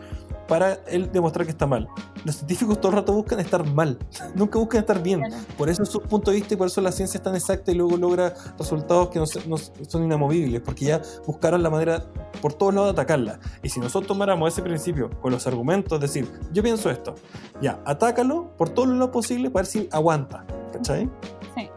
para 0.49 0.75
él 0.89 1.11
demostrar 1.13 1.47
que 1.47 1.53
está 1.53 1.67
mal. 1.67 1.89
Los 2.25 2.37
científicos 2.37 2.81
todo 2.81 2.91
el 2.93 2.97
rato 2.99 3.13
buscan 3.13 3.39
estar 3.39 3.65
mal, 3.65 3.99
nunca 4.35 4.59
buscan 4.59 4.81
estar 4.81 5.03
bien. 5.03 5.23
Por 5.57 5.69
eso 5.69 5.83
es 5.83 5.89
su 5.91 6.01
punto 6.01 6.31
de 6.31 6.39
vista 6.39 6.55
y 6.55 6.57
por 6.57 6.67
eso 6.67 6.81
la 6.81 6.91
ciencia 6.91 7.19
es 7.19 7.23
tan 7.23 7.35
exacta 7.37 7.71
y 7.71 7.75
luego 7.75 7.97
logra 7.97 8.35
resultados 8.59 9.09
que 9.11 9.19
no, 9.19 9.27
no 9.47 9.57
son 9.59 10.05
inamovibles, 10.05 10.61
porque 10.63 10.87
ya 10.87 11.03
buscaron 11.27 11.63
la 11.63 11.71
manera 11.71 12.05
por 12.43 12.55
todos 12.55 12.75
lados 12.75 12.89
de 12.89 12.93
atacarla. 13.01 13.39
Y 13.63 13.69
si 13.69 13.79
nosotros 13.79 14.09
tomáramos 14.09 14.53
ese 14.53 14.63
principio 14.63 15.11
con 15.21 15.33
los 15.33 15.47
argumentos, 15.47 15.93
es 15.95 16.01
decir, 16.01 16.31
yo 16.53 16.63
pienso 16.63 16.91
esto, 16.91 17.15
ya, 17.61 17.81
atácalo 17.85 18.57
por 18.57 18.71
todo 18.71 18.87
lo 18.87 19.11
posible 19.11 19.51
para 19.51 19.63
ver 19.63 19.67
si 19.67 19.89
aguanta. 19.93 20.45
¿Cachai? 20.73 21.09
Sí. 21.55 21.69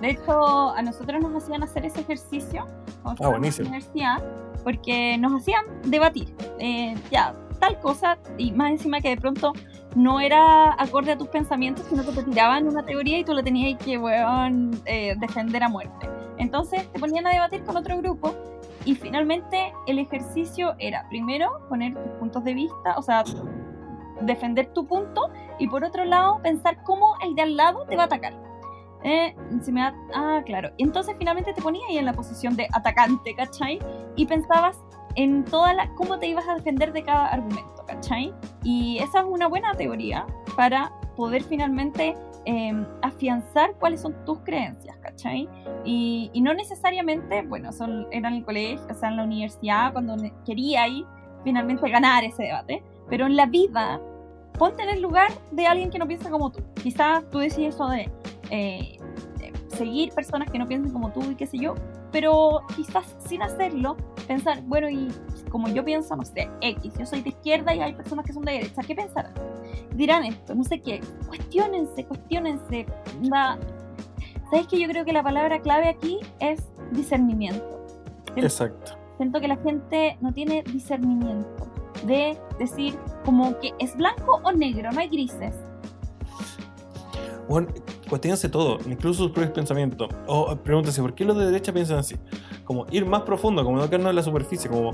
De 0.00 0.10
hecho, 0.10 0.70
a 0.70 0.82
nosotros 0.82 1.22
nos 1.22 1.42
hacían 1.42 1.62
hacer 1.62 1.84
ese 1.86 2.00
ejercicio 2.00 2.66
Ah, 3.04 3.14
en 3.18 3.30
la 3.30 3.36
universidad, 3.38 4.22
porque 4.64 5.16
nos 5.18 5.40
hacían 5.40 5.64
debatir. 5.84 6.34
eh, 6.58 6.94
ya, 7.10 7.34
tal 7.58 7.78
cosa, 7.80 8.18
y 8.38 8.52
más 8.52 8.70
encima 8.72 9.00
que 9.00 9.10
de 9.10 9.16
pronto 9.16 9.52
no 9.94 10.20
era 10.20 10.72
acorde 10.82 11.12
a 11.12 11.18
tus 11.18 11.28
pensamientos, 11.28 11.86
sino 11.88 12.04
que 12.04 12.12
te 12.12 12.22
tiraban 12.24 12.66
una 12.66 12.84
teoría 12.84 13.18
y 13.18 13.24
tú 13.24 13.32
la 13.32 13.42
tenías 13.42 13.78
que, 13.82 13.94
eh, 14.86 15.14
defender 15.18 15.62
a 15.62 15.68
muerte. 15.68 16.08
Entonces 16.38 16.90
te 16.92 16.98
ponían 16.98 17.26
a 17.26 17.30
debatir 17.30 17.62
con 17.64 17.76
otro 17.76 17.96
grupo 17.98 18.34
y 18.84 18.94
finalmente 18.96 19.72
el 19.86 19.98
ejercicio 19.98 20.74
era, 20.78 21.06
primero, 21.08 21.60
poner 21.68 21.94
tus 21.94 22.12
puntos 22.18 22.44
de 22.44 22.54
vista, 22.54 22.96
o 22.96 23.02
sea, 23.02 23.22
defender 24.20 24.66
tu 24.72 24.86
punto, 24.86 25.30
y 25.58 25.68
por 25.68 25.84
otro 25.84 26.04
lado, 26.04 26.40
pensar 26.42 26.82
cómo 26.82 27.14
el 27.22 27.34
de 27.34 27.42
al 27.42 27.56
lado 27.56 27.84
te 27.86 27.96
va 27.96 28.02
a 28.02 28.06
atacar. 28.06 28.32
Eh, 29.04 29.36
se 29.60 29.70
me 29.70 29.82
da- 29.82 29.94
ah, 30.14 30.42
claro. 30.46 30.70
Entonces 30.78 31.14
finalmente 31.18 31.52
te 31.52 31.60
ponías 31.60 31.84
ahí 31.90 31.98
en 31.98 32.06
la 32.06 32.14
posición 32.14 32.56
de 32.56 32.66
atacante, 32.72 33.34
¿cachai? 33.34 33.78
Y 34.16 34.24
pensabas 34.26 34.78
en 35.16 35.44
toda 35.44 35.74
la, 35.74 35.88
cómo 35.94 36.18
te 36.18 36.26
ibas 36.26 36.48
a 36.48 36.54
defender 36.54 36.92
de 36.92 37.02
cada 37.02 37.28
argumento, 37.28 37.84
¿cachai? 37.86 38.32
Y 38.62 38.98
esa 38.98 39.20
es 39.20 39.26
una 39.26 39.46
buena 39.46 39.74
teoría 39.74 40.26
para 40.56 40.92
poder 41.16 41.42
finalmente 41.42 42.14
eh, 42.46 42.86
afianzar 43.02 43.74
cuáles 43.78 44.00
son 44.00 44.14
tus 44.24 44.38
creencias, 44.40 44.96
¿cachai? 44.98 45.48
Y, 45.84 46.30
no 46.42 46.52
necesariamente, 46.54 47.42
bueno, 47.42 47.72
son, 47.72 48.06
era 48.10 48.28
en 48.28 48.34
el 48.34 48.44
colegio, 48.44 48.86
o 48.90 48.94
sea, 48.94 49.08
en 49.08 49.16
la 49.16 49.24
universidad, 49.24 49.92
cuando 49.92 50.16
quería 50.44 50.82
ahí 50.82 51.04
finalmente 51.42 51.88
ganar 51.88 52.24
ese 52.24 52.44
debate, 52.44 52.82
pero 53.08 53.26
en 53.26 53.36
la 53.36 53.46
vida, 53.46 54.00
ponte 54.58 54.82
en 54.82 54.90
el 54.90 55.00
lugar 55.00 55.30
de 55.52 55.66
alguien 55.66 55.90
que 55.90 55.98
no 55.98 56.06
piensa 56.06 56.30
como 56.30 56.50
tú. 56.50 56.62
Quizás 56.82 57.28
tú 57.30 57.38
decís 57.38 57.74
eso 57.74 57.88
de 57.88 58.10
eh, 58.50 58.98
seguir 59.68 60.12
personas 60.12 60.50
que 60.50 60.58
no 60.58 60.66
piensen 60.66 60.92
como 60.92 61.10
tú 61.12 61.22
y 61.30 61.34
qué 61.34 61.46
sé 61.46 61.58
yo, 61.58 61.74
pero 62.14 62.60
quizás 62.76 63.16
sin 63.26 63.42
hacerlo, 63.42 63.96
pensar, 64.28 64.62
bueno, 64.62 64.88
y 64.88 65.08
como 65.50 65.68
yo 65.68 65.84
pienso, 65.84 66.14
no 66.14 66.24
sé, 66.24 66.48
X, 66.60 66.94
yo 66.96 67.04
soy 67.04 67.22
de 67.22 67.30
izquierda 67.30 67.74
y 67.74 67.80
hay 67.80 67.92
personas 67.92 68.24
que 68.24 68.32
son 68.32 68.44
de 68.44 68.52
derecha, 68.52 68.82
¿qué 68.86 68.94
pensarán? 68.94 69.34
dirán 69.96 70.22
esto, 70.22 70.54
no 70.54 70.62
sé 70.62 70.80
qué. 70.80 71.00
Cuestiónense, 71.26 72.04
cuestiónense. 72.04 72.86
Va. 73.32 73.58
¿Sabes 74.48 74.68
que 74.68 74.78
yo 74.78 74.86
creo 74.86 75.04
que 75.04 75.12
la 75.12 75.24
palabra 75.24 75.60
clave 75.60 75.88
aquí 75.88 76.20
es 76.38 76.62
discernimiento? 76.92 77.84
Exacto. 78.36 78.92
Siento 79.16 79.40
que 79.40 79.48
la 79.48 79.56
gente 79.56 80.16
no 80.20 80.32
tiene 80.32 80.62
discernimiento 80.62 81.66
de 82.06 82.38
decir 82.60 82.96
como 83.24 83.58
que 83.58 83.72
es 83.80 83.96
blanco 83.96 84.40
o 84.44 84.52
negro, 84.52 84.92
no 84.92 85.00
hay 85.00 85.08
grises. 85.08 85.56
Bueno, 87.48 87.68
cuestionense 88.08 88.48
todo, 88.48 88.78
incluso 88.86 89.24
sus 89.24 89.32
propios 89.32 89.52
pensamientos. 89.52 90.08
O 90.26 90.56
pregúntense, 90.56 91.02
¿por 91.02 91.14
qué 91.14 91.24
los 91.24 91.36
de 91.36 91.46
derecha 91.46 91.72
piensan 91.72 91.98
así? 91.98 92.16
Como 92.64 92.86
ir 92.90 93.04
más 93.04 93.22
profundo, 93.22 93.62
como 93.64 93.76
no 93.76 93.86
quedarnos 93.86 94.10
en 94.10 94.16
la 94.16 94.22
superficie, 94.22 94.70
como, 94.70 94.92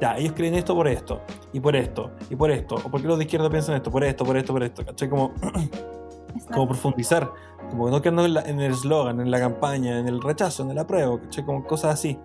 ya, 0.00 0.16
ellos 0.18 0.34
creen 0.36 0.54
esto 0.54 0.74
por 0.74 0.88
esto, 0.88 1.22
y 1.52 1.60
por 1.60 1.74
esto, 1.74 2.10
y 2.28 2.36
por 2.36 2.50
esto. 2.50 2.74
O 2.76 2.90
por 2.90 3.00
qué 3.00 3.08
los 3.08 3.18
de 3.18 3.24
izquierda 3.24 3.48
piensan 3.48 3.76
esto, 3.76 3.90
por 3.90 4.04
esto, 4.04 4.24
por 4.24 4.36
esto, 4.36 4.52
por 4.52 4.62
esto. 4.62 4.84
¿Cachai? 4.84 5.08
Como, 5.08 5.32
como 6.52 6.68
profundizar, 6.68 7.30
como 7.70 7.88
no 7.90 8.02
quedarnos 8.02 8.26
en, 8.26 8.50
en 8.50 8.60
el 8.60 8.72
eslogan, 8.72 9.20
en 9.20 9.30
la 9.30 9.40
campaña, 9.40 9.98
en 9.98 10.06
el 10.06 10.20
rechazo, 10.20 10.62
en 10.64 10.72
el 10.72 10.78
apruebo, 10.78 11.20
¿cachai? 11.20 11.44
Como 11.44 11.64
cosas 11.64 11.94
así. 11.94 12.18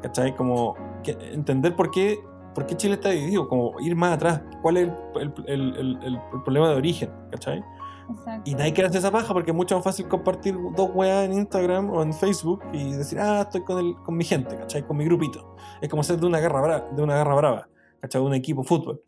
¿Cachai? 0.00 0.34
Como 0.34 0.76
que 1.02 1.10
entender 1.32 1.76
por 1.76 1.90
qué, 1.90 2.18
por 2.54 2.64
qué 2.64 2.74
Chile 2.74 2.94
está 2.94 3.10
dividido, 3.10 3.46
como 3.46 3.78
ir 3.80 3.94
más 3.94 4.14
atrás, 4.14 4.40
cuál 4.62 4.78
es 4.78 4.90
el, 5.16 5.32
el, 5.46 5.76
el, 5.76 5.98
el 6.02 6.42
problema 6.42 6.70
de 6.70 6.76
origen, 6.76 7.10
¿cachai? 7.30 7.62
Exacto. 8.10 8.50
Y 8.50 8.54
nadie 8.54 8.72
quiere 8.72 8.88
hacer 8.88 8.98
esa 8.98 9.10
paja 9.10 9.32
porque 9.32 9.50
es 9.50 9.56
mucho 9.56 9.76
más 9.76 9.84
fácil 9.84 10.08
compartir 10.08 10.56
dos 10.76 10.90
weas 10.94 11.26
en 11.26 11.34
Instagram 11.34 11.90
o 11.90 12.02
en 12.02 12.12
Facebook 12.12 12.62
y 12.72 12.92
decir, 12.92 13.18
ah, 13.18 13.42
estoy 13.42 13.62
con, 13.62 13.78
el, 13.78 13.94
con 14.02 14.16
mi 14.16 14.24
gente, 14.24 14.56
¿cachai? 14.56 14.86
Con 14.86 14.96
mi 14.96 15.04
grupito. 15.04 15.56
Es 15.80 15.88
como 15.88 16.02
ser 16.02 16.18
de 16.18 16.26
una 16.26 16.40
guerra 16.40 16.60
brava, 16.60 16.88
de 16.90 17.02
una 17.02 17.16
guerra 17.16 17.34
brava, 17.34 17.68
¿cachai? 18.00 18.20
De 18.20 18.26
un 18.26 18.34
equipo 18.34 18.62
de 18.62 18.68
fútbol. 18.68 19.02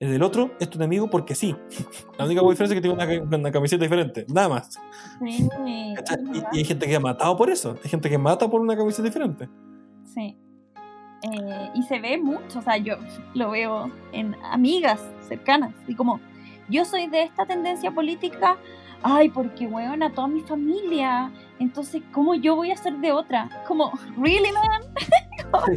El 0.00 0.12
del 0.12 0.22
otro 0.22 0.52
es 0.60 0.70
tu 0.70 0.78
enemigo 0.78 1.10
porque 1.10 1.34
sí. 1.34 1.56
La 2.18 2.24
única 2.24 2.40
diferencia 2.40 2.74
es 2.74 2.74
que 2.74 2.80
tiene 2.80 2.94
una, 2.94 3.36
una 3.36 3.50
camiseta 3.50 3.82
diferente, 3.82 4.26
nada 4.28 4.48
más. 4.48 4.78
Y 5.24 5.48
hay 6.58 6.64
gente 6.64 6.86
que 6.86 6.96
ha 6.96 7.00
matado 7.00 7.36
por 7.36 7.50
eso. 7.50 7.76
Hay 7.82 7.90
gente 7.90 8.08
que 8.08 8.18
mata 8.18 8.48
por 8.48 8.60
una 8.60 8.76
camiseta 8.76 9.02
diferente. 9.02 9.48
Sí. 10.14 10.36
Eh, 11.22 11.70
y 11.74 11.82
se 11.82 11.98
ve 11.98 12.16
mucho, 12.18 12.60
o 12.60 12.62
sea, 12.62 12.76
yo 12.76 12.96
lo 13.34 13.50
veo 13.50 13.90
en 14.12 14.36
amigas 14.44 15.00
cercanas, 15.28 15.74
y 15.88 15.94
como, 15.94 16.20
yo 16.68 16.84
soy 16.84 17.06
de 17.06 17.22
esta 17.22 17.46
tendencia 17.46 17.90
política, 17.90 18.56
ay, 19.02 19.28
porque, 19.28 19.66
weón, 19.66 20.02
a 20.02 20.12
toda 20.12 20.28
mi 20.28 20.40
familia, 20.42 21.30
entonces, 21.58 22.02
¿cómo 22.12 22.34
yo 22.34 22.56
voy 22.56 22.70
a 22.70 22.76
ser 22.76 22.96
de 22.98 23.12
otra? 23.12 23.48
Como, 23.66 23.92
¿really, 24.16 24.52
man? 24.52 24.82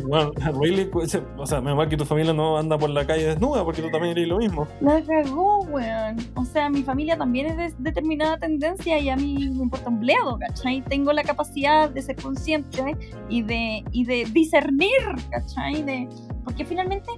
Bueno, 0.06 0.34
really, 0.60 0.86
pues, 0.86 1.18
o 1.38 1.46
sea, 1.46 1.62
menos 1.62 1.78
mal 1.78 1.88
que 1.88 1.96
tu 1.96 2.04
familia 2.04 2.34
no 2.34 2.58
anda 2.58 2.78
por 2.78 2.90
la 2.90 3.08
calle 3.08 3.28
desnuda 3.28 3.64
porque 3.64 3.82
tú 3.82 3.90
también 3.90 4.18
eres 4.18 4.28
lo 4.28 4.38
mismo. 4.38 4.68
La 4.82 5.02
cagó, 5.02 5.60
weón. 5.64 6.18
O 6.36 6.44
sea, 6.44 6.70
mi 6.70 6.84
familia 6.84 7.18
también 7.18 7.46
es 7.48 7.58
de 7.58 7.74
determinada 7.78 8.38
tendencia 8.38 9.00
y 9.00 9.10
a 9.10 9.16
mí 9.16 9.50
me 9.50 9.64
importa 9.64 9.90
un 9.90 10.02
bledo, 10.02 10.38
¿cachai? 10.40 10.82
Tengo 10.82 11.14
la 11.14 11.24
capacidad 11.24 11.90
de 11.90 12.02
ser 12.02 12.18
consciente 12.18 12.98
y 13.30 13.44
de, 13.44 13.84
y 13.92 14.04
de 14.04 14.26
discernir, 14.34 14.90
¿cachai? 15.30 15.84
De, 15.84 16.10
porque 16.44 16.66
finalmente 16.66 17.10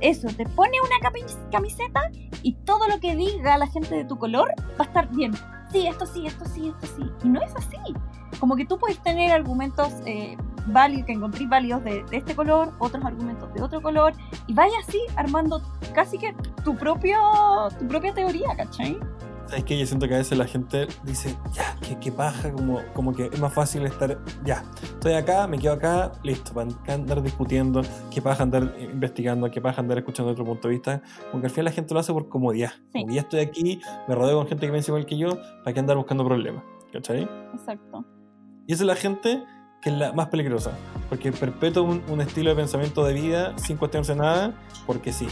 eso, 0.00 0.28
te 0.28 0.44
pone 0.46 0.72
una 0.80 1.10
camiseta 1.50 2.10
y 2.42 2.54
todo 2.64 2.88
lo 2.88 3.00
que 3.00 3.16
diga 3.16 3.58
la 3.58 3.66
gente 3.66 3.94
de 3.94 4.04
tu 4.04 4.18
color 4.18 4.54
va 4.78 4.84
a 4.84 4.88
estar 4.88 5.08
bien. 5.10 5.32
Sí, 5.70 5.86
esto 5.86 6.06
sí, 6.06 6.26
esto 6.26 6.44
sí, 6.46 6.68
esto 6.68 6.96
sí. 6.96 7.10
Y 7.24 7.28
no 7.28 7.40
es 7.42 7.54
así. 7.54 7.76
Como 8.40 8.56
que 8.56 8.64
tú 8.64 8.78
puedes 8.78 8.98
tener 9.02 9.30
argumentos 9.30 9.92
eh, 10.06 10.36
válidos, 10.66 11.06
que 11.06 11.12
encontré 11.12 11.46
válidos 11.46 11.84
de, 11.84 12.02
de 12.04 12.16
este 12.16 12.34
color, 12.34 12.72
otros 12.78 13.04
argumentos 13.04 13.52
de 13.54 13.62
otro 13.62 13.80
color, 13.80 14.14
y 14.46 14.54
vaya 14.54 14.74
así 14.86 14.98
armando 15.16 15.62
casi 15.94 16.18
que 16.18 16.34
tu 16.64 16.76
propio 16.76 17.18
tu 17.78 17.86
propia 17.86 18.14
teoría, 18.14 18.56
¿cachai? 18.56 18.98
¿Sabes 19.50 19.64
qué? 19.64 19.76
Yo 19.76 19.84
siento 19.84 20.06
que 20.06 20.14
a 20.14 20.18
veces 20.18 20.38
la 20.38 20.46
gente 20.46 20.86
dice, 21.02 21.36
ya, 21.52 21.76
qué, 21.80 21.98
qué 21.98 22.12
paja, 22.12 22.52
como, 22.52 22.78
como 22.94 23.12
que 23.12 23.24
es 23.32 23.40
más 23.40 23.52
fácil 23.52 23.84
estar, 23.84 24.16
ya, 24.44 24.62
estoy 24.80 25.14
acá, 25.14 25.48
me 25.48 25.58
quedo 25.58 25.72
acá, 25.72 26.12
listo, 26.22 26.54
para 26.54 26.70
andar 26.86 27.20
discutiendo, 27.20 27.82
qué 28.12 28.22
paja 28.22 28.44
andar 28.44 28.76
investigando, 28.78 29.50
qué 29.50 29.60
paja 29.60 29.80
andar 29.80 29.98
escuchando 29.98 30.30
otro 30.30 30.44
punto 30.44 30.68
de 30.68 30.74
vista, 30.74 31.02
como 31.32 31.40
que 31.40 31.48
al 31.48 31.50
final 31.50 31.64
la 31.64 31.72
gente 31.72 31.92
lo 31.94 31.98
hace 31.98 32.12
por 32.12 32.28
comodidad. 32.28 32.74
Sí. 32.92 33.00
Como 33.00 33.12
ya 33.12 33.22
estoy 33.22 33.40
aquí, 33.40 33.80
me 34.06 34.14
rodeo 34.14 34.36
con 34.36 34.46
gente 34.46 34.66
que 34.66 34.70
piensa 34.70 34.92
igual 34.92 35.04
que 35.04 35.18
yo, 35.18 35.36
¿para 35.64 35.74
qué 35.74 35.80
andar 35.80 35.96
buscando 35.96 36.24
problemas? 36.24 36.62
¿Cachai? 36.92 37.28
Exacto. 37.52 38.04
Y 38.68 38.72
esa 38.74 38.84
es 38.84 38.86
la 38.86 38.94
gente 38.94 39.42
que 39.82 39.90
es 39.90 39.96
la 39.96 40.12
más 40.12 40.28
peligrosa, 40.28 40.78
porque 41.08 41.32
perpetúa 41.32 41.82
un, 41.82 42.04
un 42.08 42.20
estilo 42.20 42.50
de 42.50 42.56
pensamiento 42.56 43.04
de 43.04 43.14
vida 43.14 43.58
sin 43.58 43.78
cuestionarse 43.78 44.14
nada, 44.14 44.54
porque 44.86 45.12
sí. 45.12 45.26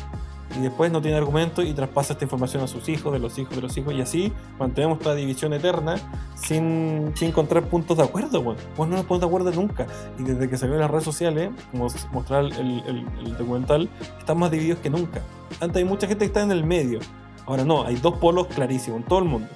Y 0.57 0.63
después 0.63 0.91
no 0.91 1.03
tiene 1.03 1.19
argumento 1.19 1.63
y 1.63 1.75
traspasa 1.75 2.15
esta 2.15 2.25
información 2.25 2.63
a 2.63 2.67
sus 2.67 2.89
hijos, 2.89 3.13
de 3.13 3.19
los 3.19 3.39
hijos, 3.39 3.55
de 3.55 3.61
los 3.63 3.77
hijos, 3.77 3.93
y 3.95 4.01
así 4.01 4.33
mantenemos 4.59 4.99
esta 4.99 5.15
división 5.15 5.53
eterna 5.53 5.97
sin, 6.37 7.13
sin 7.17 7.29
encontrar 7.29 7.65
puntos 7.65 7.99
de 7.99 8.05
acuerdo. 8.05 8.43
Bueno, 8.43 8.61
pues 8.75 8.89
no 8.89 8.97
nos 8.97 9.05
ponemos 9.05 9.21
de 9.21 9.27
acuerdo 9.27 9.53
nunca. 9.61 9.87
Y 10.19 10.23
desde 10.23 10.49
que 10.49 10.57
salió 10.57 10.75
en 10.77 10.81
las 10.81 10.91
redes 10.91 11.05
sociales, 11.05 11.51
como 11.71 11.89
mostrar 12.13 12.45
el, 12.45 12.53
el- 12.87 13.07
el 13.25 13.37
documental, 13.37 13.89
están 14.19 14.39
más 14.39 14.51
divididos 14.51 14.79
que 14.81 14.89
nunca. 14.91 15.21
Antes 15.61 15.77
hay 15.77 15.85
mucha 15.85 16.07
gente 16.07 16.21
que 16.21 16.27
está 16.27 16.43
en 16.43 16.51
el 16.53 16.65
medio. 16.65 17.01
Ahora 17.47 17.65
no, 17.65 17.85
hay 17.85 17.97
dos 17.97 18.17
polos 18.19 18.47
clarísimos 18.47 19.01
en 19.01 19.07
todo 19.07 19.19
el 19.19 19.25
mundo. 19.27 19.49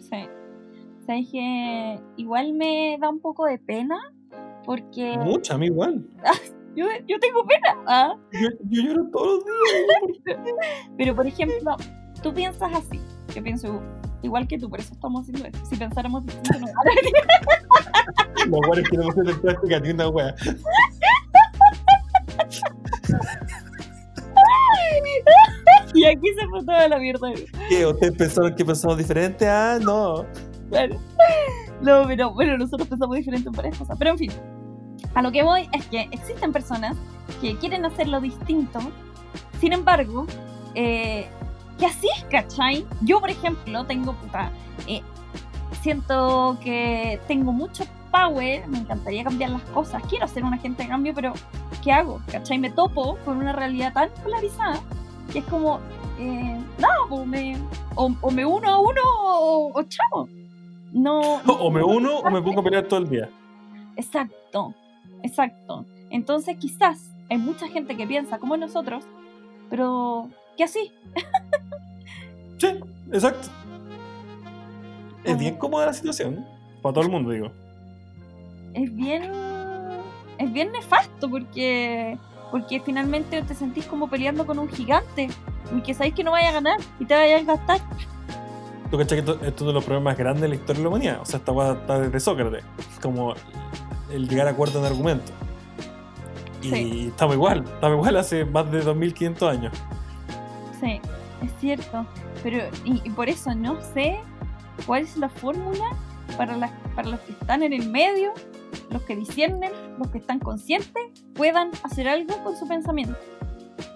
Sí. 0.00 0.26
Sabes 1.06 1.26
que 1.30 2.00
igual 2.16 2.52
me 2.52 2.98
da 3.00 3.08
un 3.08 3.20
poco 3.20 3.46
de 3.46 3.58
pena 3.58 4.12
porque 4.64 5.16
Mucha, 5.18 5.54
a 5.54 5.58
mí 5.58 5.66
igual. 5.66 6.04
yo, 6.76 6.86
yo 7.08 7.18
tengo 7.18 7.44
pena. 7.46 7.76
¿ah? 7.86 8.14
Yo, 8.32 8.48
yo 8.68 8.82
lloro 8.82 9.06
todos 9.10 9.44
los 9.44 10.24
días. 10.24 10.38
Pero 10.96 11.16
por 11.16 11.26
ejemplo, 11.26 11.76
tú 12.22 12.32
piensas 12.32 12.70
así. 12.74 13.00
Yo 13.34 13.42
pienso 13.42 13.82
igual 14.22 14.46
que 14.46 14.58
tú, 14.58 14.68
por 14.68 14.80
eso 14.80 14.92
estamos 14.92 15.22
haciendo 15.22 15.46
esto. 15.46 15.58
Si 15.68 15.76
pensáramos 15.76 16.24
distinto, 16.24 16.58
no. 16.60 16.66
Los 18.46 18.60
guares 18.66 18.88
que 18.88 18.96
no 18.96 19.10
se 19.10 19.20
en 19.20 19.40
práctica 19.40 19.80
ni 19.80 19.90
una 19.90 20.08
wea. 20.08 20.34
y 25.94 26.04
aquí 26.04 26.28
se 26.38 26.46
fue 26.48 26.64
toda 26.64 26.88
la 26.88 26.98
mierda. 26.98 27.32
¿Qué? 27.68 27.86
¿Ustedes 27.86 28.16
pensaron 28.16 28.54
que 28.54 28.64
pensamos 28.64 28.98
diferente? 28.98 29.48
Ah, 29.48 29.78
no. 29.80 30.24
Claro. 30.70 30.96
No, 31.80 32.04
pero 32.06 32.32
bueno, 32.32 32.56
nosotros 32.56 32.88
pensamos 32.88 33.16
diferente 33.16 33.48
en 33.48 33.54
varias 33.54 33.78
cosas. 33.78 33.96
Pero 33.98 34.12
en 34.12 34.18
fin, 34.18 34.32
a 35.16 35.22
lo 35.22 35.32
que 35.32 35.42
voy 35.42 35.68
es 35.72 35.84
que 35.86 36.08
existen 36.12 36.52
personas 36.52 36.96
que 37.40 37.56
quieren 37.56 37.84
hacerlo 37.84 38.20
distinto, 38.20 38.78
sin 39.60 39.72
embargo, 39.72 40.26
eh, 40.74 41.26
que 41.78 41.86
así 41.86 42.06
es, 42.16 42.24
¿cachai? 42.24 42.86
Yo, 43.00 43.18
por 43.20 43.30
ejemplo, 43.30 43.84
tengo 43.86 44.12
puta. 44.12 44.50
eh, 44.86 45.02
siento 45.82 46.56
que 46.62 47.18
tengo 47.28 47.52
mucho 47.52 47.84
power, 48.10 48.66
me 48.68 48.78
encantaría 48.78 49.24
cambiar 49.24 49.50
las 49.50 49.62
cosas, 49.62 50.02
quiero 50.08 50.26
ser 50.28 50.44
un 50.44 50.52
agente 50.54 50.82
de 50.82 50.88
cambio, 50.88 51.12
pero 51.14 51.32
¿qué 51.82 51.92
hago? 51.92 52.20
¿cachai? 52.30 52.58
Me 52.58 52.70
topo 52.70 53.16
con 53.24 53.38
una 53.38 53.52
realidad 53.52 53.92
tan 53.92 54.10
polarizada 54.22 54.80
que 55.32 55.40
es 55.40 55.44
como, 55.46 55.80
eh, 56.18 56.58
nada, 56.78 56.94
pues 57.08 57.26
me, 57.26 57.56
o, 57.94 58.10
o 58.20 58.30
me 58.30 58.44
uno 58.46 58.68
a 58.70 58.78
uno 58.78 59.00
o, 59.04 59.72
o 59.78 59.82
chao. 59.84 60.28
No, 60.92 61.20
O 61.46 61.70
me 61.70 61.82
uno 61.82 62.18
o 62.18 62.30
me 62.30 62.40
pongo 62.42 62.60
a 62.60 62.64
pelear 62.64 62.84
todo 62.84 63.00
el 63.00 63.08
día. 63.08 63.28
Exacto, 63.96 64.74
exacto. 65.22 65.84
Entonces 66.10 66.56
quizás 66.58 67.10
hay 67.28 67.38
mucha 67.38 67.68
gente 67.68 67.96
que 67.96 68.06
piensa 68.06 68.38
como 68.38 68.56
nosotros, 68.56 69.04
pero 69.70 70.30
que 70.56 70.64
así. 70.64 70.92
Sí, 72.58 72.68
exacto. 73.12 73.48
Es 75.22 75.38
bien 75.38 75.56
cómoda 75.56 75.84
la 75.84 75.92
situación. 75.92 76.46
Para 76.80 76.94
todo 76.94 77.04
el 77.04 77.10
mundo, 77.10 77.30
digo. 77.30 77.50
Es 78.72 78.94
bien, 78.94 79.30
es 80.38 80.52
bien 80.52 80.72
nefasto 80.72 81.28
porque, 81.28 82.16
porque 82.50 82.80
finalmente 82.80 83.42
te 83.42 83.54
sentís 83.54 83.84
como 83.84 84.08
peleando 84.08 84.46
con 84.46 84.58
un 84.58 84.70
gigante 84.70 85.28
y 85.76 85.82
que 85.82 85.92
sabéis 85.92 86.14
que 86.14 86.24
no 86.24 86.30
vaya 86.30 86.48
a 86.48 86.52
ganar 86.52 86.78
y 86.98 87.04
te 87.04 87.14
vaya 87.14 87.34
a 87.34 87.38
desgastar. 87.38 87.80
¿Tú 88.90 88.98
cachai 88.98 89.22
que 89.22 89.30
esto, 89.32 89.34
esto 89.34 89.46
es 89.46 89.60
uno 89.60 89.68
de 89.68 89.74
los 89.74 89.84
problemas 89.84 90.16
grandes 90.16 90.42
de 90.42 90.48
la 90.48 90.54
historia 90.54 90.78
de 90.78 90.82
la 90.84 90.88
humanidad? 90.88 91.20
O 91.20 91.24
sea, 91.26 91.38
esta 91.40 91.72
está 91.72 91.98
desde 91.98 92.20
Sócrates. 92.20 92.64
Como 93.02 93.34
el 94.10 94.28
llegar 94.28 94.46
a 94.46 94.50
acuerdo 94.50 94.78
en 94.80 94.84
argumento. 94.86 95.32
Y 96.62 96.70
Sí. 96.70 97.06
estamos 97.08 97.34
igual. 97.36 97.64
Estamos 97.64 97.96
igual 97.98 98.16
hace 98.16 98.44
más 98.44 98.70
de 98.70 98.80
2500 98.82 99.48
años. 99.50 99.72
Sí, 100.80 101.00
es 101.42 101.50
cierto. 101.60 102.06
Pero, 102.42 102.58
y, 102.84 103.00
y 103.04 103.10
por 103.10 103.28
eso 103.28 103.54
no 103.54 103.80
sé 103.94 104.18
cuál 104.86 105.02
es 105.02 105.16
la 105.16 105.28
fórmula 105.28 105.84
para, 106.36 106.56
las, 106.56 106.70
para 106.94 107.08
los 107.08 107.20
que 107.20 107.32
están 107.32 107.62
en 107.62 107.72
el 107.72 107.88
medio, 107.88 108.32
los 108.90 109.02
que 109.02 109.16
disciernen, 109.16 109.70
los 109.98 110.08
que 110.08 110.18
están 110.18 110.38
conscientes, 110.38 111.02
puedan 111.34 111.70
hacer 111.82 112.08
algo 112.08 112.42
con 112.42 112.56
su 112.56 112.66
pensamiento. 112.66 113.16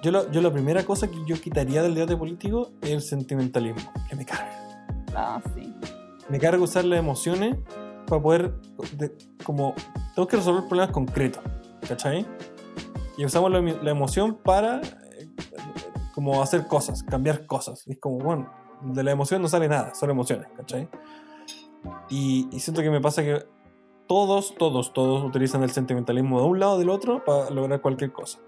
Yo, 0.02 0.10
lo- 0.10 0.30
yo 0.30 0.40
la 0.40 0.50
primera 0.52 0.84
cosa 0.84 1.08
que 1.08 1.16
yo 1.26 1.40
quitaría 1.40 1.82
del 1.82 1.94
debate 1.94 2.16
político 2.16 2.70
es 2.82 2.90
el 2.90 3.02
sentimentalismo. 3.02 3.82
Que 4.08 4.16
me 4.16 4.24
carga. 4.24 4.56
Ah, 5.14 5.40
sí. 5.54 5.74
me 6.28 6.38
carga 6.38 6.62
usar 6.62 6.84
las 6.84 6.98
emociones 7.00 7.56
para 8.10 8.22
poder, 8.22 8.54
de- 8.98 9.16
como, 9.44 9.74
tengo 10.14 10.28
que 10.28 10.36
resolver 10.36 10.68
problemas 10.68 10.92
concretos, 10.92 11.42
¿cachai? 11.88 12.26
Y 13.16 13.24
usamos 13.24 13.50
la, 13.50 13.60
la 13.60 13.90
emoción 13.90 14.36
para, 14.36 14.80
eh, 14.80 15.28
como, 16.14 16.42
hacer 16.42 16.66
cosas, 16.66 17.02
cambiar 17.02 17.46
cosas. 17.46 17.86
Y 17.86 17.92
es 17.92 17.98
como, 17.98 18.18
bueno, 18.18 18.50
de 18.82 19.02
la 19.02 19.12
emoción 19.12 19.40
no 19.40 19.48
sale 19.48 19.68
nada, 19.68 19.94
son 19.94 20.10
emociones, 20.10 20.48
¿cachai? 20.56 20.88
Y, 22.10 22.48
y 22.50 22.60
siento 22.60 22.82
que 22.82 22.90
me 22.90 23.00
pasa 23.00 23.22
que 23.22 23.42
todos, 24.06 24.54
todos, 24.56 24.92
todos 24.92 25.24
utilizan 25.24 25.62
el 25.62 25.70
sentimentalismo 25.70 26.40
de 26.40 26.46
un 26.46 26.58
lado 26.60 26.72
o 26.72 26.78
del 26.78 26.90
otro 26.90 27.24
para 27.24 27.48
lograr 27.50 27.80
cualquier 27.80 28.12
cosa. 28.12 28.38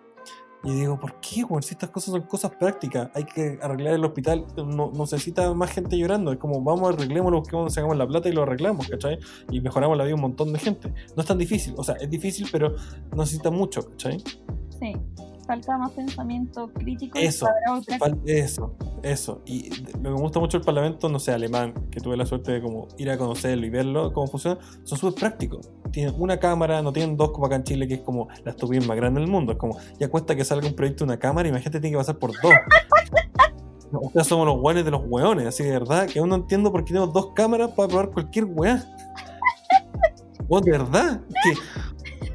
Y 0.64 0.72
digo, 0.74 0.98
¿por 0.98 1.20
qué, 1.20 1.42
weón? 1.44 1.62
Si 1.62 1.74
estas 1.74 1.90
cosas 1.90 2.12
son 2.12 2.22
cosas 2.22 2.52
prácticas, 2.52 3.10
hay 3.14 3.24
que 3.24 3.58
arreglar 3.60 3.94
el 3.94 4.04
hospital, 4.04 4.46
no, 4.56 4.92
no 4.92 5.00
necesita 5.00 5.52
más 5.54 5.72
gente 5.72 5.98
llorando. 5.98 6.32
Es 6.32 6.38
como, 6.38 6.62
vamos, 6.62 6.94
arreglémoslo, 6.94 7.40
busquemos, 7.40 7.74
sacamos 7.74 7.96
la 7.96 8.06
plata 8.06 8.28
y 8.28 8.32
lo 8.32 8.42
arreglamos, 8.42 8.86
¿cachai? 8.88 9.18
Y 9.50 9.60
mejoramos 9.60 9.96
la 9.96 10.04
vida 10.04 10.10
de 10.10 10.14
un 10.14 10.20
montón 10.20 10.52
de 10.52 10.58
gente. 10.60 10.94
No 11.16 11.22
es 11.22 11.26
tan 11.26 11.38
difícil, 11.38 11.74
o 11.76 11.82
sea, 11.82 11.96
es 11.96 12.08
difícil, 12.08 12.48
pero 12.52 12.70
no 13.10 13.18
necesita 13.18 13.50
mucho, 13.50 13.88
¿cachai? 13.90 14.22
Sí, 14.78 14.92
falta 15.46 15.76
más 15.78 15.90
pensamiento 15.92 16.70
crítico. 16.72 17.18
Eso, 17.18 17.46
otra 17.70 17.98
Eso, 18.26 18.74
eso. 19.02 19.42
Y 19.46 19.70
me 20.00 20.10
gusta 20.10 20.40
mucho 20.40 20.56
el 20.58 20.62
parlamento, 20.64 21.08
no 21.08 21.18
sé, 21.18 21.32
alemán, 21.32 21.74
que 21.90 22.00
tuve 22.00 22.16
la 22.16 22.26
suerte 22.26 22.52
de 22.52 22.62
como 22.62 22.88
ir 22.98 23.10
a 23.10 23.18
conocerlo 23.18 23.66
y 23.66 23.70
verlo, 23.70 24.12
cómo 24.12 24.26
funciona. 24.28 24.58
Son 24.84 24.98
súper 24.98 25.20
prácticos. 25.20 25.70
Tienen 25.90 26.14
una 26.18 26.38
cámara, 26.38 26.82
no 26.82 26.92
tienen 26.92 27.16
dos 27.16 27.32
como 27.32 27.46
acá 27.46 27.56
en 27.56 27.64
Chile, 27.64 27.86
que 27.86 27.94
es 27.94 28.00
como 28.00 28.28
la 28.44 28.52
estupidez 28.52 28.86
más 28.86 28.96
grande 28.96 29.20
del 29.20 29.30
mundo. 29.30 29.52
Es 29.52 29.58
como, 29.58 29.78
ya 29.98 30.08
cuesta 30.08 30.34
que 30.34 30.44
salga 30.44 30.66
un 30.66 30.74
proyecto 30.74 31.04
de 31.04 31.12
una 31.12 31.18
cámara, 31.18 31.48
imagínate, 31.48 31.80
tiene 31.80 31.94
que 31.94 31.98
pasar 31.98 32.18
por 32.18 32.32
dos. 32.40 32.52
O 33.94 34.10
sea, 34.10 34.24
somos 34.24 34.46
los 34.46 34.58
guanes 34.58 34.84
de 34.86 34.90
los 34.90 35.02
hueones, 35.04 35.46
así 35.46 35.64
de 35.64 35.72
verdad, 35.72 36.06
que 36.06 36.18
aún 36.18 36.30
no 36.30 36.36
entiendo 36.36 36.72
por 36.72 36.82
qué 36.82 36.94
tenemos 36.94 37.12
dos 37.12 37.32
cámaras 37.34 37.72
para 37.72 37.88
probar 37.88 38.10
cualquier 38.10 38.46
weá. 38.46 38.82
Weón, 40.48 40.64
de 40.64 40.70
verdad. 40.70 41.20
Que, 41.42 41.52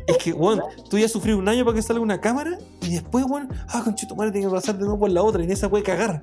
es 0.07 0.17
que, 0.17 0.33
weón, 0.33 0.61
tú 0.89 0.97
ya 0.97 1.07
sufrí 1.07 1.33
un 1.33 1.47
año 1.47 1.65
para 1.65 1.75
que 1.75 1.81
salga 1.81 2.01
una 2.01 2.19
cámara 2.19 2.57
y 2.81 2.93
después, 2.93 3.25
weón, 3.27 3.49
ah, 3.69 3.81
conchito 3.83 4.15
madre, 4.15 4.31
tiene 4.31 4.47
que 4.47 4.53
pasar 4.53 4.75
de 4.77 4.81
nuevo 4.85 4.99
por 4.99 5.09
la 5.09 5.21
otra 5.21 5.41
y 5.41 5.45
en 5.45 5.51
esa 5.51 5.69
puede 5.69 5.83
cagar. 5.83 6.21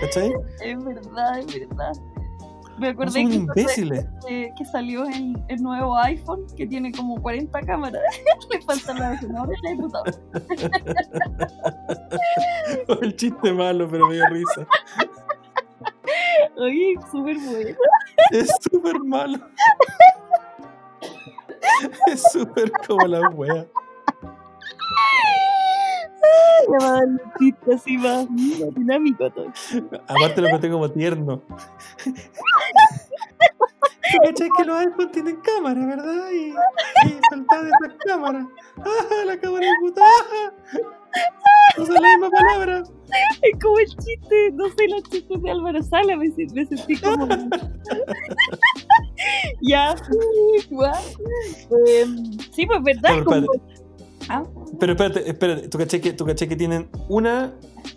¿Cachai? 0.00 0.32
Es 0.64 0.84
verdad, 0.84 1.38
es 1.38 1.46
verdad. 1.46 1.92
Me 2.78 2.88
acordé 2.88 3.26
que, 3.26 3.34
imbéciles. 3.34 4.06
que, 4.26 4.50
que 4.56 4.64
salió 4.64 5.04
el, 5.04 5.36
el 5.48 5.62
nuevo 5.62 5.98
iPhone 5.98 6.46
que 6.56 6.66
tiene 6.66 6.92
como 6.92 7.20
40 7.20 7.60
cámaras. 7.62 8.00
Le 8.50 8.62
faltan 8.62 8.98
la 8.98 9.20
sonora 9.20 9.52
y. 9.52 9.78
El 13.02 13.16
chiste 13.16 13.52
malo, 13.52 13.88
pero 13.90 14.06
me 14.08 14.14
dio 14.14 14.26
risa. 14.28 14.66
Oye, 16.56 16.94
súper 17.10 17.36
bueno. 17.38 17.76
Es 18.30 18.48
súper 18.62 19.00
malo. 19.00 19.38
Es 22.06 22.22
súper 22.32 22.70
como 22.86 23.06
la 23.06 23.28
wea. 23.30 23.66
Le 26.70 26.78
va 26.78 26.88
a 26.88 26.92
dar 26.92 27.06
un 27.06 27.20
chiste 27.38 27.74
así 27.74 27.96
más, 27.96 28.26
dinámico 28.74 29.30
todo. 29.30 29.52
Aparte 30.08 30.40
lo 30.40 30.50
conté 30.50 30.70
como 30.70 30.90
tierno. 30.90 31.42
¿Tú 34.10 34.18
cachai 34.24 34.48
que 34.56 34.64
los 34.64 34.78
iPhones 34.78 35.12
tienen 35.12 35.36
cámara, 35.40 35.86
verdad? 35.86 36.30
Y, 36.32 36.48
y 36.48 37.20
faltaba 37.30 37.62
de 37.62 37.70
esas 37.70 37.98
cámaras. 38.06 38.46
¡Ah, 38.78 39.24
la 39.26 39.38
cámara 39.38 39.66
de 39.66 39.72
puta! 39.80 40.02
¡Ah! 40.02 40.52
Usa 41.78 42.00
la 42.00 42.08
misma 42.08 42.30
palabra. 42.30 42.82
Es 43.42 43.62
como 43.62 43.78
el 43.78 43.86
chiste, 43.86 44.50
no 44.54 44.66
sé, 44.68 44.88
los 44.88 45.02
chistes 45.04 45.42
de 45.42 45.50
Álvaro 45.50 45.82
Sala, 45.82 46.16
me, 46.16 46.28
me 46.28 46.66
sentí 46.66 46.96
como. 47.00 47.28
ya. 49.60 49.94
Em, 51.86 52.38
sí, 52.52 52.66
pues 52.66 52.82
verdad. 52.82 53.10
Pero, 53.10 53.24
como- 53.24 53.36
espérate. 53.36 53.78
Ah, 54.30 54.42
Pero 54.78 54.92
espérate, 54.92 55.28
espérate. 55.30 55.68
¿Tú 55.68 55.78
caché 55.78 56.00
que, 56.00 56.12
tú 56.12 56.26
caché 56.26 56.48
que 56.48 56.56
tienen 56.56 56.88
una, 57.08 57.54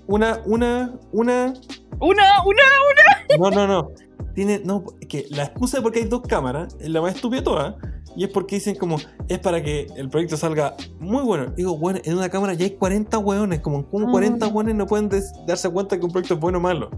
una, 0.07 0.41
una, 0.45 0.91
una 1.11 1.53
una, 1.99 2.23
una. 2.45 3.39
No, 3.39 3.51
no, 3.51 3.67
no. 3.67 3.89
Tiene, 4.33 4.59
no, 4.63 4.85
que 5.09 5.25
la 5.29 5.43
excusa 5.43 5.77
de 5.77 5.83
por 5.83 5.91
qué 5.91 5.99
hay 5.99 6.05
dos 6.05 6.21
cámaras 6.21 6.75
es 6.79 6.89
la 6.89 7.01
más 7.01 7.15
estúpida 7.15 7.41
de 7.41 7.45
todas. 7.45 7.75
Y 8.15 8.23
es 8.25 8.29
porque 8.29 8.55
dicen 8.55 8.75
como, 8.75 8.97
es 9.27 9.39
para 9.39 9.61
que 9.61 9.87
el 9.95 10.09
proyecto 10.09 10.37
salga 10.37 10.75
muy 10.99 11.21
bueno. 11.23 11.47
Digo, 11.55 11.77
bueno, 11.77 11.99
en 12.03 12.17
una 12.17 12.29
cámara 12.29 12.53
ya 12.53 12.65
hay 12.65 12.71
40 12.71 13.17
hueones. 13.19 13.59
Como, 13.59 13.85
como 13.89 14.09
40 14.11 14.47
Mm. 14.49 14.55
hueones 14.55 14.75
no 14.75 14.85
pueden 14.87 15.09
darse 15.47 15.69
cuenta 15.69 15.99
que 15.99 16.05
un 16.05 16.11
proyecto 16.11 16.35
es 16.35 16.39
bueno 16.39 16.57
o 16.59 16.61
malo. 16.61 16.89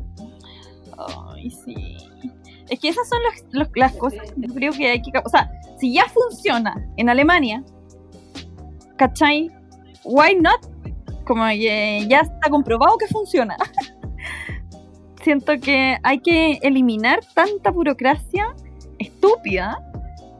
Ay, 1.36 1.50
sí. 1.66 1.76
Es 2.74 2.80
que 2.80 2.90
esas 2.90 3.08
son 3.08 3.20
las, 3.76 3.94
cosas 3.98 4.34
yo 4.36 4.52
creo 4.52 4.74
que 4.74 4.90
hay 4.90 5.02
que. 5.04 5.12
O 5.24 5.30
sea, 5.30 5.48
si 5.78 5.94
ya 5.94 6.06
funciona 6.10 6.84
en 6.98 7.08
Alemania, 7.08 7.64
¿cachai? 8.98 9.52
Why 10.04 10.34
not? 10.42 10.60
Como 11.24 11.46
que 11.50 12.04
ya 12.10 12.22
está 12.22 12.50
comprobado 12.50 12.98
que 12.98 13.06
funciona. 13.06 13.58
Siento 15.22 15.60
que 15.60 16.00
hay 16.02 16.18
que 16.18 16.54
eliminar 16.64 17.20
tanta 17.36 17.70
burocracia 17.70 18.56
estúpida 18.98 19.78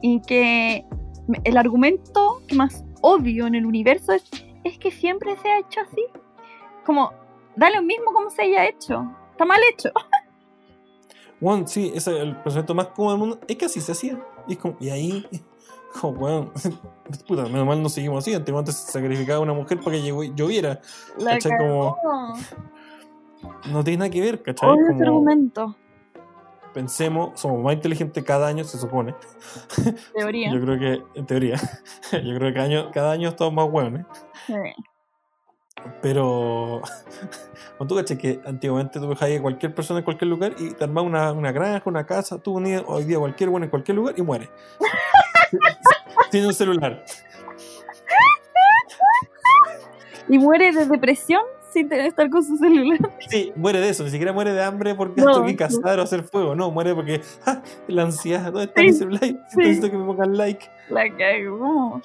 y 0.02 0.20
que 0.22 0.84
el 1.44 1.56
argumento 1.56 2.42
que 2.48 2.56
más 2.56 2.84
obvio 3.00 3.46
en 3.46 3.54
el 3.54 3.64
universo 3.64 4.12
es, 4.12 4.24
es 4.64 4.76
que 4.78 4.90
siempre 4.90 5.36
se 5.40 5.48
ha 5.50 5.60
hecho 5.60 5.82
así. 5.82 6.04
Como, 6.84 7.12
da 7.54 7.70
lo 7.70 7.80
mismo 7.82 8.12
como 8.12 8.28
se 8.28 8.42
haya 8.42 8.66
hecho. 8.66 9.08
Está 9.30 9.44
mal 9.44 9.60
hecho. 9.72 9.90
Bueno, 11.44 11.66
sí, 11.66 11.92
ese 11.94 12.16
es 12.16 12.22
el 12.22 12.36
pensamiento 12.36 12.74
más 12.74 12.86
cómodo 12.86 13.10
del 13.12 13.18
mundo. 13.18 13.38
Es 13.46 13.56
que 13.56 13.66
así 13.66 13.78
se 13.82 13.92
hacía. 13.92 14.18
Y 14.48 14.54
es 14.54 14.58
como, 14.58 14.76
y 14.80 14.88
ahí, 14.88 15.26
como, 16.00 16.14
bueno, 16.14 16.52
puta, 17.28 17.42
menos 17.42 17.66
mal 17.66 17.82
no 17.82 17.90
seguimos 17.90 18.24
así. 18.24 18.32
Antiguamente 18.32 18.72
se 18.72 18.90
sacrificaba 18.90 19.40
una 19.40 19.52
mujer 19.52 19.78
para 19.80 19.90
que 19.92 20.02
lloviera. 20.34 20.80
La 21.18 21.32
¿Cachai? 21.32 21.52
cagó. 21.58 21.98
No 23.70 23.84
tiene 23.84 23.98
nada 23.98 24.10
que 24.10 24.22
ver, 24.22 24.42
¿cachai? 24.42 24.70
Ese 24.70 24.86
Como, 24.88 25.02
argumento. 25.02 25.76
pensemos, 26.72 27.38
somos 27.38 27.62
más 27.62 27.74
inteligentes 27.74 28.24
cada 28.24 28.46
año, 28.46 28.64
se 28.64 28.78
supone. 28.78 29.14
Teoría. 30.14 30.50
Yo 30.54 30.62
creo 30.62 30.78
que, 30.78 31.02
en 31.14 31.26
teoría, 31.26 31.56
yo 32.10 32.38
creo 32.38 32.48
que 32.48 32.54
cada 32.54 32.64
año, 32.64 32.90
cada 32.90 33.12
año 33.12 33.28
estamos 33.28 33.52
más 33.52 33.68
hueones. 33.70 34.06
Sí. 34.46 34.54
Pero, 36.02 36.82
cuando 37.76 37.94
tú 37.94 38.00
caché 38.00 38.16
que 38.18 38.40
antiguamente 38.46 38.98
tú 39.00 39.08
dejabas 39.08 39.38
a 39.38 39.42
cualquier 39.42 39.74
persona 39.74 39.98
en 40.00 40.04
cualquier 40.04 40.28
lugar 40.30 40.54
y 40.58 40.70
te 40.72 40.84
armabas 40.84 41.08
una, 41.08 41.32
una 41.32 41.52
granja, 41.52 41.82
una 41.90 42.06
casa, 42.06 42.38
tú 42.38 42.54
unías 42.54 42.82
hoy 42.86 43.04
día 43.04 43.18
cualquier 43.18 43.50
bueno 43.50 43.64
en 43.64 43.70
cualquier 43.70 43.96
lugar 43.96 44.14
y 44.16 44.22
muere. 44.22 44.50
Tiene 46.30 46.46
un 46.46 46.54
celular. 46.54 47.04
Y 50.28 50.38
muere 50.38 50.72
de 50.72 50.86
depresión 50.86 51.42
sin 51.70 51.88
tener 51.88 52.06
estar 52.06 52.30
con 52.30 52.42
su 52.42 52.56
celular. 52.56 52.98
Sí, 53.28 53.52
muere 53.56 53.80
de 53.80 53.88
eso, 53.90 54.04
ni 54.04 54.10
siquiera 54.10 54.32
muere 54.32 54.52
de 54.52 54.62
hambre 54.62 54.94
porque 54.94 55.20
No, 55.20 55.32
tengo 55.32 55.46
que 55.46 55.52
no. 55.52 55.58
cazar 55.58 55.98
o 55.98 56.02
hacer 56.02 56.22
fuego, 56.24 56.54
no, 56.54 56.70
muere 56.70 56.94
porque 56.94 57.20
¡ja! 57.44 57.62
la 57.88 58.02
ansiedad, 58.04 58.44
¿dónde 58.44 58.64
está 58.64 58.80
Sí, 58.80 58.86
mi 58.86 58.92
celular? 58.92 59.20
sí. 59.22 59.36
Necesito 59.56 59.90
que 59.90 59.96
me 59.98 60.04
pongan 60.06 60.36
like. 60.36 60.70
La 60.88 61.02
cagó. 61.16 62.00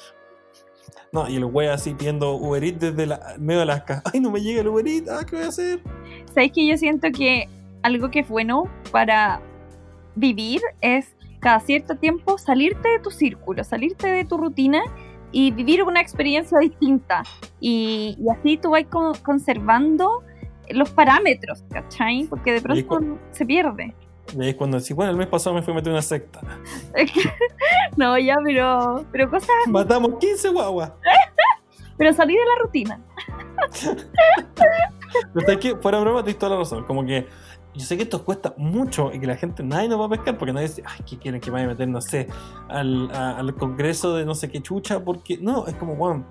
No, 1.12 1.28
y 1.30 1.36
el 1.38 1.46
güey 1.46 1.68
así 1.68 1.94
pidiendo 1.94 2.34
Uber 2.36 2.64
Eats 2.64 2.80
desde 2.80 3.06
la, 3.06 3.36
medio 3.40 3.62
de 3.62 3.66
las 3.66 3.84
casas. 3.84 4.04
Ay, 4.14 4.20
no 4.20 4.32
me 4.32 4.42
llega 4.42 4.62
el 4.62 4.68
Uber 4.68 4.88
Eats, 4.88 5.10
ah, 5.10 5.26
¿qué 5.26 5.36
voy 5.38 5.46
a 5.46 5.50
hacer? 5.50 5.80
¿Sabes 6.34 6.52
que 6.54 6.68
yo 6.68 6.78
siento 6.78 7.08
que 7.12 7.48
algo 7.84 8.10
que 8.12 8.20
es 8.20 8.28
bueno 8.30 8.64
para 8.92 9.42
vivir 10.16 10.62
es 10.82 11.16
cada 11.40 11.60
cierto 11.62 11.96
tiempo 11.96 12.38
salirte 12.38 12.90
de 12.90 13.00
tu 13.00 13.12
círculo, 13.12 13.64
salirte 13.64 14.08
de 14.08 14.26
tu 14.26 14.38
rutina 14.38 14.82
y 15.32 15.52
vivir 15.52 15.84
una 15.84 16.02
experiencia 16.02 16.58
distinta. 16.60 17.24
Y, 17.60 18.18
y 18.20 18.30
así 18.30 18.58
tú 18.58 18.72
vas 18.72 18.86
con- 18.90 19.16
conservando 19.24 20.24
los 20.70 20.90
parámetros, 20.90 21.64
¿cachai? 21.70 22.26
Porque 22.30 22.52
de 22.54 22.62
pronto 22.62 23.18
se 23.32 23.46
pierde. 23.46 23.94
Y 24.38 24.42
ahí 24.42 24.50
es 24.50 24.56
cuando 24.56 24.78
decís, 24.80 24.96
bueno, 24.96 25.12
el 25.12 25.18
mes 25.18 25.28
pasado 25.28 25.56
me 25.56 25.62
fui 25.62 25.72
a 25.74 25.76
meter 25.78 25.92
una 25.92 26.02
secta. 26.02 26.40
no, 27.98 28.18
ya, 28.20 28.36
pero, 28.44 29.06
pero 29.12 29.30
cosas, 29.30 29.50
Matamos 29.68 30.18
15 30.20 30.50
guaguas. 30.50 30.92
pero 31.98 32.14
salí 32.14 32.34
de 32.34 32.46
la 32.46 32.62
rutina. 32.64 33.02
Pero 35.34 35.46
sabes 35.46 35.58
que, 35.60 35.76
fuera 35.78 36.00
broma, 36.00 36.24
tienes 36.24 36.38
toda 36.40 36.52
la 36.54 36.60
razón. 36.60 36.84
Como 36.86 37.04
que 37.06 37.28
yo 37.74 37.82
sé 37.86 37.98
que 37.98 38.04
esto 38.04 38.24
cuesta 38.24 38.54
mucho 38.58 39.12
y 39.14 39.20
que 39.20 39.26
la 39.28 39.36
gente, 39.36 39.64
nadie 39.64 39.88
nos 39.90 40.00
va 40.00 40.06
a 40.06 40.10
pescar 40.10 40.38
porque 40.38 40.54
nadie 40.54 40.68
dice, 40.68 40.84
ay, 40.86 41.00
¿qué 41.06 41.18
quieren 41.18 41.42
que 41.42 41.50
vaya 41.52 41.66
a 41.66 41.70
meter, 41.70 41.88
no 41.88 42.00
sé, 42.02 42.28
al, 42.68 43.10
a- 43.12 43.38
al 43.38 43.56
congreso 43.56 44.16
de 44.16 44.26
no 44.26 44.36
sé 44.36 44.50
qué 44.50 44.62
chucha? 44.62 45.04
Porque 45.04 45.38
no, 45.42 45.66
es 45.68 45.74
como, 45.76 45.96
bueno, 45.96 46.26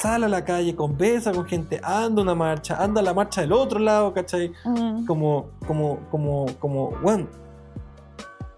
sal 0.00 0.24
a 0.24 0.28
la 0.28 0.44
calle, 0.44 0.74
conversa 0.74 1.32
con 1.32 1.46
gente, 1.46 1.80
anda 1.82 2.20
una 2.22 2.34
marcha, 2.34 2.76
anda 2.82 3.00
a 3.00 3.04
la 3.04 3.14
marcha 3.14 3.40
del 3.42 3.52
otro 3.52 3.78
lado, 3.78 4.12
¿cachai? 4.12 4.52
Mm, 4.64 5.06
Como, 5.06 5.50
como, 5.66 6.00
como, 6.10 6.46
como, 6.58 6.90
bueno, 7.02 7.28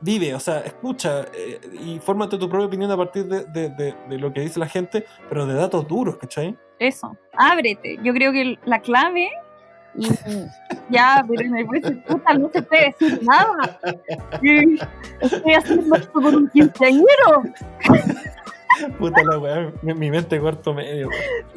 vive, 0.00 0.34
o 0.34 0.40
sea, 0.40 0.60
escucha 0.60 1.22
eh, 1.34 1.60
y 1.84 1.98
fórmate 1.98 2.38
tu 2.38 2.48
propia 2.48 2.66
opinión 2.66 2.90
a 2.90 2.96
partir 2.96 3.26
de, 3.26 3.44
de- 3.44 3.68
de- 3.70 3.94
de 4.08 4.18
lo 4.18 4.32
que 4.32 4.40
dice 4.40 4.58
la 4.60 4.66
gente, 4.68 5.04
pero 5.28 5.46
de 5.46 5.54
datos 5.54 5.86
duros, 5.86 6.16
¿cachai? 6.16 6.56
Eso, 6.78 7.16
ábrete. 7.36 7.98
Yo 8.02 8.12
creo 8.12 8.32
que 8.32 8.58
la 8.64 8.80
clave. 8.80 9.28
Y 9.98 10.08
ya, 10.90 11.24
pero 11.26 11.50
me 11.50 11.64
parece 11.64 11.92
puta, 12.06 12.34
no 12.34 12.50
se 12.52 12.62
puede 12.62 12.94
decir 12.98 13.20
nada. 13.24 13.78
Estoy 15.20 15.54
haciendo 15.54 15.96
esto 15.96 16.12
con 16.12 16.34
un 16.34 16.48
quinceañero. 16.50 17.42
Puta 18.98 19.22
la 19.24 19.38
weá, 19.38 19.72
mi, 19.82 19.94
mi 19.94 20.10
mente 20.10 20.40
corto 20.40 20.74
medio. 20.74 21.08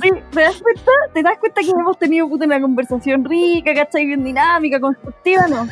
Sí, 0.02 0.10
¿te 0.32 0.42
das 0.42 0.62
cuenta? 0.62 0.92
¿Te 1.14 1.24
das 1.24 1.38
cuenta 1.40 1.62
que 1.62 1.70
hemos 1.70 1.98
tenido 1.98 2.28
puta 2.30 2.46
una 2.46 2.62
conversación 2.62 3.26
rica, 3.26 3.74
¿cachai? 3.74 4.06
Bien 4.06 4.24
dinámica, 4.24 4.80
constructiva, 4.80 5.48
¿no? 5.48 5.68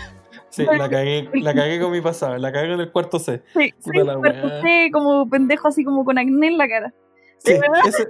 Sí, 0.50 0.66
la 0.66 0.90
cagué, 0.90 1.30
la 1.34 1.54
cagué 1.54 1.80
con 1.80 1.92
mi 1.92 2.02
pasado, 2.02 2.38
la 2.38 2.52
cagué 2.52 2.74
en 2.74 2.80
el 2.80 2.92
cuarto 2.92 3.20
C. 3.20 3.44
Sí, 3.54 3.74
sí, 3.80 3.92
la 3.94 4.16
cuarto. 4.16 4.50
C, 4.62 4.90
como 4.92 5.30
pendejo 5.30 5.68
así 5.68 5.84
como 5.84 6.04
con 6.04 6.18
acné 6.18 6.48
en 6.48 6.58
la 6.58 6.68
cara. 6.68 6.94
Sí, 7.38 7.54
ese, 7.86 8.08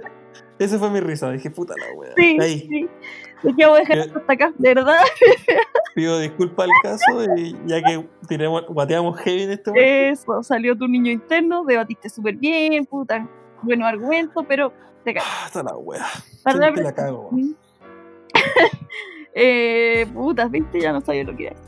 ese 0.58 0.78
fue 0.78 0.90
mi 0.90 1.00
risa. 1.00 1.30
Dije, 1.30 1.50
puta 1.50 1.74
la 1.76 1.92
wea. 1.98 2.12
Sí, 2.16 2.36
Ahí, 2.40 2.60
sí. 2.68 2.88
Dije, 3.42 3.66
voy 3.66 3.76
a 3.76 3.80
dejar 3.80 3.98
esto 3.98 4.18
hasta 4.18 4.32
acá, 4.32 4.52
de 4.58 4.74
verdad. 4.74 4.96
pido 5.94 6.18
disculpas 6.18 6.66
al 6.68 6.72
caso 6.82 7.34
y 7.36 7.56
ya 7.66 7.80
que 7.82 8.04
tiremos, 8.28 8.66
guateamos 8.66 9.18
heavy 9.20 9.42
en 9.42 9.50
este 9.52 9.70
momento. 9.70 9.88
Eso, 10.32 10.42
salió 10.42 10.76
tu 10.76 10.88
niño 10.88 11.10
interno, 11.12 11.64
debatiste 11.64 12.08
súper 12.08 12.34
bien, 12.36 12.84
puta. 12.86 13.26
Buenos 13.62 13.88
argumentos, 13.88 14.44
pero 14.48 14.72
te 15.04 15.14
caes. 15.14 15.26
Ah, 15.28 15.46
Puta 15.52 15.62
la 15.64 15.76
wea. 15.76 16.06
Para 16.42 16.58
Siempre 16.58 16.82
la 16.84 16.92
cago. 16.94 17.28
weón. 17.30 17.56
eh, 19.34 20.06
putas, 20.14 20.50
viste, 20.50 20.80
ya 20.80 20.92
no 20.92 21.00
sabía 21.00 21.24
lo 21.24 21.36
que 21.36 21.46
era. 21.48 21.56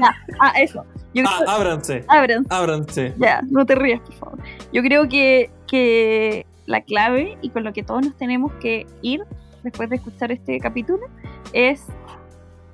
Ya, 0.00 0.08
ah, 0.40 0.52
eso. 0.58 0.86
Yo 1.12 1.22
Ah, 1.28 1.36
creo, 1.40 1.50
ábranse, 1.50 2.04
ábranse. 2.48 3.14
ya, 3.18 3.42
no 3.50 3.66
te 3.66 3.74
rías, 3.74 4.00
por 4.00 4.14
favor. 4.14 4.38
Yo 4.72 4.82
creo 4.82 5.06
que, 5.06 5.50
que 5.66 6.46
la 6.72 6.80
clave 6.80 7.36
y 7.42 7.50
con 7.50 7.64
lo 7.64 7.72
que 7.72 7.82
todos 7.82 8.02
nos 8.04 8.16
tenemos 8.16 8.50
que 8.54 8.86
ir 9.02 9.22
después 9.62 9.90
de 9.90 9.96
escuchar 9.96 10.32
este 10.32 10.58
capítulo 10.58 11.06
es 11.52 11.86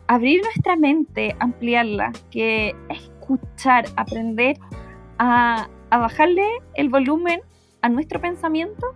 abrir 0.07 0.41
nuestra 0.43 0.77
mente, 0.77 1.37
ampliarla, 1.41 2.13
que 2.31 2.75
escuchar, 2.89 3.87
aprender 3.97 4.57
a, 5.19 5.69
a 5.91 5.99
bajarle 5.99 6.47
el 6.75 6.89
volumen 6.89 7.41
a 7.83 7.89
nuestro 7.89 8.21
pensamiento 8.21 8.87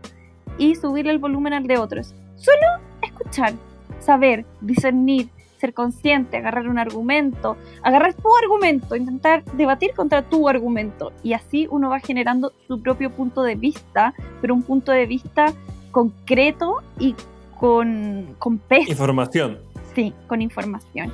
y 0.56 0.76
subirle 0.76 1.12
el 1.12 1.18
volumen 1.18 1.52
al 1.52 1.66
de 1.66 1.78
otros. 1.78 2.14
Solo 2.36 2.66
escuchar, 3.02 3.54
saber, 3.98 4.46
discernir, 4.60 5.28
ser 5.62 5.72
consciente, 5.74 6.36
agarrar 6.36 6.68
un 6.68 6.78
argumento, 6.78 7.56
agarrar 7.82 8.14
tu 8.14 8.28
argumento, 8.36 8.96
intentar 8.96 9.44
debatir 9.54 9.92
contra 9.94 10.22
tu 10.22 10.48
argumento. 10.48 11.12
Y 11.22 11.32
así 11.34 11.68
uno 11.70 11.88
va 11.88 12.00
generando 12.00 12.52
su 12.66 12.82
propio 12.82 13.10
punto 13.10 13.42
de 13.44 13.54
vista, 13.54 14.12
pero 14.40 14.54
un 14.54 14.64
punto 14.64 14.90
de 14.90 15.06
vista 15.06 15.54
concreto 15.92 16.82
y 16.98 17.14
con, 17.58 18.34
con 18.38 18.58
peso, 18.58 18.90
Información. 18.90 19.58
sí, 19.94 20.12
con 20.26 20.42
información. 20.42 21.12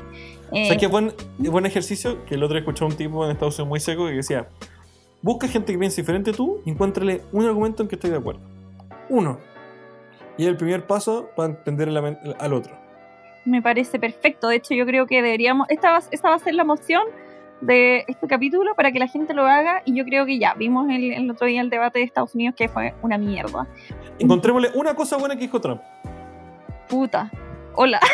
Eh, 0.51 0.65
¿Sabes 0.65 0.79
qué 0.79 0.87
buen, 0.87 1.13
buen 1.37 1.67
ejercicio? 1.67 2.25
Que 2.25 2.37
el 2.37 2.43
otro 2.43 2.55
día 2.55 2.61
escuché 2.61 2.85
a 2.85 2.89
un 2.89 2.95
tipo 2.95 3.23
en 3.27 3.33
Estados 3.33 3.59
Unidos 3.59 3.69
muy 3.69 3.81
seco 3.81 4.07
que 4.07 4.13
decía: 4.15 4.49
Busca 5.21 5.47
gente 5.47 5.73
que 5.73 5.79
piense 5.79 6.01
diferente 6.01 6.31
a 6.31 6.33
tú 6.33 6.63
y 6.65 6.71
encuéntrale 6.71 7.21
un 7.33 7.45
argumento 7.45 7.83
en 7.83 7.89
que 7.89 7.97
estoy 7.97 8.11
de 8.11 8.17
acuerdo. 8.17 8.41
Uno. 9.11 9.39
Y 10.39 10.45
es 10.45 10.49
el 10.49 10.57
primer 10.57 10.87
paso 10.87 11.29
para 11.37 11.51
entender 11.51 11.89
la 11.89 12.17
al 12.39 12.53
otro. 12.55 12.88
Me 13.49 13.63
parece 13.63 13.99
perfecto. 13.99 14.49
De 14.49 14.57
hecho, 14.57 14.75
yo 14.75 14.85
creo 14.85 15.07
que 15.07 15.23
deberíamos. 15.23 15.67
Esta 15.71 15.93
va, 15.93 16.01
esta 16.11 16.29
va 16.29 16.35
a 16.37 16.39
ser 16.39 16.55
la 16.55 16.65
moción 16.65 17.03
de 17.63 18.05
este 18.07 18.27
capítulo 18.29 18.75
para 18.75 18.93
que 18.93 18.99
la 18.99 19.09
gente 19.09 19.33
lo 19.33 19.47
haga. 19.47 19.83
Y 19.87 19.97
yo 19.97 20.05
creo 20.05 20.27
que 20.27 20.39
ya 20.39 20.53
vimos 20.55 20.89
el, 20.91 21.13
el 21.13 21.31
otro 21.31 21.47
día 21.47 21.63
el 21.63 21.71
debate 21.71 21.99
de 22.01 22.05
Estados 22.05 22.35
Unidos 22.35 22.55
que 22.57 22.69
fue 22.69 22.95
una 23.01 23.17
mierda. 23.17 23.67
Encontrémosle 24.19 24.71
una 24.75 24.95
cosa 24.95 25.17
buena 25.17 25.35
que 25.35 25.43
dijo 25.43 25.61
Trump. 25.61 25.81
Puta. 26.89 27.31
Hola. 27.75 28.01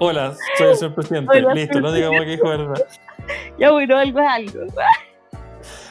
Hola, 0.00 0.34
soy 0.56 0.68
el 0.68 0.76
señor 0.76 0.94
presidente. 0.94 1.36
Hola, 1.36 1.54
Listo, 1.54 1.80
no 1.80 1.92
digamos 1.92 2.20
que 2.20 2.30
dijo 2.30 2.48
verdad. 2.48 2.76
Ya 3.58 3.70
bueno, 3.72 3.98
algo 3.98 4.20
es 4.20 4.26
algo. 4.26 4.60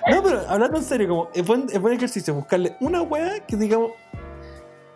No, 0.09 0.23
pero 0.23 0.41
hablando 0.49 0.77
en 0.77 0.83
serio, 0.83 1.07
como 1.07 1.29
es 1.35 1.45
buen, 1.45 1.67
es 1.71 1.79
buen 1.79 1.93
ejercicio 1.93 2.33
buscarle 2.33 2.75
una 2.79 3.03
weá 3.03 3.45
que 3.45 3.55
digamos. 3.55 3.91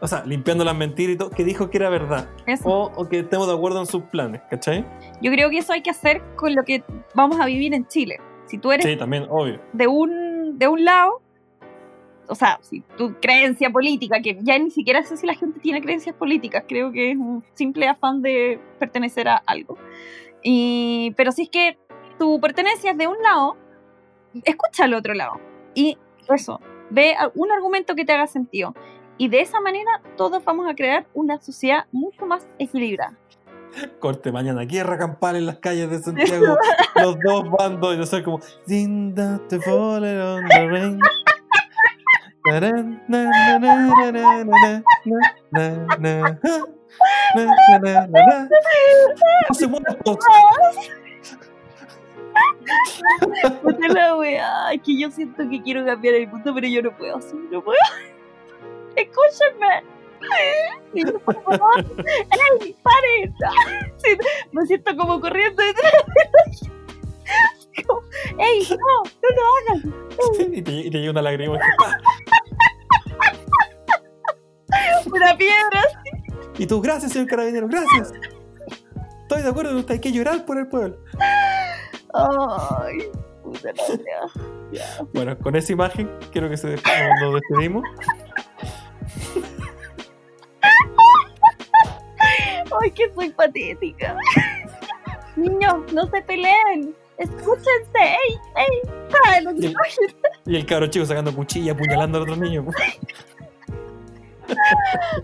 O 0.04 0.08
sea, 0.08 0.24
limpiando 0.26 0.64
las 0.64 0.76
mentiras 0.76 1.14
y 1.14 1.18
todo, 1.18 1.30
que 1.30 1.44
dijo 1.44 1.70
que 1.70 1.78
era 1.78 1.90
verdad. 1.90 2.28
O, 2.64 2.92
o 2.96 3.08
que 3.08 3.20
estemos 3.20 3.48
de 3.48 3.54
acuerdo 3.54 3.80
en 3.80 3.86
sus 3.86 4.04
planes, 4.04 4.42
¿cachai? 4.50 4.84
Yo 5.22 5.32
creo 5.32 5.50
que 5.52 5.60
eso 5.60 5.74
hay 5.74 5.84
que 5.84 5.92
hacer 5.92 6.24
con 6.36 6.56
lo 6.56 6.64
que 6.64 6.84
vamos 7.14 7.40
a 7.40 7.46
vivir 7.46 7.74
en 7.76 7.88
Chile. 7.88 8.20
Si 8.48 8.58
tú 8.58 8.72
eres 8.72 8.86
Sí, 8.86 8.98
también, 8.98 9.28
obvio. 9.30 9.62
de 9.74 9.88
un, 9.88 10.58
de 10.58 10.68
un 10.68 10.84
lado, 10.84 11.22
o 12.28 12.36
sea, 12.36 12.60
si 12.62 12.82
tu 12.98 13.14
creencia 13.22 13.70
política, 13.70 14.22
que 14.22 14.40
ya 14.42 14.58
ni 14.58 14.72
siquiera 14.72 15.04
sé 15.04 15.18
si 15.18 15.28
la 15.28 15.36
gente 15.36 15.60
tiene 15.60 15.82
creencias 15.82 16.16
políticas, 16.16 16.64
creo 16.68 16.92
que 16.92 17.12
es 17.12 17.18
un 17.18 17.44
simple 17.54 17.88
afán 17.88 18.22
de 18.22 18.60
pertenecer 18.80 19.28
a 19.28 19.38
algo. 19.46 19.78
Y, 20.42 21.14
pero 21.16 21.32
si 21.32 21.44
es 21.44 21.50
que 21.50 21.78
tu 22.18 22.40
pertenencia 22.42 22.92
es 22.92 22.98
de 22.98 23.08
un 23.08 23.22
lado, 23.22 23.56
escucha 24.44 24.86
al 24.86 24.94
otro 24.96 25.14
lado. 25.14 25.40
Y 25.76 25.98
eso, 26.34 26.60
ve 26.90 27.16
un 27.36 27.52
argumento 27.52 27.96
que 27.96 28.06
te 28.06 28.14
haga 28.14 28.28
sentido. 28.28 28.74
Y 29.18 29.30
de 29.30 29.42
esa 29.42 29.60
manera 29.62 30.02
todos 30.18 30.44
vamos 30.44 30.70
a 30.70 30.76
crear 30.76 31.06
una 31.14 31.40
sociedad 31.40 31.86
mucho 31.92 32.26
más 32.26 32.46
equilibrada. 32.58 33.18
Corte 34.00 34.32
mañana, 34.32 34.64
guerra 34.66 34.98
campal 34.98 35.36
en 35.38 35.46
las 35.46 35.58
calles 35.60 35.90
de 35.90 36.00
Santiago, 36.00 36.58
los 36.96 37.18
dos 37.24 37.50
bandos, 37.52 37.96
y 37.96 37.98
no 37.98 38.06
sé 38.06 38.24
como... 38.24 38.40
No 53.64 53.78
se 53.78 53.90
la 53.90 54.16
wea, 54.16 54.72
que 54.84 55.00
yo 55.00 55.12
siento 55.12 55.48
que 55.50 55.62
quiero 55.62 55.86
cambiar 55.86 56.16
el 56.16 56.28
mundo, 56.28 56.54
pero 56.54 56.68
yo 56.68 56.82
no 56.82 56.98
puedo, 56.98 57.20
no 57.52 57.64
puedo. 57.64 57.78
Escúchenme. 58.96 59.84
Niños, 60.94 61.22
por 61.26 61.44
favor. 61.44 61.86
¡Ey, 61.98 62.76
paren! 62.84 63.36
Sí, 63.98 64.18
me 64.52 64.66
siento 64.66 64.96
como 64.96 65.20
corriendo 65.20 65.64
detrás. 65.64 65.94
Como, 67.88 68.02
¡Ey, 68.38 68.68
no! 68.70 69.04
¡No 69.22 69.30
lo 69.36 69.42
hagan! 69.58 70.54
Y 70.54 70.62
te, 70.62 70.72
y 70.72 70.92
te 70.92 70.98
llega 71.00 71.12
una 71.12 71.22
lágrima. 71.22 71.58
¡Una 75.12 75.38
piedra! 75.38 75.82
Y 76.58 76.68
tú, 76.68 76.82
gracias, 76.82 77.14
señor 77.14 77.28
carabinero, 77.28 77.68
gracias. 77.68 78.14
Estoy 79.22 79.42
de 79.44 79.50
acuerdo 79.50 79.72
con 79.72 79.80
usted, 79.80 79.94
hay 79.96 80.02
que 80.02 80.12
llorar 80.12 80.46
por 80.46 80.58
el 80.58 80.68
pueblo. 80.68 80.98
¡Ay! 82.14 83.10
Puta 83.44 83.72
la. 83.74 85.06
Bueno, 85.14 85.38
con 85.38 85.56
esa 85.56 85.72
imagen, 85.74 86.10
quiero 86.32 86.50
que 86.50 86.58
se 86.58 86.76
nos 87.22 87.34
despedimos. 87.34 87.84
¡Ay, 92.82 92.92
que 92.92 93.12
soy 93.14 93.30
patética! 93.30 94.16
Niños, 95.36 95.92
no 95.94 96.08
se 96.08 96.22
peleen. 96.22 96.96
Escúchense. 97.18 98.00
¡Ey, 98.00 98.40
ey! 98.56 98.92
¡Ay, 99.26 99.44
no 99.44 99.52
Y 99.54 99.66
el, 99.68 99.76
y 100.46 100.56
el 100.56 100.66
cabro 100.66 100.88
chico 100.88 101.06
sacando 101.06 101.36
cuchilla, 101.36 101.74
apuñalando 101.74 102.18
al 102.18 102.24
otro 102.24 102.36
niño. 102.36 102.66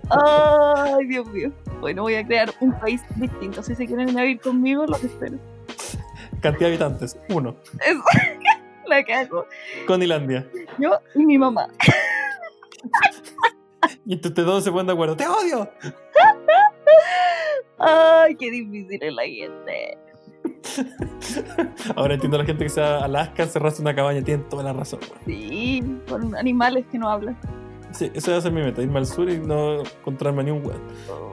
Ay, 0.09 1.05
Dios 1.07 1.27
mío. 1.27 1.51
Bueno, 1.79 2.03
voy 2.03 2.15
a 2.15 2.25
crear 2.25 2.53
un 2.59 2.77
país 2.79 3.01
distinto. 3.15 3.61
Si 3.63 3.75
se 3.75 3.85
quieren 3.85 4.15
vivir 4.15 4.39
conmigo, 4.39 4.85
lo 4.85 4.95
espero. 4.95 5.37
Cantidad 6.41 6.69
de 6.69 6.75
habitantes, 6.75 7.17
uno. 7.29 7.55
Eso. 7.85 8.01
La 8.87 9.03
cago. 9.03 9.45
Conilandia. 9.85 10.47
Yo 10.77 10.97
y 11.15 11.25
mi 11.25 11.37
mamá. 11.37 11.67
Y 14.05 14.13
entre 14.13 14.29
ustedes 14.29 14.45
dos 14.47 14.63
se 14.63 14.71
ponen 14.71 14.87
de 14.87 14.93
acuerdo. 14.93 15.17
¡Te 15.17 15.27
odio! 15.27 15.69
Ay, 17.79 18.35
qué 18.35 18.51
difícil 18.51 18.99
es 19.01 19.13
la 19.13 19.23
gente. 19.23 19.97
Ahora 21.95 22.15
entiendo 22.15 22.37
a 22.37 22.39
la 22.41 22.45
gente 22.45 22.63
que 22.63 22.69
se 22.69 22.81
va 22.81 22.99
a 22.99 23.05
Alaska 23.05 23.43
en 23.43 23.81
una 23.81 23.95
cabaña. 23.95 24.21
Tienen 24.23 24.47
toda 24.49 24.63
la 24.63 24.73
razón. 24.73 24.99
weón. 25.01 25.21
Sí, 25.25 25.83
con 26.09 26.35
animales 26.35 26.85
que 26.91 26.97
no 26.97 27.09
hablan. 27.09 27.37
Sí, 27.91 28.11
eso 28.13 28.31
va 28.31 28.37
a 28.37 28.41
ser 28.41 28.51
mi 28.51 28.61
meta. 28.61 28.81
Irme 28.81 28.99
al 28.99 29.05
sur 29.05 29.29
y 29.29 29.39
no 29.39 29.81
encontrarme 29.81 30.41
a 30.41 30.43
ni 30.43 30.51
un 30.51 30.65
weón. 30.65 30.81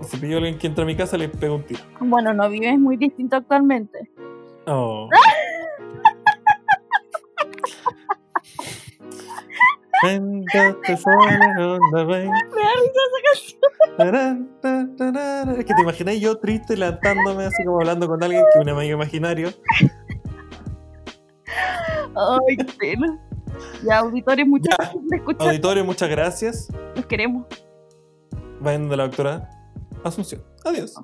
Y 0.02 0.04
si 0.04 0.16
pillo 0.16 0.34
a 0.34 0.38
alguien 0.38 0.58
que 0.58 0.66
entra 0.66 0.84
a 0.84 0.86
mi 0.86 0.96
casa, 0.96 1.16
le 1.16 1.28
pego 1.28 1.56
un 1.56 1.62
tiro. 1.64 1.80
Bueno, 2.00 2.32
no 2.32 2.48
vives 2.48 2.78
muy 2.78 2.96
distinto 2.96 3.36
actualmente. 3.36 4.10
Oh. 4.66 5.08
The 10.04 10.98
on 11.64 11.80
the 11.92 12.04
rain. 12.04 12.30
Me 12.30 12.62
da 12.62 12.72
risa 12.80 13.00
esa 13.08 13.20
canción. 13.96 14.44
Es 15.58 15.64
que 15.64 15.74
te 15.74 15.82
imagináis 15.82 16.20
yo 16.20 16.38
triste 16.38 16.76
levantándome 16.76 17.44
así 17.44 17.64
como 17.64 17.78
hablando 17.80 18.06
con 18.06 18.22
alguien 18.22 18.42
que 18.42 18.58
es 18.58 18.64
un 18.64 18.68
amigo 18.70 18.94
imaginario. 18.94 19.48
Ay, 22.16 22.56
qué 22.56 22.64
pena. 22.78 23.18
Ya, 23.84 23.98
auditores, 23.98 24.46
muchas 24.46 24.76
gracias 24.76 25.02
por. 25.24 25.42
Auditorio, 25.42 25.84
muchas 25.84 26.08
gracias. 26.08 26.68
Los 26.94 27.06
queremos. 27.06 27.46
Vayan 28.60 28.88
de 28.88 28.96
la 28.96 29.04
doctora 29.04 29.48
Asunción. 30.04 30.42
Adiós. 30.64 30.94